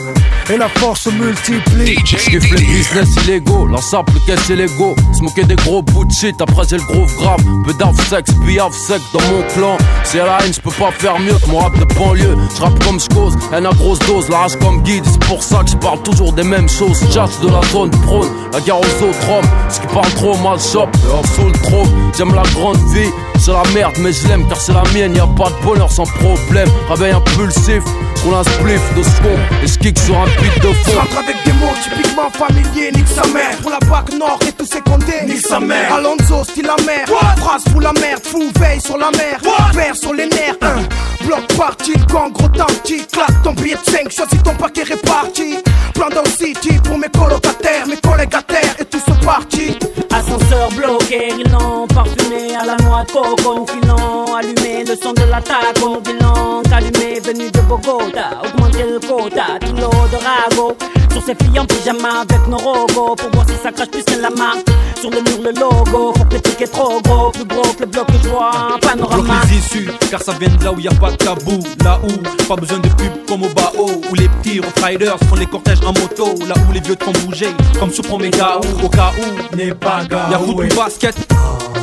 et 0.49 0.57
la 0.57 0.69
force 0.69 1.01
se 1.01 1.09
multiplie. 1.09 1.97
J'kiffe 2.05 2.49
les 2.51 2.61
business 2.61 3.15
illégaux, 3.23 3.65
l'ensemble 3.65 4.11
caisse 4.25 4.49
et 4.49 4.55
l'ego. 4.55 4.95
Se 5.17 5.21
moquer 5.21 5.43
des 5.43 5.55
gros 5.55 5.81
bouts 5.81 6.05
de 6.05 6.11
shit, 6.11 6.39
après 6.41 6.63
j'ai 6.69 6.77
le 6.77 6.83
groove 6.83 7.13
grave. 7.15 7.41
Peu 7.65 7.73
d'arf 7.73 7.95
sexe, 8.09 8.31
piaf 8.45 8.73
sec 8.73 9.01
dans 9.13 9.21
mon 9.21 9.41
clan. 9.53 9.77
C'est 10.03 10.17
la 10.17 10.39
haine, 10.43 10.53
j'peux 10.53 10.71
pas 10.71 10.91
faire 10.91 11.19
mieux 11.19 11.33
que 11.33 11.49
mon 11.49 11.59
rap 11.59 11.77
de 11.77 11.85
banlieue. 11.95 12.37
J'rappe 12.57 12.83
comme 12.83 12.99
j'cause, 12.99 13.35
haine 13.53 13.65
à 13.65 13.71
grosse 13.71 13.99
dose, 13.99 14.29
la 14.29 14.39
rage 14.39 14.57
comme 14.59 14.81
guide. 14.83 15.03
C'est 15.05 15.23
pour 15.25 15.41
ça 15.43 15.63
que 15.63 15.71
j'parle 15.71 16.01
toujours 16.03 16.33
des 16.33 16.43
mêmes 16.43 16.69
choses. 16.69 16.99
Chasse 17.13 17.39
de 17.41 17.47
la 17.47 17.61
zone 17.71 17.91
prône, 17.91 18.29
la 18.53 18.59
guerre 18.61 18.79
aux 18.79 19.03
autres 19.03 19.29
hommes. 19.29 19.49
Ce 19.69 19.79
qui 19.79 19.87
parle 19.87 20.13
trop 20.15 20.37
mal 20.37 20.59
shop, 20.59 20.89
sous 21.35 21.45
le 21.45 21.59
trop. 21.63 21.83
J'aime 22.17 22.33
la 22.33 22.43
grande 22.53 22.77
vie, 22.93 23.09
c'est 23.39 23.51
la 23.51 23.63
merde, 23.73 23.95
mais 23.99 24.13
je 24.13 24.27
l'aime 24.27 24.47
car 24.47 24.59
c'est 24.59 24.73
la 24.73 24.83
mienne. 24.93 25.15
Y 25.15 25.19
a 25.19 25.27
pas 25.27 25.49
de 25.49 25.65
bonheur 25.65 25.91
sans 25.91 26.05
problème. 26.05 26.69
Réveil 26.89 27.13
impulsif, 27.13 27.83
roule 28.25 28.35
un 28.35 28.43
spliff 28.43 28.81
de 28.95 29.03
second 29.03 29.37
et 29.63 29.67
j'kick 29.67 29.97
sur 29.99 30.17
un 30.17 30.25
beat 30.25 30.61
de 30.61 30.73
fond. 30.73 30.99
Avec 31.17 31.35
des 31.45 31.53
mots 31.53 31.73
typiquement 31.83 32.29
familiers, 32.31 32.91
nique 32.91 33.07
sa 33.07 33.25
mère. 33.27 33.55
Pour 33.61 33.71
la 33.71 33.79
BAC 33.79 34.13
Nord 34.13 34.39
et 34.47 34.51
tous 34.51 34.65
ses 34.65 34.81
condés, 34.81 35.25
nique 35.27 35.45
sa 35.45 35.59
mère. 35.59 35.93
Alonso, 35.93 36.43
style 36.43 36.65
la 36.65 36.75
mer. 36.85 37.05
Phrase 37.37 37.63
pour 37.71 37.81
la 37.81 37.93
merde, 37.93 38.21
fou, 38.23 38.51
veille 38.59 38.81
sur 38.81 38.97
la 38.97 39.11
mer. 39.11 39.39
Père 39.73 39.95
sur 39.95 40.13
les 40.13 40.27
nerfs, 40.27 40.57
un 40.61 41.25
bloc 41.25 41.41
parti, 41.57 41.93
gang, 42.11 42.31
gros 42.31 42.49
tanky. 42.49 43.05
Claque 43.11 43.41
ton 43.43 43.53
billet 43.53 43.75
de 43.75 43.91
5, 43.91 44.11
choisis 44.11 44.43
ton 44.43 44.55
paquet 44.55 44.83
réparti. 44.83 45.57
Plan 45.93 46.09
dans 46.09 46.25
City 46.25 46.79
pour 46.83 46.97
mes 46.97 47.09
colocataires, 47.09 47.87
mes 47.87 47.97
collègues 47.97 48.35
à 48.35 48.41
terre 48.41 48.75
et 48.79 48.85
tous 48.85 48.99
sont 48.99 49.19
partis. 49.25 49.77
Ascenseur 50.11 50.69
bloqué, 50.71 51.33
rilant, 51.35 51.87
parfumé 51.93 52.55
à 52.55 52.65
la 52.65 52.77
noix 52.83 53.03
de 53.03 53.11
coco, 53.11 53.55
nous 53.55 53.67
filons, 53.67 54.35
allumé 54.35 54.83
le 54.85 54.95
son 55.01 55.13
de 55.13 55.23
l'attaque, 55.29 55.77
au 55.83 55.99
bilan, 55.99 56.61
allumé, 56.71 57.19
venu 57.19 57.51
de 57.51 57.59
Bogota, 57.61 58.14
augmenter 58.43 58.83
le 58.83 58.99
quota, 58.99 59.59
tout 59.59 59.75
l'eau 59.75 59.89
de 60.11 60.17
ragot, 60.17 60.77
sur 61.11 61.23
ses 61.23 61.35
filles 61.35 61.59
en 61.59 61.65
pyjama 61.65 62.21
avec 62.21 62.47
nos 62.47 62.57
rogos, 62.57 63.15
pour 63.15 63.29
voir 63.31 63.47
si 63.47 63.55
ça 63.61 63.71
crache 63.71 63.89
plus 63.89 64.03
que 64.03 64.19
la 64.19 64.29
marque, 64.29 64.67
sur 64.99 65.09
le 65.09 65.21
mur 65.21 65.41
le 65.43 65.51
logo, 65.59 66.13
faut 66.17 66.25
que 66.25 66.35
le 66.35 66.41
truc 66.41 66.61
est 66.61 66.67
trop 66.71 67.01
gros, 67.01 67.31
plus 67.31 67.45
gros 67.45 67.73
que 67.73 67.81
le 67.81 67.85
bloc 67.85 68.07
que 68.07 68.13
je 68.23 68.29
vois, 68.29 68.51
un 68.55 68.67
Bloque 68.79 68.81
panorama. 68.81 69.41
les 69.49 69.57
issues, 69.57 69.89
car 70.09 70.21
ça 70.21 70.33
vient 70.39 70.49
de 70.49 70.63
là 70.63 70.71
où 70.71 70.79
y 70.79 70.87
a 70.87 70.91
pas 70.91 71.11
de 71.11 71.17
tabou. 71.17 71.59
Là 71.83 71.99
où, 72.03 72.45
pas 72.47 72.55
besoin 72.55 72.79
de 72.79 72.89
pub 72.89 73.11
comme 73.27 73.43
au 73.43 73.49
Bao. 73.49 73.91
Où 74.09 74.15
les 74.15 74.29
petits 74.29 74.61
riders 74.83 75.17
font 75.29 75.35
les 75.35 75.45
cortèges 75.45 75.81
en 75.85 75.93
moto. 75.93 76.35
Là 76.47 76.55
où 76.67 76.71
les 76.73 76.79
vieux 76.79 76.95
te 76.95 77.03
font 77.03 77.13
bouger, 77.25 77.49
comme 77.79 77.91
sur 77.91 78.03
Promega 78.03 78.59
ou 78.59 78.85
au 78.85 78.89
cas 78.89 79.11
où. 79.19 79.55
N'est 79.55 79.73
pas 79.73 80.03
Y'a 80.09 80.39
foot 80.39 80.55
ou 80.71 80.75
basket. 80.75 81.15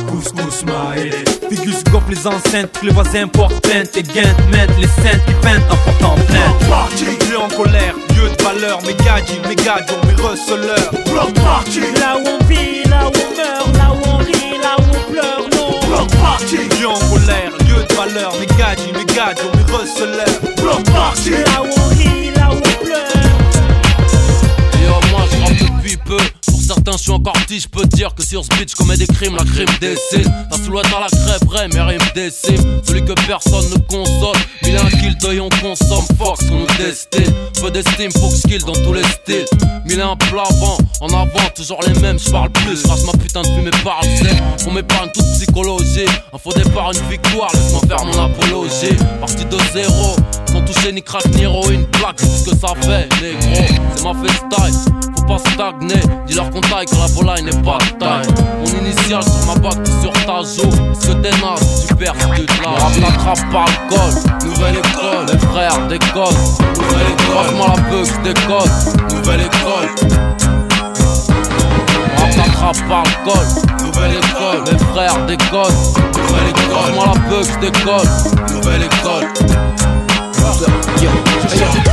Couscous 0.09 0.65
maïs. 0.65 1.13
Figus 1.49 1.83
goffre 1.85 2.09
les 2.09 2.27
enceintes, 2.27 2.71
que 2.79 2.85
les 2.85 2.93
voisins 2.93 3.27
portent 3.27 3.59
plainte. 3.61 3.95
Et 3.95 4.03
gaintes 4.03 4.37
mettent 4.51 4.77
les 4.79 4.87
scènes 4.87 5.21
qui 5.25 5.33
peintent 5.41 5.63
en 5.69 5.75
portant 5.77 6.15
plainte. 6.27 6.93
Dieu 7.27 7.37
en 7.37 7.47
colère, 7.49 7.95
De 8.23 8.43
valeur. 8.43 8.79
Mes 8.83 8.93
gadgets, 8.93 9.45
mes 9.47 9.55
gadgets, 9.55 9.91
mes 10.05 10.21
receleurs. 10.21 10.91
Block 11.11 11.33
party. 11.33 11.81
Là 11.99 12.17
où 12.17 12.23
on 12.27 12.45
vit, 12.45 12.83
là 12.89 13.07
où 13.07 13.11
on 13.11 13.35
meurt, 13.35 13.77
là 13.77 13.91
où 13.91 14.09
on 14.09 14.17
rit, 14.17 14.57
là 14.61 14.77
où 14.79 14.83
on 14.97 15.11
pleure, 15.11 15.45
non. 15.55 15.79
Block 15.87 16.09
party. 16.21 16.57
Dieu 16.77 16.87
en 16.87 16.99
colère, 17.09 17.51
Dieu 17.65 17.75
de 17.87 17.93
valeur. 17.95 18.33
Mes 18.39 18.45
gadgets, 18.57 18.93
mes 18.95 19.05
gadgets, 19.13 19.43
mes 19.55 19.73
receleurs. 19.73 20.39
Block 20.61 20.83
party. 20.91 21.31
Là 21.31 21.61
où 21.63 21.67
on 21.67 21.82
je 27.59 27.67
peux 27.67 27.85
dire 27.85 28.13
que 28.15 28.23
sur 28.23 28.43
ce 28.43 28.49
beat, 28.57 28.71
je 28.71 28.75
commets 28.75 28.97
des 28.97 29.07
crimes, 29.07 29.35
la 29.35 29.43
crime 29.43 29.69
dessine. 29.79 30.31
T'as 30.49 30.57
sous 30.57 30.71
dans 30.71 30.99
la 30.99 31.07
crêpe, 31.07 31.45
vrai, 31.45 31.67
mais 31.73 31.81
rime 31.81 31.99
décime. 32.15 32.81
Celui 32.85 33.05
que 33.05 33.13
personne 33.27 33.69
ne 33.69 33.77
console. 33.87 34.35
Il 34.63 34.75
a 34.75 34.83
un 34.83 34.89
kill 34.89 35.17
d'œil, 35.17 35.39
on 35.39 35.49
consomme. 35.49 36.05
Fox, 36.17 36.45
on 36.51 36.59
nous 36.59 36.67
destine. 36.77 37.33
Peu 37.61 37.71
d'estime, 37.71 38.11
Fox 38.11 38.41
kill 38.41 38.63
dans 38.63 38.73
tous 38.73 38.93
les 38.93 39.03
styles. 39.03 39.45
Mille 39.85 40.01
un 40.01 40.15
plat 40.15 40.43
avant, 40.49 40.77
en 41.01 41.07
avant, 41.09 41.49
toujours 41.55 41.79
les 41.85 41.99
mêmes, 41.99 42.17
je 42.19 42.29
parle 42.31 42.49
plus. 42.49 42.85
Race 42.85 43.05
ma 43.05 43.13
putain 43.13 43.41
de 43.41 43.47
fumée 43.47 43.71
parle, 43.83 44.05
c'est. 44.17 44.67
On 44.67 44.73
m'épargne 44.73 45.09
toute 45.13 45.25
psychologie. 45.33 46.07
Un 46.33 46.37
faux 46.37 46.53
départ, 46.53 46.91
une 46.91 47.09
victoire, 47.09 47.51
laisse-moi 47.53 47.81
faire 47.87 48.05
mon 48.05 48.25
apologie. 48.25 48.95
Partie 49.19 49.45
de 49.45 49.57
zéro, 49.73 50.15
sans 50.51 50.61
toucher 50.61 50.91
ni 50.91 51.01
crack 51.01 51.25
ni 51.27 51.43
héroïne. 51.43 51.85
Plaque, 51.87 52.19
c'est 52.19 52.45
ce 52.45 52.49
que 52.49 52.55
ça 52.55 52.73
fait, 52.81 53.09
négro. 53.21 53.77
C'est 53.95 54.03
ma 54.03 54.13
FaceTime, 54.13 54.93
faut 55.15 55.25
pas 55.25 55.37
stagner. 55.39 56.01
Dis-leur 56.27 56.49
qu'on 56.49 56.61
taille 56.61 56.85
que 56.85 56.95
la 56.95 57.07
volaille 57.13 57.43
n'est 57.43 57.61
pas 57.61 57.77
taille. 57.99 58.27
Mon 58.59 58.65
initial 58.79 59.23
sur 59.23 59.45
ma 59.47 59.55
bague, 59.55 59.87
sur 60.01 60.13
ta 60.25 60.41
joue. 60.41 60.69
T'es 61.21 61.29
naze, 61.29 61.85
tu 61.87 61.95
perds, 61.95 62.13
te 62.13 62.27
lâches. 62.27 62.81
Rap 62.81 62.93
t'attrape 62.99 63.45
par 63.51 63.65
le 63.65 63.75
col, 63.89 64.13
nouvelle 64.49 64.77
école. 64.77 65.25
Les 65.31 65.39
frères 65.47 65.79
déconnent, 65.87 66.43
nouvelle 66.75 67.11
école. 67.13 67.35
Passe-moi 67.35 67.67
la 67.67 67.81
bug, 67.89 68.09
déconne, 68.23 68.73
nouvelle 69.11 69.41
école. 69.41 69.89
Rap 72.17 72.31
t'attrape 72.35 72.81
par 72.89 73.03
le 73.03 73.15
col, 73.23 73.47
nouvelle 73.85 74.15
école. 74.17 74.59
Les 74.71 74.77
frères 74.85 75.19
déconnent, 75.25 75.81
nouvelle 76.17 76.49
école. 76.49 76.73
Passe-moi 76.73 77.05
la 77.05 77.17
bug, 77.29 77.47
déconne, 77.61 78.11
nouvelle 78.53 78.83
école. 78.83 79.27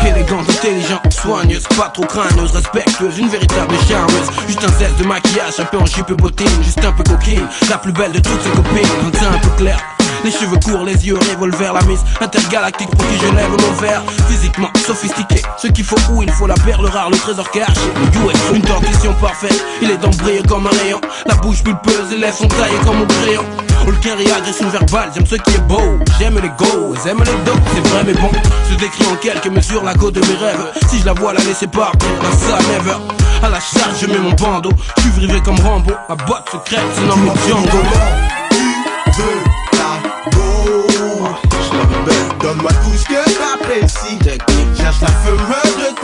Élégante, 0.07 0.49
intelligente, 0.49 1.13
soigneuse, 1.13 1.67
pas 1.77 1.89
trop 1.89 2.05
crâneuse, 2.05 2.53
respectueuse, 2.53 3.19
une 3.19 3.29
véritable 3.29 3.75
charmeuse. 3.89 4.31
Juste 4.47 4.65
un 4.65 4.79
zeste 4.79 4.97
de 4.99 5.05
maquillage, 5.05 5.59
un 5.59 5.65
peu 5.65 5.79
en 5.79 5.87
jupe 5.87 6.13
bottine, 6.13 6.49
juste 6.63 6.85
un 6.85 6.93
peu 6.93 7.03
coquine. 7.05 7.47
La 7.69 7.79
plus 7.79 7.93
belle 7.93 8.13
de 8.13 8.19
toutes 8.19 8.43
ses 8.43 8.51
copines, 8.51 8.89
un 9.07 9.11
teint 9.11 9.33
un 9.33 9.39
peu 9.39 9.51
clair. 9.57 9.79
Les 10.23 10.31
cheveux 10.31 10.59
courts, 10.63 10.85
les 10.85 11.07
yeux 11.07 11.17
revolver, 11.17 11.73
la 11.73 11.83
mise 11.83 12.05
intergalactique 12.21 12.91
pour 12.91 13.07
qui 13.07 13.17
je 13.17 13.35
lève 13.35 13.51
mon 13.51 13.81
verre. 13.81 14.03
Physiquement 14.29 14.69
sophistiqué, 14.87 15.43
ce 15.57 15.69
qu'il 15.69 15.85
faut 15.85 15.97
où 16.13 16.23
il 16.23 16.31
faut 16.33 16.47
la 16.47 16.55
perle 16.55 16.87
rare, 16.87 17.11
le 17.11 17.17
trésor 17.17 17.51
caché. 17.51 17.73
Le 17.97 18.57
une 18.57 18.63
dentition 18.63 19.15
parfaite, 19.15 19.65
il 19.81 19.91
est 19.91 19.97
d'embrayé 19.97 20.43
comme 20.47 20.67
un 20.67 20.83
rayon. 20.83 21.01
La 21.27 21.37
bouche 21.37 21.63
pulpeuse, 21.63 22.11
les 22.11 22.19
lèvres 22.19 22.37
sont 22.37 22.49
taillées 22.49 22.79
comme 22.85 23.01
au 23.01 23.07
crayon. 23.07 23.45
Hulking 23.87 24.31
agression 24.31 24.69
verbale, 24.69 25.11
j'aime 25.15 25.27
ce 25.27 25.37
qui 25.37 25.55
est 25.55 25.67
beau. 25.67 25.99
J'aime 26.19 26.39
les 26.39 26.51
go, 26.59 26.95
j'aime 27.03 27.19
les 27.19 27.45
dos, 27.45 27.59
c'est 27.75 27.89
vrai 27.89 28.05
mais 28.05 28.13
bon. 28.13 28.31
Se 28.69 28.75
décrit 28.77 29.07
en 29.11 29.17
quelques 29.17 29.50
mesures 29.51 29.85
la 29.85 29.95
côte 29.95 30.15
de 30.15 30.21
mes 30.21 30.37
rêves. 30.37 30.73
Si 30.89 31.01
je 31.01 31.07
la 31.07 31.13
vois 31.13 31.33
la 31.33 31.41
laisser 31.41 31.67
partir, 31.67 32.09
la 32.23 32.31
ça 32.31 32.59
never. 32.73 32.97
À 33.43 33.49
la 33.49 33.61
charge, 33.61 34.01
je 34.01 34.07
mets 34.07 34.19
mon 34.19 34.33
bandeau. 34.33 34.71
Je 34.99 35.21
suis 35.21 35.43
comme 35.43 35.59
Rambo. 35.61 35.93
Ma 36.09 36.15
boîte 36.15 36.49
secrète, 36.51 36.81
c'est 36.95 37.07
nommé 37.07 37.31
Django. 37.49 37.79
Donne-moi 42.41 42.71
tout 42.73 42.97
ce 42.97 43.05
que 43.05 43.23
t'apprécies 43.39 44.19
Cherche 44.77 45.01
la 45.03 45.09
fureur 45.09 45.63
de 45.79 46.00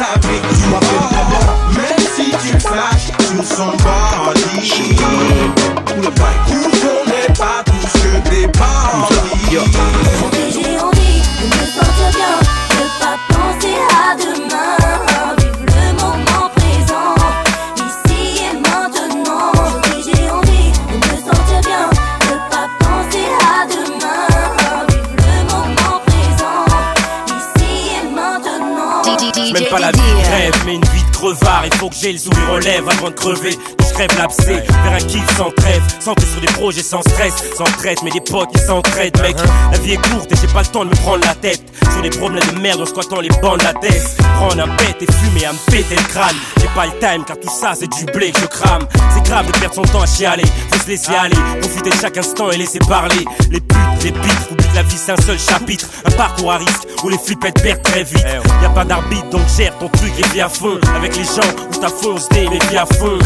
j'ai 32.01 32.12
le 32.12 32.18
sourire 32.18 32.53
aux 32.53 32.59
lèvres 32.59 32.90
avant 32.92 33.11
de 33.11 33.14
crever. 33.14 33.57
Crève 33.97 34.18
l'abcès, 34.18 34.62
faire 34.62 34.92
un 34.92 34.99
kiff 34.99 35.36
sans 35.38 35.51
trêve. 35.53 35.82
Centré 36.01 36.26
sur 36.26 36.40
des 36.42 36.47
projets 36.49 36.82
sans 36.82 37.01
stress, 37.01 37.32
sans 37.57 37.64
traite, 37.64 38.03
mais 38.03 38.11
des 38.11 38.20
potes 38.20 38.53
qui 38.55 38.61
s'entraident, 38.61 39.18
mec. 39.22 39.36
La 39.72 39.78
vie 39.78 39.92
est 39.92 40.11
courte 40.11 40.30
et 40.30 40.36
j'ai 40.36 40.49
pas 40.49 40.61
le 40.61 40.66
temps 40.66 40.84
de 40.84 40.90
me 40.90 40.97
prendre 40.97 41.24
la 41.24 41.34
tête. 41.34 41.62
Sur 41.92 42.03
des 42.03 42.11
problèmes 42.11 42.44
de 42.55 42.61
merde 42.61 42.82
en 42.82 42.84
squattant 42.84 43.20
les 43.22 43.30
bancs 43.40 43.59
de 43.59 43.64
la 43.64 43.72
tête. 43.72 44.16
Prendre 44.36 44.62
un 44.62 44.76
pet 44.76 44.97
et 45.01 45.11
fumer 45.11 45.47
à 45.47 45.53
me 45.55 45.70
péter 45.70 45.97
le 45.97 46.03
crâne. 46.03 46.36
J'ai 46.61 46.68
pas 46.74 46.84
le 46.84 46.92
time 47.01 47.24
car 47.26 47.40
tout 47.40 47.49
ça 47.49 47.72
c'est 47.74 47.90
du 47.90 48.05
blé 48.12 48.32
que 48.32 48.40
je 48.40 48.47
crame. 48.47 48.86
C'est 49.14 49.24
grave 49.24 49.47
de 49.47 49.53
perdre 49.59 49.74
son 49.74 49.82
temps 49.82 50.03
à 50.03 50.07
chialer. 50.07 50.44
Faut 50.70 50.78
se 50.78 50.88
laisser 50.88 51.14
aller, 51.14 51.36
profiter 51.62 51.88
de 51.88 51.97
chaque 51.97 52.18
instant 52.18 52.51
et 52.51 52.59
laisser 52.59 52.80
parler. 52.80 53.24
Les 53.51 53.61
putes, 53.61 54.05
les 54.05 54.12
pitres, 54.12 54.53
oublie 54.53 54.66
que 54.68 54.74
la 54.74 54.82
vie 54.82 54.99
c'est 54.99 55.12
un 55.12 55.22
seul 55.22 55.38
chapitre. 55.38 55.86
Un 56.05 56.11
parcours 56.11 56.53
à 56.53 56.59
risque 56.59 56.86
où 57.03 57.09
les 57.09 57.16
flippettes 57.16 57.62
perdent 57.62 57.82
très 57.82 58.05
vite. 58.05 58.26
Y 58.61 58.66
a 58.66 58.70
pas 58.70 58.84
d'arbitre 58.84 59.30
donc 59.30 59.42
gère 59.57 59.72
ton 59.78 59.88
truc 59.88 60.12
et 60.18 60.34
vis 60.34 60.42
à 60.42 60.51
fond. 60.51 60.78
Avec 60.94 61.16
les 61.16 61.24
gens 61.24 61.49
où 61.72 61.76
ta 61.80 61.88
fonce 61.88 62.28
mais 62.32 62.47
vis 62.68 62.76
à 62.76 62.84
fond. 62.84 63.18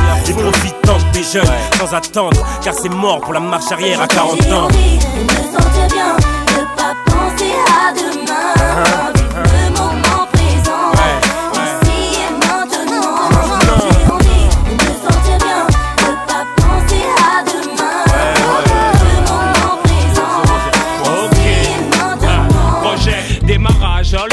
Profite 0.61 0.81
tant 0.83 0.99
que 0.99 1.13
t'es 1.13 1.23
jeune 1.23 1.47
sans 1.79 1.95
attendre 1.95 2.43
car 2.63 2.75
c'est 2.75 2.89
mort 2.89 3.21
pour 3.21 3.33
la 3.33 3.41
marche 3.41 3.73
arrière 3.73 4.01
à 4.01 4.07
40 4.07 4.43
J'ai 4.43 4.53
ans. 4.53 4.65
envie 4.65 4.99
de 4.99 5.23
me 5.23 5.59
sentir 5.59 5.89
bien, 5.93 6.17
de 6.47 6.65
pas 6.77 6.95
penser 7.07 7.53
à 7.67 7.93
demain. 7.93 8.11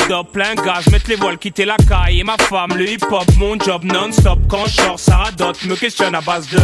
Up, 0.10 0.28
plein 0.32 0.56
mettre 0.90 0.97
les 1.08 1.16
voiles, 1.16 1.38
quitter 1.38 1.66
la 1.66 1.78
caille. 1.78 2.20
Et 2.20 2.24
ma 2.24 2.38
femme, 2.38 2.72
le 2.76 2.90
hip 2.90 3.04
hop, 3.10 3.26
mon 3.38 3.60
job 3.60 3.84
non-stop. 3.84 4.40
Quand 4.48 4.66
je 4.66 4.82
sors, 4.82 5.00
ça 5.00 5.18
radote, 5.18 5.64
me 5.66 5.76
questionne 5.76 6.16
à 6.16 6.22
base 6.22 6.48
de. 6.50 6.58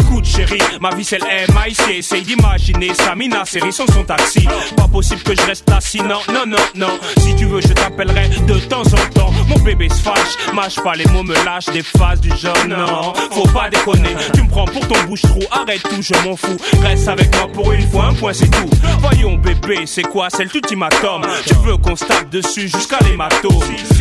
Écoute 0.00 0.24
chérie, 0.24 0.60
ma 0.80 0.94
vie 0.94 1.04
c'est 1.04 1.18
le 1.18 1.26
MIC 1.52 1.98
Essaye 1.98 2.22
d'imaginer 2.22 2.92
Samina, 2.94 3.44
série 3.44 3.72
sans 3.72 3.86
son 3.86 4.02
taxi. 4.04 4.46
Pas 4.76 4.88
possible 4.88 5.22
que 5.22 5.34
je 5.34 5.42
reste 5.42 5.70
assis, 5.70 6.00
non, 6.02 6.20
non, 6.28 6.44
non, 6.46 6.58
non. 6.74 6.98
Si 7.18 7.34
tu 7.36 7.46
veux 7.46 7.60
je 7.60 7.68
t'appellerai 7.68 8.28
de 8.28 8.58
temps 8.60 8.82
en 8.82 9.10
temps 9.14 9.32
bébé 9.70 9.88
se 9.88 10.02
fâche, 10.02 10.52
mâche 10.52 10.80
pas 10.82 10.94
les 10.94 11.04
mots, 11.06 11.22
me 11.22 11.34
lâche 11.44 11.66
des 11.66 11.82
phases 11.82 12.20
du 12.20 12.30
genre 12.36 12.54
Non, 12.68 13.12
faut 13.30 13.48
pas 13.48 13.68
déconner, 13.70 14.16
tu 14.34 14.42
me 14.42 14.48
prends 14.48 14.64
pour 14.64 14.86
ton 14.88 15.00
bouche-trou 15.06 15.40
Arrête 15.50 15.82
tout, 15.82 16.02
je 16.02 16.12
m'en 16.24 16.36
fous, 16.36 16.56
reste 16.82 17.06
avec 17.06 17.34
moi 17.36 17.46
pour 17.52 17.72
une 17.72 17.88
fois, 17.88 18.06
un 18.06 18.14
point 18.14 18.32
c'est 18.32 18.50
tout. 18.50 18.68
Voyons 18.98 19.36
bébé, 19.36 19.86
c'est 19.86 20.02
quoi, 20.02 20.28
c'est 20.28 20.52
l'ultimatum 20.52 21.22
Tu 21.46 21.54
veux 21.64 21.76
qu'on 21.76 21.94
se 21.94 22.04
tape 22.04 22.30
dessus 22.30 22.68
jusqu'à 22.68 22.98
l'hématome. 23.04 23.52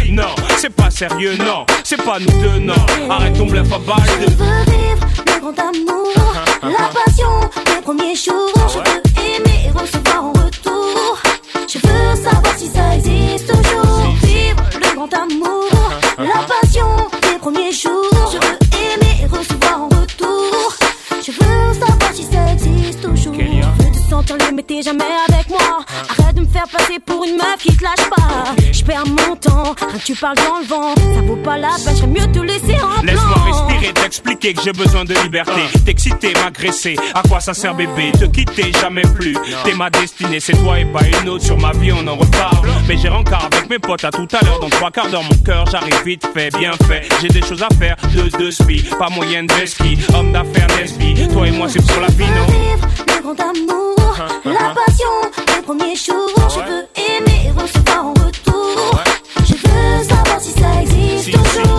Non, 0.09 0.35
c'est 0.57 0.73
pas 0.73 0.89
sérieux, 0.89 1.35
non, 1.37 1.65
c'est 1.83 2.01
pas 2.03 2.19
nous 2.19 2.41
deux, 2.41 2.59
non. 2.59 2.73
Arrête 3.09 3.37
ton 3.37 3.45
bluff 3.45 3.71
à 3.71 3.77
balle. 3.77 4.09
Je 4.21 4.25
veux 4.25 4.63
vivre 4.65 5.07
le 5.27 5.39
grand 5.39 5.59
amour, 5.59 6.13
la 6.63 6.89
passion 6.89 7.49
des 7.65 7.81
premiers 7.83 8.15
jours. 8.15 8.51
Je 8.55 8.77
veux 8.77 9.08
pour 27.19 27.27
une 27.27 27.35
meuf 27.35 27.57
qui 27.57 27.75
te 27.75 27.83
lâche 27.83 28.09
pas. 28.09 28.18
Je 29.41 29.47
perds 29.49 29.55
mon 29.55 29.73
temps, 29.73 29.75
rien 29.87 29.97
que 29.97 30.03
tu 30.03 30.15
parles 30.15 30.35
dans 30.37 30.59
le 30.59 30.65
vent. 30.65 30.95
Ça 30.95 31.21
vaut 31.21 31.35
pas 31.37 31.57
la 31.57 31.69
peine, 31.83 31.95
j'aimerais 31.95 32.27
mieux 32.27 32.31
te 32.31 32.39
laisser 32.39 32.77
en 32.81 33.01
Laisse-moi 33.03 33.35
respirer, 33.45 33.93
t'expliquer 33.93 34.53
que 34.53 34.61
j'ai 34.63 34.71
besoin 34.73 35.05
de 35.05 35.13
liberté. 35.23 35.61
T'exciter, 35.85 36.33
m'agresser, 36.43 36.95
à 37.13 37.21
quoi 37.27 37.39
ça 37.39 37.53
sert 37.53 37.73
bébé 37.75 38.11
Te 38.19 38.25
quitter 38.25 38.71
jamais 38.81 39.01
plus? 39.01 39.35
T'es 39.63 39.73
ma 39.73 39.89
destinée, 39.89 40.39
c'est 40.39 40.53
toi 40.53 40.79
et 40.79 40.85
pas 40.85 41.01
une 41.21 41.29
autre. 41.29 41.43
Sur 41.43 41.57
ma 41.57 41.71
vie, 41.71 41.91
on 41.91 42.05
en 42.07 42.15
reparle. 42.15 42.67
Mais 42.87 42.97
j'ai 42.97 43.09
rencard 43.09 43.47
avec 43.51 43.69
mes 43.69 43.79
potes 43.79 44.03
à 44.03 44.11
tout 44.11 44.27
à 44.33 44.43
l'heure. 44.43 44.59
Dans 44.59 44.69
trois 44.69 44.91
quarts 44.91 45.09
d'heure, 45.09 45.23
mon 45.23 45.37
cœur, 45.45 45.65
j'arrive 45.71 46.01
vite 46.05 46.27
fait, 46.33 46.49
bien 46.57 46.71
fait. 46.87 47.07
J'ai 47.21 47.29
des 47.29 47.41
choses 47.41 47.63
à 47.63 47.69
faire, 47.75 47.95
de 48.15 48.37
deux 48.37 48.51
spi, 48.51 48.83
pas 48.97 49.09
moyenne 49.09 49.47
de 49.47 49.65
ski. 49.65 49.97
Homme 50.13 50.31
d'affaires, 50.33 50.67
lesbi. 50.77 51.27
Toi 51.29 51.47
et 51.47 51.51
moi, 51.51 51.67
c'est 51.69 51.81
sur 51.81 52.01
la 52.01 52.07
vie, 52.07 52.25
non? 52.25 52.45
vivre 52.45 52.87
le 53.07 53.21
grand 53.21 53.39
amour, 53.39 54.17
la 54.45 54.73
passion 54.73 55.07
des 55.47 55.61
premiers 55.61 55.95
jours. 55.95 56.49
Je 56.49 56.59
veux 56.59 56.87
aimer 56.95 57.47
et 57.47 57.61
recevoir 57.61 58.05
en 58.05 58.13
retour. 58.13 58.48
Je 60.41 60.45
veux 60.45 60.51
savoir 60.51 60.51
si 60.51 60.51
ça 60.51 60.81
existe 60.81 61.31
toujours. 61.31 61.78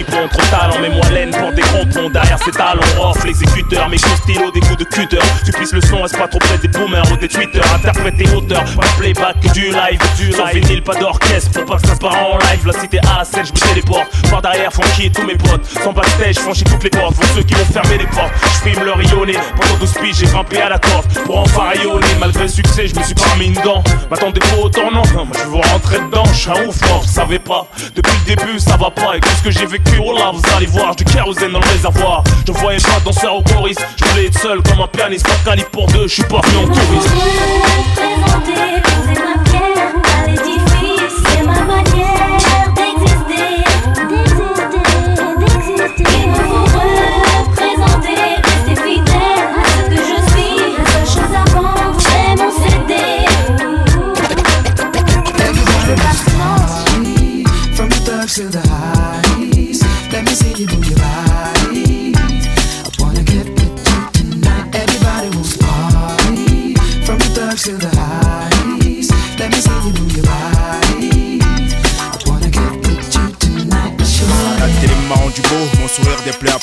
Pour 0.00 0.28
trop 0.30 0.42
talent, 0.50 0.76
mais 0.80 0.88
moi 0.88 1.06
laine 1.10 1.30
pour 1.30 1.52
des 1.52 1.62
gros 1.62 1.84
pont 1.84 2.08
derrière 2.08 2.38
ses 2.38 2.50
talons. 2.50 2.80
Off 2.98 3.22
l'exécuteur, 3.24 3.88
mes 3.88 3.98
coups 3.98 4.16
stylo, 4.22 4.50
des 4.50 4.60
coups 4.60 4.78
de 4.78 4.84
cutter. 4.84 5.18
Tu 5.44 5.52
pisses 5.52 5.72
le 5.72 5.80
son, 5.82 6.02
reste 6.02 6.16
pas 6.16 6.28
trop 6.28 6.38
près 6.38 6.56
des 6.58 6.68
boomers 6.68 7.04
ou 7.12 7.16
des 7.16 7.28
tweeters. 7.28 7.62
Interpréter 7.74 8.28
auteur, 8.34 8.64
pas 8.74 8.86
playback, 8.98 9.38
du 9.52 9.66
live, 9.66 10.00
du 10.16 10.28
live. 10.28 10.36
Sans 10.36 10.46
vinyle, 10.46 10.82
pas 10.82 10.94
d'orchestre, 10.94 11.50
pour 11.52 11.64
pas 11.66 11.76
que 11.76 11.88
ça 11.88 11.94
se 11.94 12.04
en 12.04 12.38
live. 12.38 12.66
La 12.66 12.72
cité 12.72 12.98
à 13.00 13.24
scène, 13.24 13.44
je 13.44 13.52
me 13.52 13.68
téléporte. 13.68 14.08
Par 14.30 14.40
derrière, 14.40 14.72
franchis 14.72 15.10
tous 15.12 15.26
mes 15.26 15.36
potes. 15.36 15.66
Sans 15.66 15.92
backstage, 15.92 16.36
franchis 16.36 16.64
toutes 16.64 16.84
les 16.84 16.90
portes. 16.90 17.16
Pour 17.16 17.26
ceux 17.34 17.42
qui 17.42 17.54
vont 17.54 17.64
fermer 17.66 17.98
les 17.98 18.06
portes, 18.06 18.32
je 18.64 18.70
filme 18.70 18.84
le 18.84 18.92
rayonner. 18.92 19.38
Pendant 19.60 19.78
12 19.78 19.92
piges, 20.00 20.16
j'ai 20.16 20.26
grimpé 20.26 20.60
à 20.60 20.68
la 20.68 20.78
corde. 20.78 21.06
Pour 21.24 21.38
enfin 21.38 21.70
rayonner, 21.70 22.06
malgré 22.18 22.42
le 22.42 22.48
succès, 22.48 22.86
je 22.86 22.94
me 22.98 23.02
suis 23.02 23.14
pas 23.14 23.36
mis 23.38 23.50
dent. 23.50 23.82
M'attendez 24.10 24.40
pas 24.40 24.80
non, 24.90 25.02
non, 25.14 25.24
moi 25.24 25.36
je 25.38 25.48
veux 25.48 25.72
rentrer 25.72 25.98
dedans. 25.98 26.24
Je 26.26 26.38
suis 26.38 26.50
un 26.50 26.66
ouf, 26.66 26.80
mort, 26.88 27.04
savez 27.04 27.38
pas. 27.38 27.66
Depuis 27.94 28.12
le 28.26 28.36
début, 28.36 28.58
ça 28.58 28.76
va 28.76 28.90
pas. 28.90 29.16
Et 29.16 29.20
tout 29.20 29.28
ce 29.38 29.42
que 29.42 29.50
j'ai 29.50 29.66
vécu, 29.66 30.00
oh 30.04 30.12
là, 30.16 30.32
vous 30.32 30.42
allez 30.56 30.66
voir, 30.66 30.94
du 30.94 31.04
kérosène 31.04 31.52
dans 31.52 31.60
le 31.60 31.68
réservoir. 31.68 32.24
Je 32.46 32.52
voyais 32.52 32.78
pas 32.78 33.00
danseur 33.04 33.36
au 33.36 33.42
chorus. 33.42 33.76
Je 33.96 34.04
voulais 34.04 34.26
être 34.26 34.38
seul 34.38 34.62
comme 34.62 34.80
un 34.80 34.88
pianiste, 34.88 35.26
pas 35.26 35.50
calibre 35.50 35.70
pour 35.70 35.86
deux. 35.88 36.06
Je 36.06 36.14
suis 36.14 36.24
pas 36.24 36.40
venu 36.40 36.64
en 36.64 36.68
touriste. 36.68 37.14
Ma 41.44 41.60
manière 41.64 42.21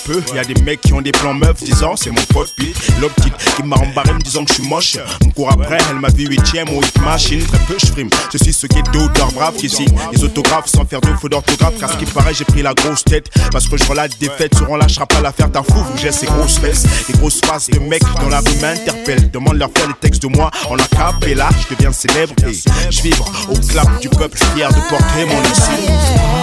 peu. 0.03 0.21
Y 0.33 0.39
a 0.39 0.43
des 0.43 0.61
mecs 0.61 0.81
qui 0.81 0.93
ont 0.93 1.01
des 1.01 1.11
plans 1.11 1.33
meufs 1.33 1.63
disant 1.63 1.95
c'est 1.95 2.11
mon 2.11 2.21
pote 2.33 2.53
l'optique 3.01 3.33
qui 3.55 3.63
m'a 3.63 3.77
embarré 3.77 4.13
me 4.13 4.19
disant 4.19 4.43
que 4.43 4.49
je 4.49 4.61
suis 4.61 4.69
moche. 4.69 4.97
On 5.25 5.29
court 5.29 5.51
après, 5.51 5.77
elle 5.89 5.99
m'a 5.99 6.09
vu 6.09 6.27
huitième 6.27 6.69
au 6.69 6.81
hit 6.81 7.01
machine. 7.01 7.43
Très 7.45 7.59
peu 7.59 7.75
je 7.81 7.87
frime, 7.87 8.09
je 8.31 8.37
suis 8.37 8.53
ce 8.53 8.67
qui 8.67 8.79
est 8.79 8.91
d'auteur 8.91 9.31
brave 9.31 9.55
qui 9.55 9.69
signe 9.69 9.93
les 10.11 10.23
autographes 10.23 10.67
sans 10.67 10.85
faire 10.85 11.01
de 11.01 11.07
faute 11.19 11.31
d'orthographe. 11.31 11.75
Car 11.79 11.91
ce 11.91 11.97
qui 11.97 12.05
paraît, 12.05 12.33
j'ai 12.33 12.45
pris 12.45 12.61
la 12.61 12.73
grosse 12.73 13.03
tête 13.03 13.29
parce 13.51 13.67
que 13.67 13.77
je 13.77 13.85
relate 13.85 14.17
des 14.19 14.29
fêtes. 14.29 14.55
Sur 14.55 14.69
on 14.69 14.75
lâchera 14.75 15.05
pas 15.05 15.21
l'affaire 15.21 15.49
d'un 15.49 15.63
fou, 15.63 15.83
j'ai 15.95 16.11
ces 16.11 16.25
grosses 16.25 16.57
fesses, 16.57 16.85
des 17.07 17.17
grosses 17.17 17.41
faces 17.41 17.69
de 17.69 17.79
mecs 17.79 18.03
dans 18.19 18.29
la 18.29 18.39
rue 18.39 18.55
m'interpellent. 18.61 19.31
Demande 19.31 19.57
leur 19.57 19.69
faire 19.75 19.87
les 19.87 19.93
textes 19.95 20.21
de 20.23 20.27
moi 20.27 20.51
en 20.69 20.75
là 20.75 21.49
je 21.59 21.75
deviens 21.75 21.91
célèbre 21.91 22.33
et 22.47 22.53
je 22.89 23.01
vibre 23.01 23.31
au 23.49 23.55
clap 23.67 23.99
du 23.99 24.09
peuple 24.09 24.37
fier 24.37 24.69
de 24.69 24.89
porter 24.89 25.25
mon 25.25 25.39
insigne. 25.39 26.39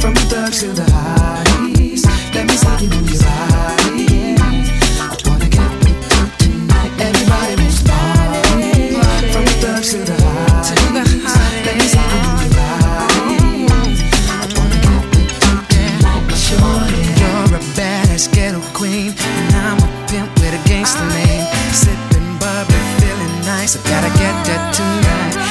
From 0.00 0.14
the 0.14 0.84
highs, 0.92 1.47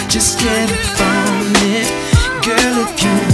Just 0.10 0.40
get 0.40 0.72
it 0.72 0.86
from 0.98 1.54
it, 1.68 1.88
girl, 2.44 2.82
if 2.82 3.04
you 3.04 3.27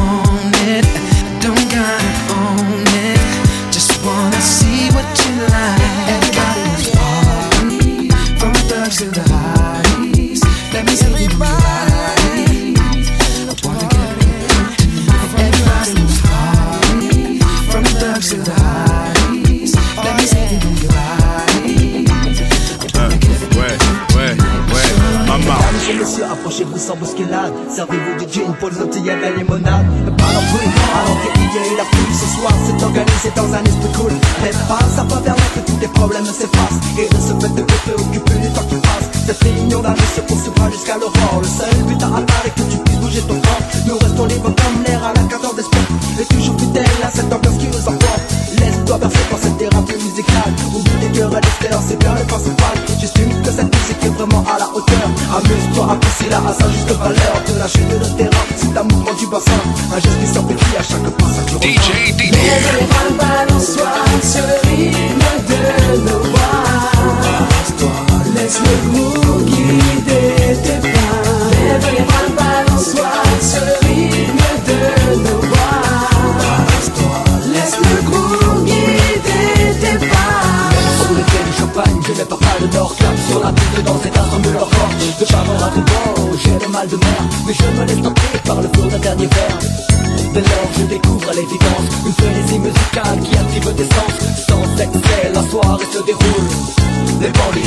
búscalo 40.83 41.22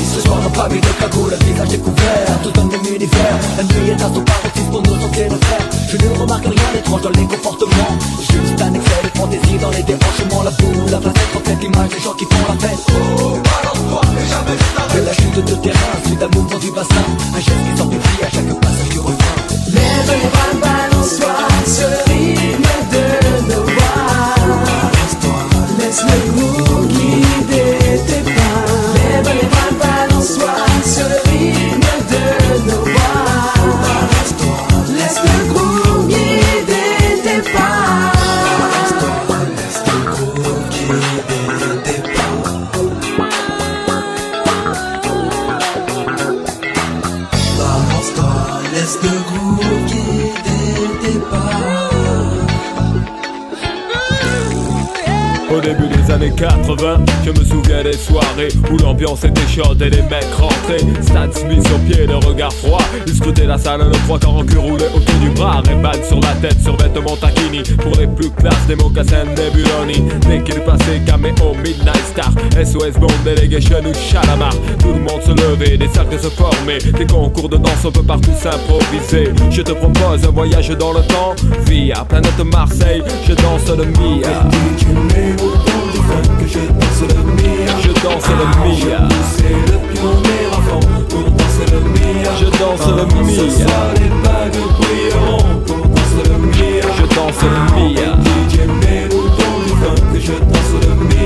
ce 0.05 0.20
soir 0.20 0.38
pas 0.55 0.68
mis 0.68 0.80
de 0.80 0.92
cagoule 1.01 1.30
Le 1.30 1.47
visage 1.47 1.68
découvert, 1.68 2.40
tout 2.42 2.61
un 2.61 2.64
même 2.64 2.86
univers 2.94 3.36
La 3.57 3.64
nuit 3.64 3.90
est 3.90 4.03
à 4.03 4.09
son 4.12 4.24
pour 4.70 4.82
nous 4.82 5.01
sentir 5.01 5.28
de 5.28 5.44
faire 5.44 5.68
Je 5.88 5.97
ne 5.97 6.18
remarque 6.20 6.44
rien 6.44 6.68
d'étrange 6.74 7.03
dans 7.03 7.11
les 7.11 7.26
comportements 7.26 7.92
Juste 8.20 8.61
un 8.61 8.74
excès 8.74 9.03
de 9.05 9.18
fantaisie 9.18 9.59
dans 9.61 9.70
les 9.70 9.82
débranchements 9.82 10.42
La 10.42 10.51
boule, 10.51 10.90
la 10.90 10.99
placette 10.99 11.34
reflète 11.34 11.62
l'image 11.62 11.88
des 11.90 12.01
gens 12.01 12.14
qui 12.14 12.24
font 12.24 12.44
la 12.49 12.59
fête 12.59 12.78
Oh, 12.88 13.38
balance-toi, 13.44 14.01
mais 14.14 14.26
jamais 14.26 14.57
de 14.94 15.05
la 15.05 15.12
chute 15.12 15.44
de 15.44 15.55
terrain, 15.57 15.97
suite 16.07 16.22
un 16.22 16.28
mouvement 16.36 16.59
du 16.59 16.70
bassin 16.70 17.05
Un 17.34 17.40
geste 17.40 17.64
qui 17.70 17.78
s'amplifie 17.78 18.24
à 18.24 18.30
chaque 18.30 18.65
80, 56.37 56.99
je 57.24 57.30
me 57.30 57.45
souviens 57.45 57.82
des 57.82 57.95
soirées 57.95 58.49
où 58.70 58.76
l'ambiance 58.76 59.24
était 59.24 59.47
chaude 59.49 59.80
et 59.80 59.89
les 59.89 60.03
mecs 60.03 60.32
rentraient. 60.39 60.84
Stan 61.01 61.32
Smith 61.32 61.66
sur 61.66 61.78
pied, 61.80 62.07
le 62.07 62.16
regard 62.16 62.53
froid. 62.53 62.82
Ils 63.07 63.14
scrutaient 63.14 63.47
la 63.47 63.57
salle, 63.57 63.80
le 63.80 63.97
trois 64.05 64.18
quarts 64.18 64.34
en 64.34 64.45
cul 64.45 64.59
roulé 64.59 64.84
autour 64.95 65.14
du 65.20 65.30
bras. 65.30 65.62
Ray 65.66 66.05
sur 66.07 66.20
la 66.20 66.34
tête, 66.34 66.61
sur 66.62 66.76
vêtements 66.76 67.16
taquini. 67.16 67.62
Pour 67.78 67.93
les 67.99 68.07
plus 68.07 68.30
classes, 68.30 68.66
des 68.68 68.76
mocassins 68.76 69.24
Nebuloni. 69.24 70.05
Dès 70.28 70.43
qu'il 70.43 70.61
passait, 70.61 71.01
caméo, 71.07 71.55
Midnight 71.64 72.05
Star. 72.07 72.30
SOS 72.53 72.99
Bond, 73.01 73.07
Delegation 73.24 73.80
ou 73.80 73.95
Chalamar. 73.95 74.55
Tout 74.78 74.93
le 74.93 75.01
monde 75.01 75.22
se 75.24 75.30
levait, 75.30 75.78
des 75.78 75.89
cercles 75.89 76.20
se 76.20 76.28
formaient. 76.28 76.78
Des 76.78 77.07
concours 77.07 77.49
de 77.49 77.57
danse, 77.57 77.84
on 77.84 77.93
peut 77.93 78.03
partout 78.03 78.32
s'improviser. 78.39 79.32
Je 79.51 79.62
te 79.62 79.72
propose 79.72 80.24
un 80.24 80.32
voyage 80.32 80.68
dans 80.68 80.93
le 80.93 81.01
temps. 81.01 81.34
Via 81.66 82.05
planète 82.05 82.39
Marseille, 82.45 83.03
je 83.26 83.32
danse 83.32 83.68
le 83.68 83.87
Mia. 83.87 84.45
Danse 88.07 88.28
le 88.28 88.46
Mia. 88.62 89.09
C'est 89.36 89.59
le 89.70 89.78
pionnier 89.92 90.42
avant 90.52 90.80
pour 91.09 91.30
danser 91.30 91.66
le 91.72 91.80
Mia. 91.94 92.30
Je 92.40 92.46
danse 92.59 92.86
le 92.86 93.04
Mia. 93.22 93.34
Ce 93.34 93.62
soir 93.62 93.86
les 93.94 94.12
bagues 94.22 94.62
brilleront 94.78 95.61
pour 95.66 95.82
danser 95.88 96.24
le 96.30 96.38
Mia. 96.38 96.86
Je 96.98 97.04
danse 97.14 97.42
le 97.42 97.61
Mia. 97.74 98.11
DJ 98.24 98.54
mets 98.80 99.09
nous 99.11 99.28
dans 99.38 99.59
du 99.64 99.72
funk 99.80 100.02
que 100.12 100.20
je 100.20 100.32
danse 100.32 100.72
le 100.82 100.94
Mia. 101.04 101.26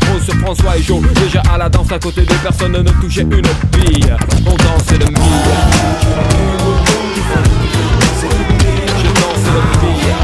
sur 0.23 0.35
François 0.35 0.77
et 0.77 0.83
Joe. 0.83 1.01
Déjà 1.13 1.41
à 1.53 1.57
la 1.57 1.69
danse 1.69 1.91
à 1.91 1.99
côté 1.99 2.21
des 2.21 2.35
personnes 2.35 2.73
ne 2.73 2.91
touchait 3.01 3.21
une 3.21 3.29
bille. 3.29 4.15
On 4.45 4.55
dansait 4.55 4.97
le 4.97 5.05
Mia. 5.05 5.19
Je 8.97 9.07
danse 9.07 9.45
le 9.53 9.61
Mia. 9.81 10.17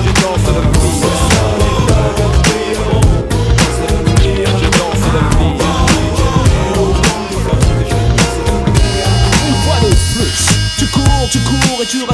Je 0.00 0.10
danse 0.22 0.42
le 0.42 0.64
Mia. 0.64 0.90
Je 4.60 4.68
danse 4.78 5.04
le 5.12 5.20
Mia. 5.38 5.72
Une 9.46 9.56
fois 9.62 9.78
de 9.82 9.88
plus, 10.14 10.38
tu 10.78 10.86
cours, 10.86 11.28
tu 11.30 11.38
cours 11.40 11.82
et 11.82 11.86
tu. 11.86 12.13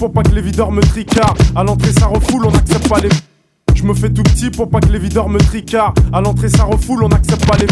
pour 0.00 0.10
pas 0.10 0.22
que 0.22 0.34
les 0.34 0.40
videurs 0.40 0.72
me 0.72 0.80
tricardent. 0.80 1.38
À 1.54 1.62
l'entrée, 1.62 1.92
ça 1.92 2.06
refoule, 2.06 2.46
on 2.46 2.50
n'accepte 2.50 2.88
pas 2.88 3.00
les. 3.00 3.10
Je 3.74 3.82
me 3.84 3.92
fais 3.92 4.08
tout 4.08 4.22
petit 4.22 4.48
pour 4.48 4.70
pas 4.70 4.80
que 4.80 4.88
les 4.88 4.98
videurs 4.98 5.28
me 5.28 5.38
tricardent. 5.38 5.98
À 6.10 6.22
l'entrée, 6.22 6.48
ça 6.48 6.64
refoule, 6.64 7.04
on 7.04 7.08
n'accepte 7.08 7.46
pas 7.46 7.58
les. 7.58 7.66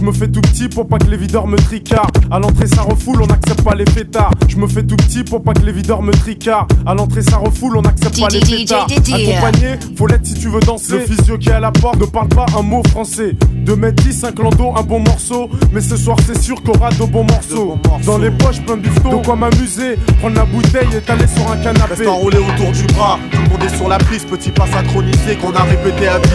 Je 0.00 0.06
me 0.06 0.12
fais 0.12 0.28
tout 0.28 0.40
petit 0.40 0.66
pour 0.68 0.88
pas 0.88 0.96
que 0.96 1.08
les 1.08 1.18
videurs 1.18 1.46
me 1.46 1.58
tricardent. 1.58 2.16
À 2.30 2.38
l'entrée, 2.38 2.66
ça 2.66 2.80
refoule, 2.80 3.20
on 3.20 3.26
n'accepte 3.26 3.62
pas 3.62 3.74
les 3.74 3.84
fêtards. 3.84 4.30
Je 4.48 4.56
me 4.56 4.66
fais 4.66 4.82
tout 4.82 4.96
petit 4.96 5.24
pour 5.24 5.42
pas 5.42 5.52
que 5.52 5.60
les 5.60 5.72
videurs 5.72 6.00
me 6.00 6.12
tricardent. 6.12 6.72
À 6.86 6.94
l'entrée, 6.94 7.20
ça 7.20 7.36
refoule, 7.36 7.76
on 7.76 7.82
n'accepte 7.82 8.18
pas 8.18 8.28
les. 8.28 8.40
DJ. 8.40 8.72
Accompagné, 8.72 9.78
faut 9.96 10.06
l'être 10.06 10.24
si 10.24 10.32
tu 10.32 10.48
veux 10.48 10.60
danser. 10.60 11.00
Le 11.00 11.00
physio 11.00 11.36
qui 11.36 11.50
est 11.50 11.52
à 11.52 11.60
la 11.60 11.70
porte 11.70 12.00
ne 12.00 12.06
parle 12.06 12.28
pas 12.28 12.46
un 12.58 12.62
mot 12.62 12.82
français. 12.88 13.36
2 13.66 13.76
mètres 13.76 14.02
10, 14.02 14.24
un 14.24 14.32
clando, 14.32 14.72
un 14.74 14.82
bon 14.82 15.00
morceau. 15.00 15.50
Mais 15.70 15.82
ce 15.82 15.98
soir, 15.98 16.16
c'est 16.26 16.40
sûr 16.40 16.62
qu'on 16.62 16.72
aura 16.72 16.90
de 16.92 17.04
bons 17.04 17.24
morceaux. 17.24 17.76
Dans 18.06 18.16
les 18.16 18.30
poches, 18.30 18.62
plein 18.62 18.78
de 18.78 18.82
bifton. 18.82 19.18
De 19.18 19.26
quoi 19.26 19.36
m'amuser, 19.36 19.96
prendre 20.20 20.36
la 20.36 20.46
bouteille 20.46 20.88
et 20.96 21.02
t'aller 21.02 21.26
sur 21.26 21.50
un 21.52 21.58
canapé. 21.58 21.94
Reste 21.94 22.08
enroulé 22.08 22.38
autour 22.38 22.72
du 22.72 22.86
bras, 22.94 23.18
tout 23.30 23.42
le 23.42 23.48
monde 23.50 23.62
est 23.64 23.76
sur 23.76 23.88
la 23.88 23.98
piste, 23.98 24.28
petit 24.28 24.50
pas 24.50 24.66
synchronisé 24.66 25.36
qu'on 25.36 25.52
a 25.52 25.62
répété 25.62 26.08
à 26.08 26.18
10. 26.18 26.30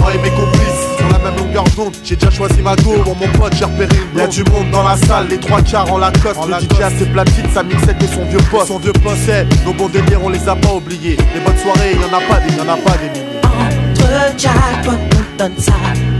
Moi 0.00 0.14
et 0.14 0.18
mes 0.18 0.30
complices, 0.30 0.77
la 1.22 1.30
même 1.30 1.38
longueur 1.38 1.64
d'onde, 1.76 1.94
j'ai 2.04 2.16
déjà 2.16 2.30
choisi 2.30 2.60
ma 2.62 2.76
go. 2.76 2.94
Pour 3.04 3.16
mon 3.16 3.28
pote, 3.28 3.54
j'ai 3.54 3.64
repéré 3.64 3.96
une 4.12 4.18
Y'a 4.18 4.26
du 4.26 4.44
monde 4.44 4.70
dans 4.70 4.82
la 4.82 4.96
salle, 4.96 5.28
les 5.28 5.38
trois 5.38 5.60
quarts 5.62 5.92
en 5.92 5.98
Lacoste. 5.98 6.38
le 6.46 6.54
DJ 6.54 6.80
a 6.82 6.90
ses 6.90 7.06
platines, 7.06 7.50
sa 7.52 7.62
mixette 7.62 8.02
et 8.02 8.06
son 8.06 8.24
vieux 8.24 8.38
poste. 8.50 8.68
Son 8.68 8.78
vieux 8.78 8.92
poste, 8.92 9.22
c'est 9.26 9.46
nos 9.64 9.72
bons 9.72 9.88
délires, 9.88 10.20
on 10.22 10.28
les 10.28 10.48
a 10.48 10.56
pas 10.56 10.72
oubliés. 10.72 11.16
Les 11.34 11.40
bonnes 11.40 11.58
soirées, 11.58 11.94
y'en 11.94 12.16
a 12.16 12.20
pas 12.20 12.40
des, 12.40 12.54
y'en 12.56 12.68
a 12.68 12.76
pas 12.76 12.96
des 12.98 13.10
milliers. 13.10 13.40
Entre 13.44 14.38
jackpot, 14.38 14.92
on 14.92 15.38
donne 15.38 15.58
ça 15.58 15.72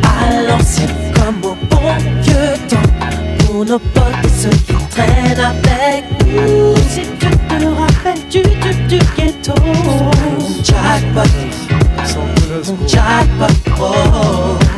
à 0.04 0.42
l'ancienne 0.42 0.88
comme 1.14 1.50
au 1.50 1.56
bon 1.70 1.94
vieux 2.22 2.54
temps. 2.68 3.46
Pour 3.46 3.64
nos 3.64 3.78
potes 3.78 4.04
et 4.24 4.28
ceux 4.28 4.50
qui 4.50 4.74
traînent 4.90 5.40
avec 5.40 6.04
nous. 6.26 6.76
Si 6.90 7.02
tu 7.18 7.28
te 7.28 7.64
rappelles 7.64 8.28
du, 8.30 8.42
du, 8.42 8.98
du 8.98 9.04
ghetto. 9.16 9.54
Jackpot, 10.62 11.30
jackpot, 12.86 13.80
oh. 13.80 14.77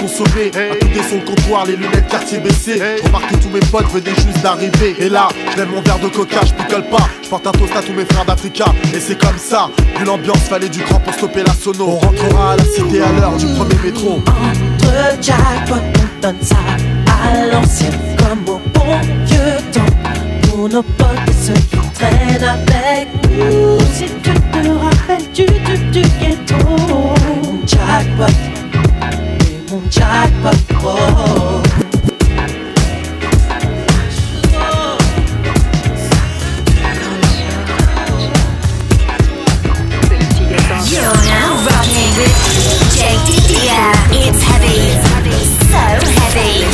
pour 0.00 0.08
consommer. 0.08 0.50
À 0.54 0.74
côté 0.74 1.00
son 1.08 1.18
comptoir, 1.20 1.66
les 1.66 1.76
lunettes 1.76 2.08
quartier 2.08 2.38
baissées. 2.38 2.80
Remarque 3.04 3.30
que 3.30 3.36
tous 3.36 3.48
mes 3.50 3.60
potes 3.60 3.90
venaient 3.92 4.14
juste 4.14 4.42
d'arriver. 4.42 4.96
Et 4.98 5.08
là, 5.08 5.28
je 5.56 5.62
mon 5.64 5.80
verre 5.82 5.98
de 5.98 6.08
coca, 6.08 6.40
je 6.44 6.52
picole 6.54 6.84
pas. 6.84 7.08
Je 7.22 7.28
porte 7.28 7.46
un 7.46 7.52
toast 7.52 7.76
à 7.76 7.82
tous 7.82 7.92
mes 7.92 8.04
frères 8.04 8.24
d'Africa. 8.24 8.66
Et 8.94 9.00
c'est 9.00 9.18
comme 9.18 9.38
ça, 9.38 9.70
vu 9.98 10.04
l'ambiance, 10.04 10.40
fallait 10.48 10.68
du 10.68 10.80
cran 10.80 11.00
pour 11.00 11.12
stopper 11.14 11.44
la 11.44 11.52
sono. 11.52 11.88
On 11.88 11.98
rentrera 11.98 12.52
à 12.52 12.56
la 12.56 12.64
cité 12.64 13.02
à 13.02 13.12
l'heure 13.12 13.36
du 13.36 13.46
premier 13.46 13.76
métro. 13.84 14.20
Entre 14.26 15.22
jackpot, 15.22 15.74
on 15.76 16.22
donne 16.22 16.42
ça 16.42 16.56
à 17.06 17.46
l'ancienne 17.46 17.98
comme 18.18 18.54
au 18.54 18.60
bon 18.72 19.00
vieux 19.26 19.58
temps. 19.72 20.48
Pour 20.48 20.68
nos 20.68 20.82
potes 20.82 21.08
et 21.28 21.32
ceux 21.32 21.52
qui 21.54 21.78
traîne 21.94 22.42
avec 22.42 23.08
nous. 23.30 23.78
Si 23.94 24.04
tu 24.22 24.30
te 24.30 24.68
rappelles 24.68 25.30
du, 25.32 25.44
du, 25.44 25.78
du 25.90 26.02
ghetto, 26.18 26.56
jackpot, 27.66 28.59
You're 29.70 29.78
now 29.78 29.86
rocking 41.62 42.10
with. 42.18 42.34
It's 44.10 44.42
heavy, 44.42 44.98
so 45.70 45.78
heavy. 46.18 46.66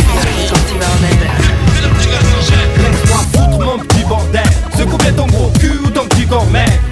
Mon 3.60 3.78
petit 3.78 4.04
bordel 4.04 4.42
Secouer 4.74 5.12
ton 5.12 5.26
gros 5.26 5.50
cul 5.60 5.80
ou 5.84 5.90
ton 5.90 6.06
petit 6.06 6.26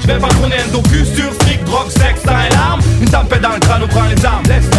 Je 0.02 0.06
vais 0.06 0.18
pas 0.18 0.28
tourner 0.28 0.56
un 0.56 0.70
docu 0.70 1.02
sur 1.04 1.32
fric, 1.40 1.64
drogue, 1.64 1.88
sexe, 1.88 2.20
et 2.24 2.52
larmes 2.52 2.82
Une 3.00 3.08
tempête 3.08 3.40
dans 3.40 3.54
le 3.54 3.60
crâne, 3.60 3.82
on 3.84 3.88
prend 3.88 4.04
les 4.04 4.24
armes 4.26 4.44
Laisse, 4.48 4.73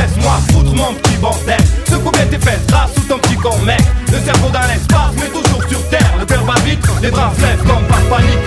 Secouer 2.06 2.28
tes 2.30 2.38
fesses, 2.38 2.66
grâce 2.68 2.92
ou 2.98 3.02
ton 3.02 3.18
petit 3.18 3.36
corps 3.36 3.60
mec. 3.64 3.82
Le 4.12 4.20
cerveau 4.20 4.50
dans 4.50 4.68
l'espace, 4.68 5.14
mais 5.16 5.28
toujours 5.28 5.64
sur 5.68 5.90
terre. 5.90 6.14
Le 6.20 6.26
cœur 6.26 6.44
bat 6.44 6.54
vite, 6.64 6.86
les 7.02 7.10
bras 7.10 7.34
se 7.36 7.42
lèvent 7.42 7.64
comme 7.66 7.84
par 7.88 8.02
panique 8.02 8.45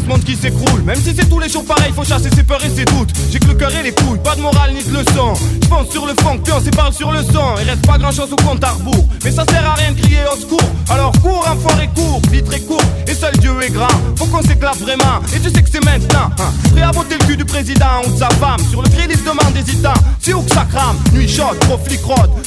ce 0.00 0.06
monde 0.06 0.24
qui 0.24 0.36
s'écroule. 0.36 0.82
Même 0.82 1.00
si 1.00 1.14
c'est 1.14 1.28
tous 1.28 1.38
les 1.38 1.48
jours 1.48 1.64
pareil, 1.64 1.92
faut 1.94 2.04
chasser 2.04 2.30
ses 2.34 2.42
peurs 2.42 2.64
et 2.64 2.70
ses 2.70 2.84
doutes. 2.84 3.10
J'ai 3.30 3.38
que 3.38 3.48
le 3.48 3.54
cœur 3.54 3.74
et 3.74 3.82
les 3.82 3.92
couilles, 3.92 4.18
pas 4.22 4.34
de 4.36 4.40
morale 4.40 4.72
ni 4.74 4.82
de 4.82 4.90
leçon. 4.90 5.34
Je 5.62 5.68
pense 5.68 5.90
sur 5.90 6.06
le 6.06 6.14
fond, 6.20 6.38
puis 6.38 6.52
on 6.52 6.60
sépare 6.60 6.92
sur 6.92 7.12
le 7.12 7.22
son 7.22 7.54
Il 7.60 7.68
reste 7.68 7.86
pas 7.86 7.98
grand 7.98 8.12
chose 8.12 8.32
au 8.32 8.36
compte 8.36 8.62
à 8.64 8.72
rebours. 8.72 9.08
Mais 9.24 9.30
ça 9.30 9.44
sert 9.44 9.68
à 9.68 9.74
rien 9.74 9.92
de 9.92 10.00
crier 10.00 10.20
au 10.32 10.40
secours. 10.40 10.60
Alors 10.90 11.12
cours, 11.20 11.46
enfoiré, 11.50 11.88
court, 11.94 12.20
vite 12.30 12.46
très 12.46 12.60
court 12.60 12.82
Et 13.06 13.14
seul 13.14 13.36
Dieu 13.38 13.52
est 13.62 13.70
grand, 13.70 13.88
faut 14.16 14.24
qu'on 14.26 14.42
s'éclate 14.42 14.78
vraiment 14.78 15.20
Et 15.36 15.40
tu 15.40 15.50
sais 15.50 15.62
que 15.62 15.68
c'est 15.70 15.84
maintenant, 15.84 16.30
hein. 16.38 16.52
prêt 16.72 16.82
à 16.82 16.92
botter 16.92 17.16
le 17.20 17.26
cul 17.26 17.36
du 17.36 17.44
président 17.44 18.02
ou 18.06 18.10
de 18.10 18.16
sa 18.16 18.30
femme. 18.30 18.60
Sur 18.70 18.82
le 18.82 18.88
crédit 18.88 19.16
de 19.16 19.20
demande 19.20 19.54
hésitant, 19.56 19.94
c'est 20.20 20.32
où 20.32 20.42
que 20.42 20.50
ça 20.50 20.66
crame. 20.70 20.96
Nuit 21.12 21.28
chaude, 21.28 21.58
gros 21.66 21.78
flic 21.78 22.00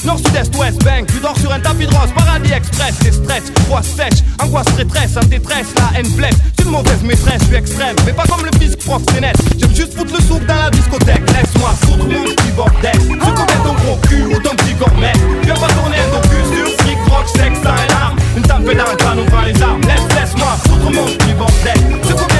nord, 0.04 0.18
sud-est, 0.18 0.54
ouest, 0.56 0.82
bang. 0.84 1.06
Tu 1.06 1.20
dors 1.20 1.38
sur 1.38 1.52
un 1.52 1.60
tapis 1.60 1.86
de 1.86 1.94
rose, 1.94 2.10
paradis 2.16 2.52
express 2.52 2.98
Des 3.00 3.12
stress, 3.12 3.44
froid 3.66 3.82
sèche, 3.82 4.24
angoisse, 4.40 4.68
rétresse, 4.76 5.16
en 5.16 5.26
détresse 5.26 5.68
La 5.76 6.00
haine 6.00 6.08
blesse, 6.10 6.36
c'est 6.56 6.64
une 6.64 6.70
mauvaise 6.70 7.02
maîtresse, 7.02 7.41
je 7.42 7.46
suis 7.46 7.56
extrême 7.56 7.96
Mais 8.06 8.12
pas 8.12 8.24
comme 8.24 8.44
le 8.44 8.50
fils 8.58 8.76
prof, 8.76 9.02
net 9.20 9.36
J'aime 9.58 9.74
juste 9.74 9.94
foutre 9.96 10.12
le 10.14 10.20
souk 10.22 10.44
dans 10.46 10.56
la 10.56 10.70
discothèque. 10.70 11.22
Laisse-moi 11.30 11.70
foutre 11.82 12.04
mon 12.04 12.24
petit 12.24 12.52
bordel. 12.56 12.98
Qu'on 12.98 13.14
met 13.14 13.62
ton 13.64 13.74
gros 13.74 13.96
cul 14.08 14.24
ou 14.24 14.38
ton 14.40 14.54
petit 14.56 14.74
gourmet 14.74 15.12
Viens 15.42 15.54
pas 15.54 15.68
tourner 15.68 15.96
un 15.98 16.16
docu 16.16 16.36
sur 16.54 16.84
fric, 16.84 16.98
rock, 17.08 17.28
sexe, 17.28 17.58
et 17.58 17.92
larmes. 17.92 18.16
Une 18.36 18.42
tempête 18.42 18.78
dans 18.78 18.90
le 18.90 18.96
crâne, 18.96 19.18
on 19.18 19.46
les 19.46 19.62
armes. 19.62 19.80
Laisse, 19.82 20.18
laisse-moi 20.18 20.56
foutre 20.66 20.90
mon 20.90 21.04
petit 21.04 21.34
bordel 21.34 22.31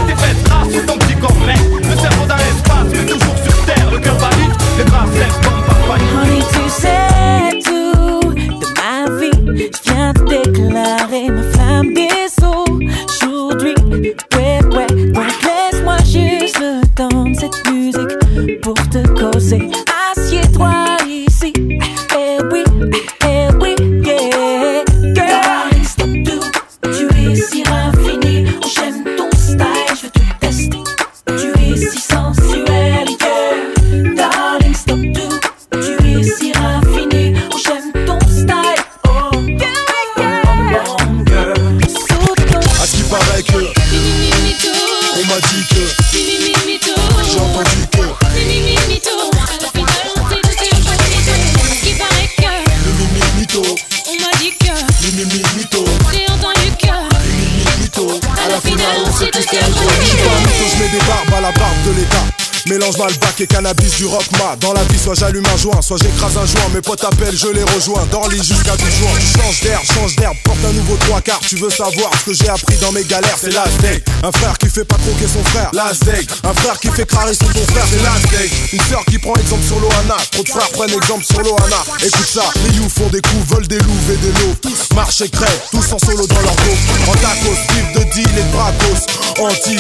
Mélange 62.92 63.12
malbac 63.12 63.40
et 63.40 63.46
cannabis 63.46 63.96
du 63.96 64.06
rockma 64.06 64.56
Dans 64.60 64.72
la 64.72 64.82
vie 64.84 64.98
soit 64.98 65.14
j'allume 65.14 65.44
un 65.52 65.56
joint 65.56 65.80
Soit 65.80 65.96
j'écrase 66.02 66.36
un 66.36 66.46
joint. 66.46 66.68
Mes 66.74 66.80
potes 66.80 67.04
appellent 67.04 67.36
je 67.36 67.48
les 67.48 67.62
rejoins. 67.62 68.06
Dans 68.10 68.26
le 68.26 68.34
lit 68.34 68.44
jusqu'à 68.44 68.76
12 68.76 68.86
juin 68.86 69.10
Change 69.36 69.60
d'air, 69.62 69.80
change 69.94 70.16
d'herbe 70.16 70.36
Porte 70.44 70.58
un 70.68 70.72
nouveau 70.72 70.96
trois 70.96 71.20
quarts. 71.20 71.40
Tu 71.40 71.56
veux 71.56 71.70
savoir 71.70 72.10
ce 72.20 72.30
que 72.30 72.34
j'ai 72.34 72.48
appris 72.48 72.76
dans 72.76 72.92
mes 72.92 73.04
galères 73.04 73.36
C'est 73.40 73.50
day 73.50 74.02
Un 74.22 74.32
frère 74.32 74.58
qui 74.58 74.68
fait 74.68 74.84
pas 74.84 74.96
croquer 74.96 75.26
son 75.26 75.42
frère 75.44 75.70
day 75.70 76.26
Un 76.44 76.54
frère 76.54 76.78
qui 76.80 76.88
fait 76.88 77.06
crarer 77.06 77.34
son 77.34 77.46
bon 77.46 77.64
frère 77.72 77.84
C'est 77.90 78.02
last 78.02 78.30
day 78.30 78.50
Une 78.72 78.82
sœur 78.82 79.04
qui 79.06 79.18
prend 79.18 79.34
exemple 79.34 79.64
sur 79.66 79.78
Loana. 79.80 80.16
Trop 80.30 80.42
de 80.42 80.48
frères 80.48 80.70
prennent 80.70 80.94
exemple 80.94 81.24
sur 81.24 81.40
Loana. 81.40 81.82
Écoute 82.04 82.28
ça 82.28 82.44
Les 82.64 82.76
you 82.76 82.88
font 82.88 83.08
des 83.08 83.22
coups 83.22 83.54
Veulent 83.54 83.68
des 83.68 83.78
loups 83.78 84.12
et 84.12 84.16
des 84.16 84.32
lots. 84.32 84.74
Marche 84.94 85.20
et 85.22 85.28
crève 85.28 85.60
Tous 85.70 85.92
en 85.92 85.98
solo 85.98 86.26
dans 86.26 86.40
leur 86.40 86.56
dos 86.56 87.10
En 87.10 87.14
tacos 87.14 87.56
de 87.94 88.04
deal 88.12 88.28
et 88.38 88.42
de 88.42 88.52
bracos. 88.52 89.06
Anti, 89.40 89.76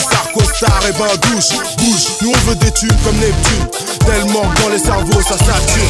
ben 0.62 1.16
douche 1.22 1.50
Bouge 1.78 2.06
Nous 2.22 2.30
on 2.30 2.38
veut 2.48 2.54
des 2.56 2.70
tubes 2.70 2.92
comme 3.04 3.16
Neptune. 3.16 3.66
Tellement 4.06 4.42
que 4.42 4.62
dans 4.62 4.68
les 4.68 4.78
cerveaux 4.78 5.20
ça 5.22 5.36
sature. 5.36 5.82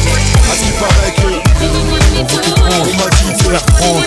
À 0.51 0.55
ce 0.55 0.63
qui 0.63 0.71
paraît 0.79 1.13
que 1.15 1.27
On 1.61 1.83
veut 1.93 2.41
tout 2.41 2.53
prendre. 2.55 2.75
On 2.81 2.93
m'a 2.97 3.09
dit 3.09 3.31
de 3.33 3.43
faire 3.43 3.63
prendre. 3.65 4.01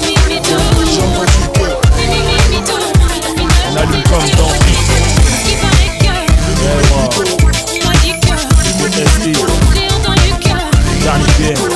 J'ai 0.84 1.02
entendu 1.02 1.42
que 1.54 1.68
On 3.70 3.76
allume 3.76 4.02
comme 4.04 4.30
dans 4.36 4.56
Dernier 11.02 11.32
PM. 11.38 11.56
Hommage 11.56 11.72
au 11.72 11.75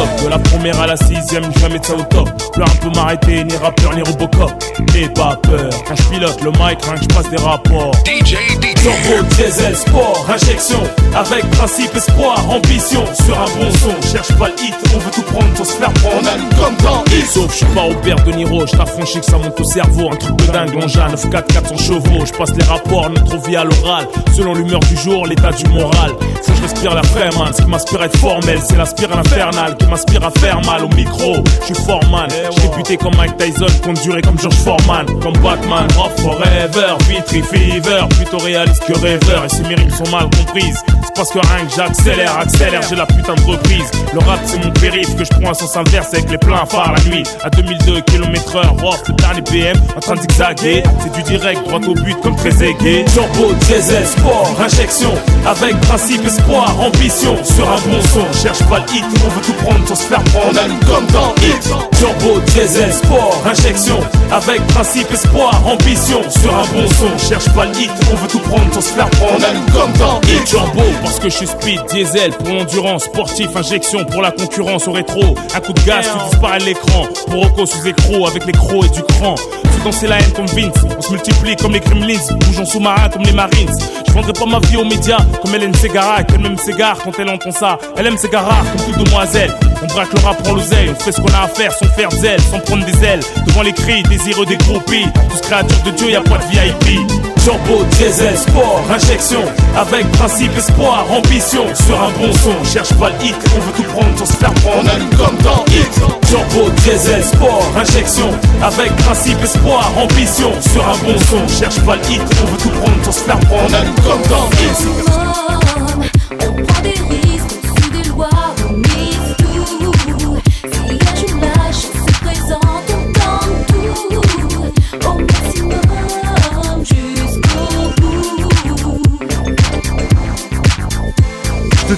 top, 0.00 0.24
de 0.24 0.28
la 0.28 0.38
première 0.38 0.80
à 0.80 0.86
la 0.86 0.96
sixième, 0.96 1.44
jamais 1.58 1.78
de 1.78 1.84
ça 1.84 1.94
au 1.94 2.02
top. 2.02 2.28
Pleure 2.52 2.68
un 2.68 2.76
peu 2.76 2.90
m'arrêter, 2.96 3.44
ni 3.44 3.56
rappeur 3.56 3.94
ni 3.94 4.02
Robocop. 4.02 4.52
Et 4.96 5.08
pas 5.08 5.36
peur, 5.42 5.70
quand 5.86 5.96
je 5.96 6.02
pilote 6.04 6.42
le 6.42 6.50
mic, 6.52 6.82
rien 6.82 6.94
que 6.94 7.02
je 7.02 7.08
passe 7.08 7.30
des 7.30 7.36
rapports. 7.36 7.92
DJ, 8.04 8.36
Turbo, 8.80 9.22
diesel, 9.36 9.76
sport, 9.76 10.26
injection. 10.28 10.80
Avec 11.14 11.48
principe, 11.50 11.94
espoir, 11.94 12.38
ambition. 12.48 13.04
Sur 13.24 13.38
un 13.38 13.44
bon 13.44 13.70
son, 13.72 14.08
cherche 14.10 14.32
pas 14.38 14.48
le 14.48 14.64
hit, 14.64 14.74
on 14.94 14.98
veut 14.98 15.10
tout 15.10 15.22
prendre 15.22 15.52
pour 15.54 15.66
se 15.66 15.72
faire 15.74 15.92
prendre. 15.94 16.16
On 16.22 16.26
allume 16.26 16.48
comme 16.58 16.76
dans 16.82 17.04
hit. 17.12 17.26
Sauf, 17.26 17.50
je 17.52 17.56
suis 17.58 17.74
pas 17.74 17.84
au 17.84 17.94
père 17.94 18.16
de 18.24 18.32
Niro, 18.32 18.66
je 18.66 18.76
t'affranchis 18.76 19.20
que 19.20 19.26
ça 19.26 19.36
monte 19.36 19.60
au 19.60 19.64
cerveau. 19.64 20.10
Un 20.12 20.16
truc 20.16 20.36
de 20.36 20.46
dingue, 20.46 20.74
l'engin 20.74 21.08
944 21.08 21.68
400 21.68 21.76
chevaux. 21.76 22.24
Je 22.24 22.32
passe 22.32 22.54
les 22.54 22.64
rapports, 22.64 23.10
notre 23.10 23.36
vie 23.46 23.56
à 23.56 23.64
l'oral. 23.64 24.06
Selon 24.34 24.54
l'humeur 24.54 24.80
du 24.80 24.96
jour, 24.96 25.26
l'état 25.26 25.52
du 25.52 25.66
moral. 25.68 26.12
Faut 26.42 26.52
que 26.52 26.58
je 26.58 26.62
respire 26.62 26.94
la 26.94 27.02
fraîche, 27.02 27.36
man. 27.36 27.52
Ce 27.52 27.62
qui 27.62 27.68
m'inspire 27.68 28.02
être 28.02 28.16
formel, 28.16 28.58
c'est 28.66 28.76
l'aspire 28.76 29.16
infernal 29.16 29.76
qui 29.76 29.86
m'inspire 29.90 30.24
à 30.24 30.30
faire 30.30 30.60
mal 30.64 30.84
au 30.84 30.88
micro. 30.94 31.36
Je 31.60 31.66
suis 31.66 31.84
foreman, 31.84 32.28
j'ai 32.30 32.76
buté 32.76 32.96
comme 32.96 33.14
Mike 33.16 33.36
Tyson, 33.36 33.66
durer 34.04 34.22
comme 34.22 34.38
George 34.38 34.54
Foreman, 34.54 35.06
comme 35.20 35.36
Batman, 35.42 35.86
Rock 35.96 36.12
Forever, 36.20 36.94
Vitry 37.08 37.42
Fever, 37.42 38.06
plutôt 38.10 38.38
réaliste 38.38 38.84
que 38.86 38.92
rêveur. 38.98 39.44
Et 39.44 39.48
ces 39.48 39.62
mes 39.62 39.74
rimes 39.74 39.90
sont 39.90 40.10
mal 40.10 40.28
comprises. 40.30 40.82
C'est 41.02 41.14
parce 41.14 41.30
que 41.30 41.38
rien 41.38 41.66
que 41.66 41.74
j'accélère, 41.74 42.38
accélère, 42.38 42.82
j'ai 42.88 42.96
la 42.96 43.06
putain 43.06 43.34
de 43.34 43.42
reprise. 43.42 43.90
Le 44.12 44.20
rap 44.20 44.40
c'est 44.44 44.64
mon 44.64 44.70
périph' 44.70 45.16
que 45.16 45.24
je 45.24 45.30
prends 45.40 45.50
à 45.50 45.54
sens 45.54 45.76
inverse 45.76 46.14
avec 46.14 46.30
les 46.30 46.38
pleins 46.38 46.64
phares 46.66 46.94
la 46.94 47.10
nuit. 47.10 47.24
À 47.42 47.50
2002 47.50 48.00
km 48.02 48.56
heure, 48.56 48.74
off, 48.84 49.02
le 49.08 49.14
dernier 49.14 49.42
BM 49.42 49.80
en 49.96 50.00
train 50.00 50.14
de 50.14 50.20
zigzaguer. 50.20 50.82
C'est 51.00 51.12
du 51.12 51.22
direct, 51.22 51.66
droit 51.66 51.80
au 51.86 51.94
but 51.94 52.18
comme 52.22 52.36
très 52.36 52.62
aigué. 52.62 53.04
Turbo, 53.12 53.52
diesel, 53.66 54.06
sport, 54.06 54.50
injection, 54.60 55.12
avec 55.46 55.78
principe, 55.80 56.24
espoir, 56.24 56.78
ambition. 56.80 57.36
Sur 57.44 57.68
un 57.68 57.80
bon 57.88 58.00
son, 58.12 58.42
cherche 58.42 58.62
pas 58.68 58.78
le 58.78 58.94
hit, 58.94 59.04
on 59.24 59.28
veut 59.28 59.42
tout 59.42 59.52
prendre 59.64 59.79
sans 59.86 59.94
se 59.94 60.04
faire 60.04 60.22
prendre. 60.24 60.60
Comme 60.86 61.06
dans 61.06 61.34
hit. 61.42 61.62
Turbo, 61.98 62.40
diesel, 62.54 62.92
sport, 62.92 63.42
injection, 63.46 64.00
avec 64.32 64.66
principe, 64.68 65.12
espoir, 65.12 65.60
ambition. 65.66 66.20
Sur 66.30 66.54
un 66.54 66.66
bon 66.72 66.88
son, 66.88 67.28
cherche 67.28 67.48
pas 67.54 67.66
le 67.66 67.76
hit, 67.78 67.90
on 68.10 68.16
veut 68.16 68.28
tout 68.28 68.38
prendre 68.40 68.72
sans 68.72 68.80
se 68.80 68.92
faire 68.92 69.10
prendre. 69.10 69.44
On 69.54 69.72
comme 69.72 69.92
dans 69.94 70.20
hit. 70.22 70.44
Turbo, 70.44 70.82
parce 71.02 71.18
que 71.18 71.28
je 71.28 71.36
suis 71.36 71.46
speed, 71.46 71.80
diesel 71.90 72.32
pour 72.32 72.48
l'endurance, 72.54 73.04
sportif, 73.04 73.48
injection 73.54 74.04
pour 74.04 74.22
la 74.22 74.30
concurrence 74.30 74.88
au 74.88 74.92
rétro. 74.92 75.34
Un 75.54 75.60
coup 75.60 75.72
de 75.72 75.80
gaz, 75.82 76.06
tu 76.12 76.30
disparais 76.30 76.60
l'écran. 76.60 77.06
Pour 77.28 77.44
Rocco 77.44 77.66
sous 77.66 77.86
écro 77.86 78.26
avec 78.26 78.46
les 78.46 78.52
crocs 78.52 78.84
et 78.84 78.88
du 78.88 79.02
cran. 79.02 79.34
fait 79.36 79.84
danser 79.84 80.06
la 80.06 80.18
haine 80.18 80.32
comme 80.32 80.46
Vince. 80.46 80.74
On 80.98 81.02
se 81.02 81.10
multiplie 81.12 81.56
comme 81.56 81.72
les 81.72 81.80
Gremlins, 81.80 82.36
bougeons 82.46 82.66
sous-marins 82.66 83.08
comme 83.10 83.22
les 83.22 83.32
Marines. 83.32 83.70
Je 84.06 84.12
vendrai 84.12 84.32
pas 84.32 84.46
ma 84.46 84.58
vie 84.58 84.76
aux 84.76 84.84
médias 84.84 85.24
comme 85.40 85.54
Hélène 85.54 85.74
Ségara, 85.74 86.24
qu'elle-même 86.24 86.58
s'égare 86.58 86.98
quand 87.04 87.12
elle 87.18 87.30
entend 87.30 87.52
ça. 87.52 87.78
Elle 87.96 88.06
aime 88.06 88.16
ses 88.16 88.28
garas 88.28 88.64
comme 88.64 88.92
toute 88.94 89.04
demoiselle. 89.04 89.54
On 89.82 89.86
braque 89.86 90.12
le 90.12 90.20
rap, 90.20 90.42
prend 90.42 90.54
l'oseille, 90.54 90.90
on 90.90 91.00
fait 91.00 91.12
ce 91.12 91.20
qu'on 91.20 91.32
a 91.32 91.44
à 91.44 91.48
faire 91.48 91.72
sans 91.72 91.86
faire 91.88 92.10
zèle, 92.10 92.40
sans 92.50 92.60
prendre 92.60 92.84
des 92.84 93.04
ailes. 93.04 93.20
Devant 93.46 93.62
les 93.62 93.72
cris, 93.72 94.02
désireux 94.04 94.46
des 94.46 94.56
groupies. 94.58 95.06
Tous 95.30 95.40
créatures 95.40 95.82
de 95.84 95.90
Dieu, 95.92 96.10
y 96.10 96.16
a 96.16 96.20
pas 96.20 96.38
de 96.38 96.44
VIP. 96.50 97.00
Turbo, 97.42 97.84
diesel, 97.92 98.36
sport, 98.36 98.82
injection. 98.92 99.40
Avec 99.74 100.06
principe, 100.12 100.56
espoir, 100.56 101.06
ambition. 101.10 101.64
Sur 101.86 101.98
un 102.02 102.10
bon 102.18 102.32
son, 102.34 102.64
cherche 102.70 102.92
pas 102.94 103.08
le 103.08 103.24
hit 103.24 103.34
On 103.56 103.60
veut 103.60 103.72
tout 103.76 103.82
prendre 103.84 104.18
sans 104.18 104.26
se 104.26 104.36
faire 104.36 104.52
prendre. 104.54 104.82
On 104.84 104.88
allume 104.88 105.10
comme 105.16 105.36
dans 105.38 105.64
hit 105.72 105.90
Turbo, 106.28 106.68
diesel, 106.84 107.24
sport, 107.24 107.66
injection. 107.76 108.30
Avec 108.62 108.94
principe, 108.96 109.42
espoir, 109.42 109.90
ambition. 109.96 110.52
Sur 110.72 110.86
un 110.86 110.98
bon 110.98 111.18
son, 111.30 111.58
cherche 111.58 111.80
pas 111.80 111.96
le 111.96 112.02
hit 112.10 112.22
On 112.42 112.46
veut 112.46 112.58
tout 112.58 112.68
prendre 112.68 113.04
sans 113.04 113.12
se 113.12 113.20
faire 113.20 113.40
prendre. 113.40 113.62
On 113.70 113.74
allume 113.74 113.94
comme 113.94 114.22
dans 114.28 114.48
hit 114.60 115.69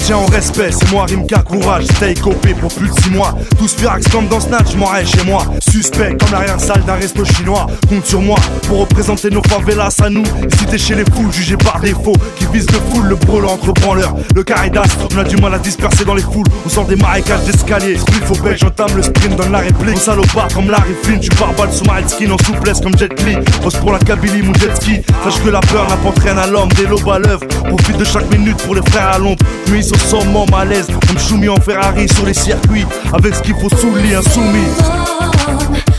tiens 0.02 0.16
en 0.16 0.26
respect, 0.26 0.70
c'est 0.72 0.90
moi 0.90 1.06
Rimka, 1.08 1.38
courage, 1.38 1.84
stay 1.84 2.14
copé 2.14 2.54
pour 2.54 2.72
plus 2.74 2.88
de 2.88 3.00
6 3.00 3.10
mois. 3.10 3.34
Tous 3.58 3.74
furax 3.74 4.08
comme 4.08 4.26
dans 4.28 4.40
Snatch, 4.40 4.74
m'en 4.74 4.86
rêve 4.86 5.06
chez 5.06 5.24
moi. 5.24 5.44
Suspect 5.60 6.16
comme 6.18 6.32
l'arrière-salle 6.32 6.84
d'un 6.84 6.94
resto 6.94 7.24
chinois. 7.24 7.66
Compte 7.88 8.06
sur 8.06 8.20
moi 8.20 8.38
pour 8.66 8.80
représenter 8.80 9.30
nos 9.30 9.42
favelas 9.42 9.96
à 10.02 10.10
nous. 10.10 10.22
Ici 10.22 10.66
t'es 10.68 10.78
chez 10.78 10.94
les 10.94 11.04
fous, 11.04 11.30
jugés 11.30 11.56
par 11.56 11.80
défaut. 11.80 12.14
Qui 12.36 12.46
visent 12.52 12.70
le 12.70 12.78
foule, 12.90 13.06
le 13.08 13.16
brûle 13.16 13.44
entre 13.46 13.72
branleurs. 13.72 14.14
Le 14.34 14.42
caridas, 14.42 14.96
on 15.14 15.18
a 15.18 15.24
du 15.24 15.36
mal 15.36 15.54
à 15.54 15.58
disperser 15.58 16.04
dans 16.04 16.14
les 16.14 16.22
foules. 16.22 16.46
On 16.66 16.68
sort 16.68 16.86
des 16.86 16.96
marécages 16.96 17.44
d'escalier. 17.44 17.96
Split 17.96 18.20
faut 18.24 18.42
bec, 18.42 18.58
j'entame 18.58 18.96
le 18.96 19.02
sprint, 19.02 19.36
donne 19.36 19.52
la 19.52 19.58
réplique. 19.58 19.96
On 19.96 20.00
salopard 20.00 20.48
comme 20.54 20.70
Larry 20.70 20.94
Flynn, 21.02 21.20
tu 21.20 21.30
pars 21.30 21.52
balle 21.54 21.72
sous 21.72 21.84
ma 21.84 22.06
skin 22.06 22.30
en 22.30 22.38
souplesse 22.38 22.80
comme 22.80 22.96
Jet 22.98 23.22
Li. 23.24 23.36
Pose 23.62 23.76
pour 23.76 23.92
la 23.92 23.98
Kabylie, 23.98 24.42
mon 24.42 24.54
jet 24.54 24.74
ski. 24.76 25.00
Sache 25.24 25.42
que 25.42 25.50
la 25.50 25.60
peur 25.60 25.88
n'apporte 25.88 26.18
rien 26.18 26.36
à 26.38 26.46
l'homme, 26.46 26.70
des 26.70 26.86
lobes 26.86 27.08
à 27.08 27.18
l'œuvre. 27.18 27.46
Profite 27.68 27.98
de 27.98 28.04
chaque 28.04 28.30
minute 28.32 28.56
pour 28.64 28.74
les 28.74 28.82
frères 28.82 29.08
à 29.08 29.18
l'ombre. 29.18 29.44
Mais 29.70 29.78
ils 29.78 29.91
sommement 29.98 30.46
malaise. 30.50 30.86
Comme 30.86 31.18
Choumi 31.18 31.48
en 31.48 31.60
Ferrari 31.60 32.08
sur 32.08 32.26
les 32.26 32.34
circuits. 32.34 32.86
Avec 33.12 33.34
ce 33.34 33.42
qu'il 33.42 33.54
faut 33.54 33.70
sous 33.70 33.94
lit, 33.96 34.14
insoumis. 34.14 35.91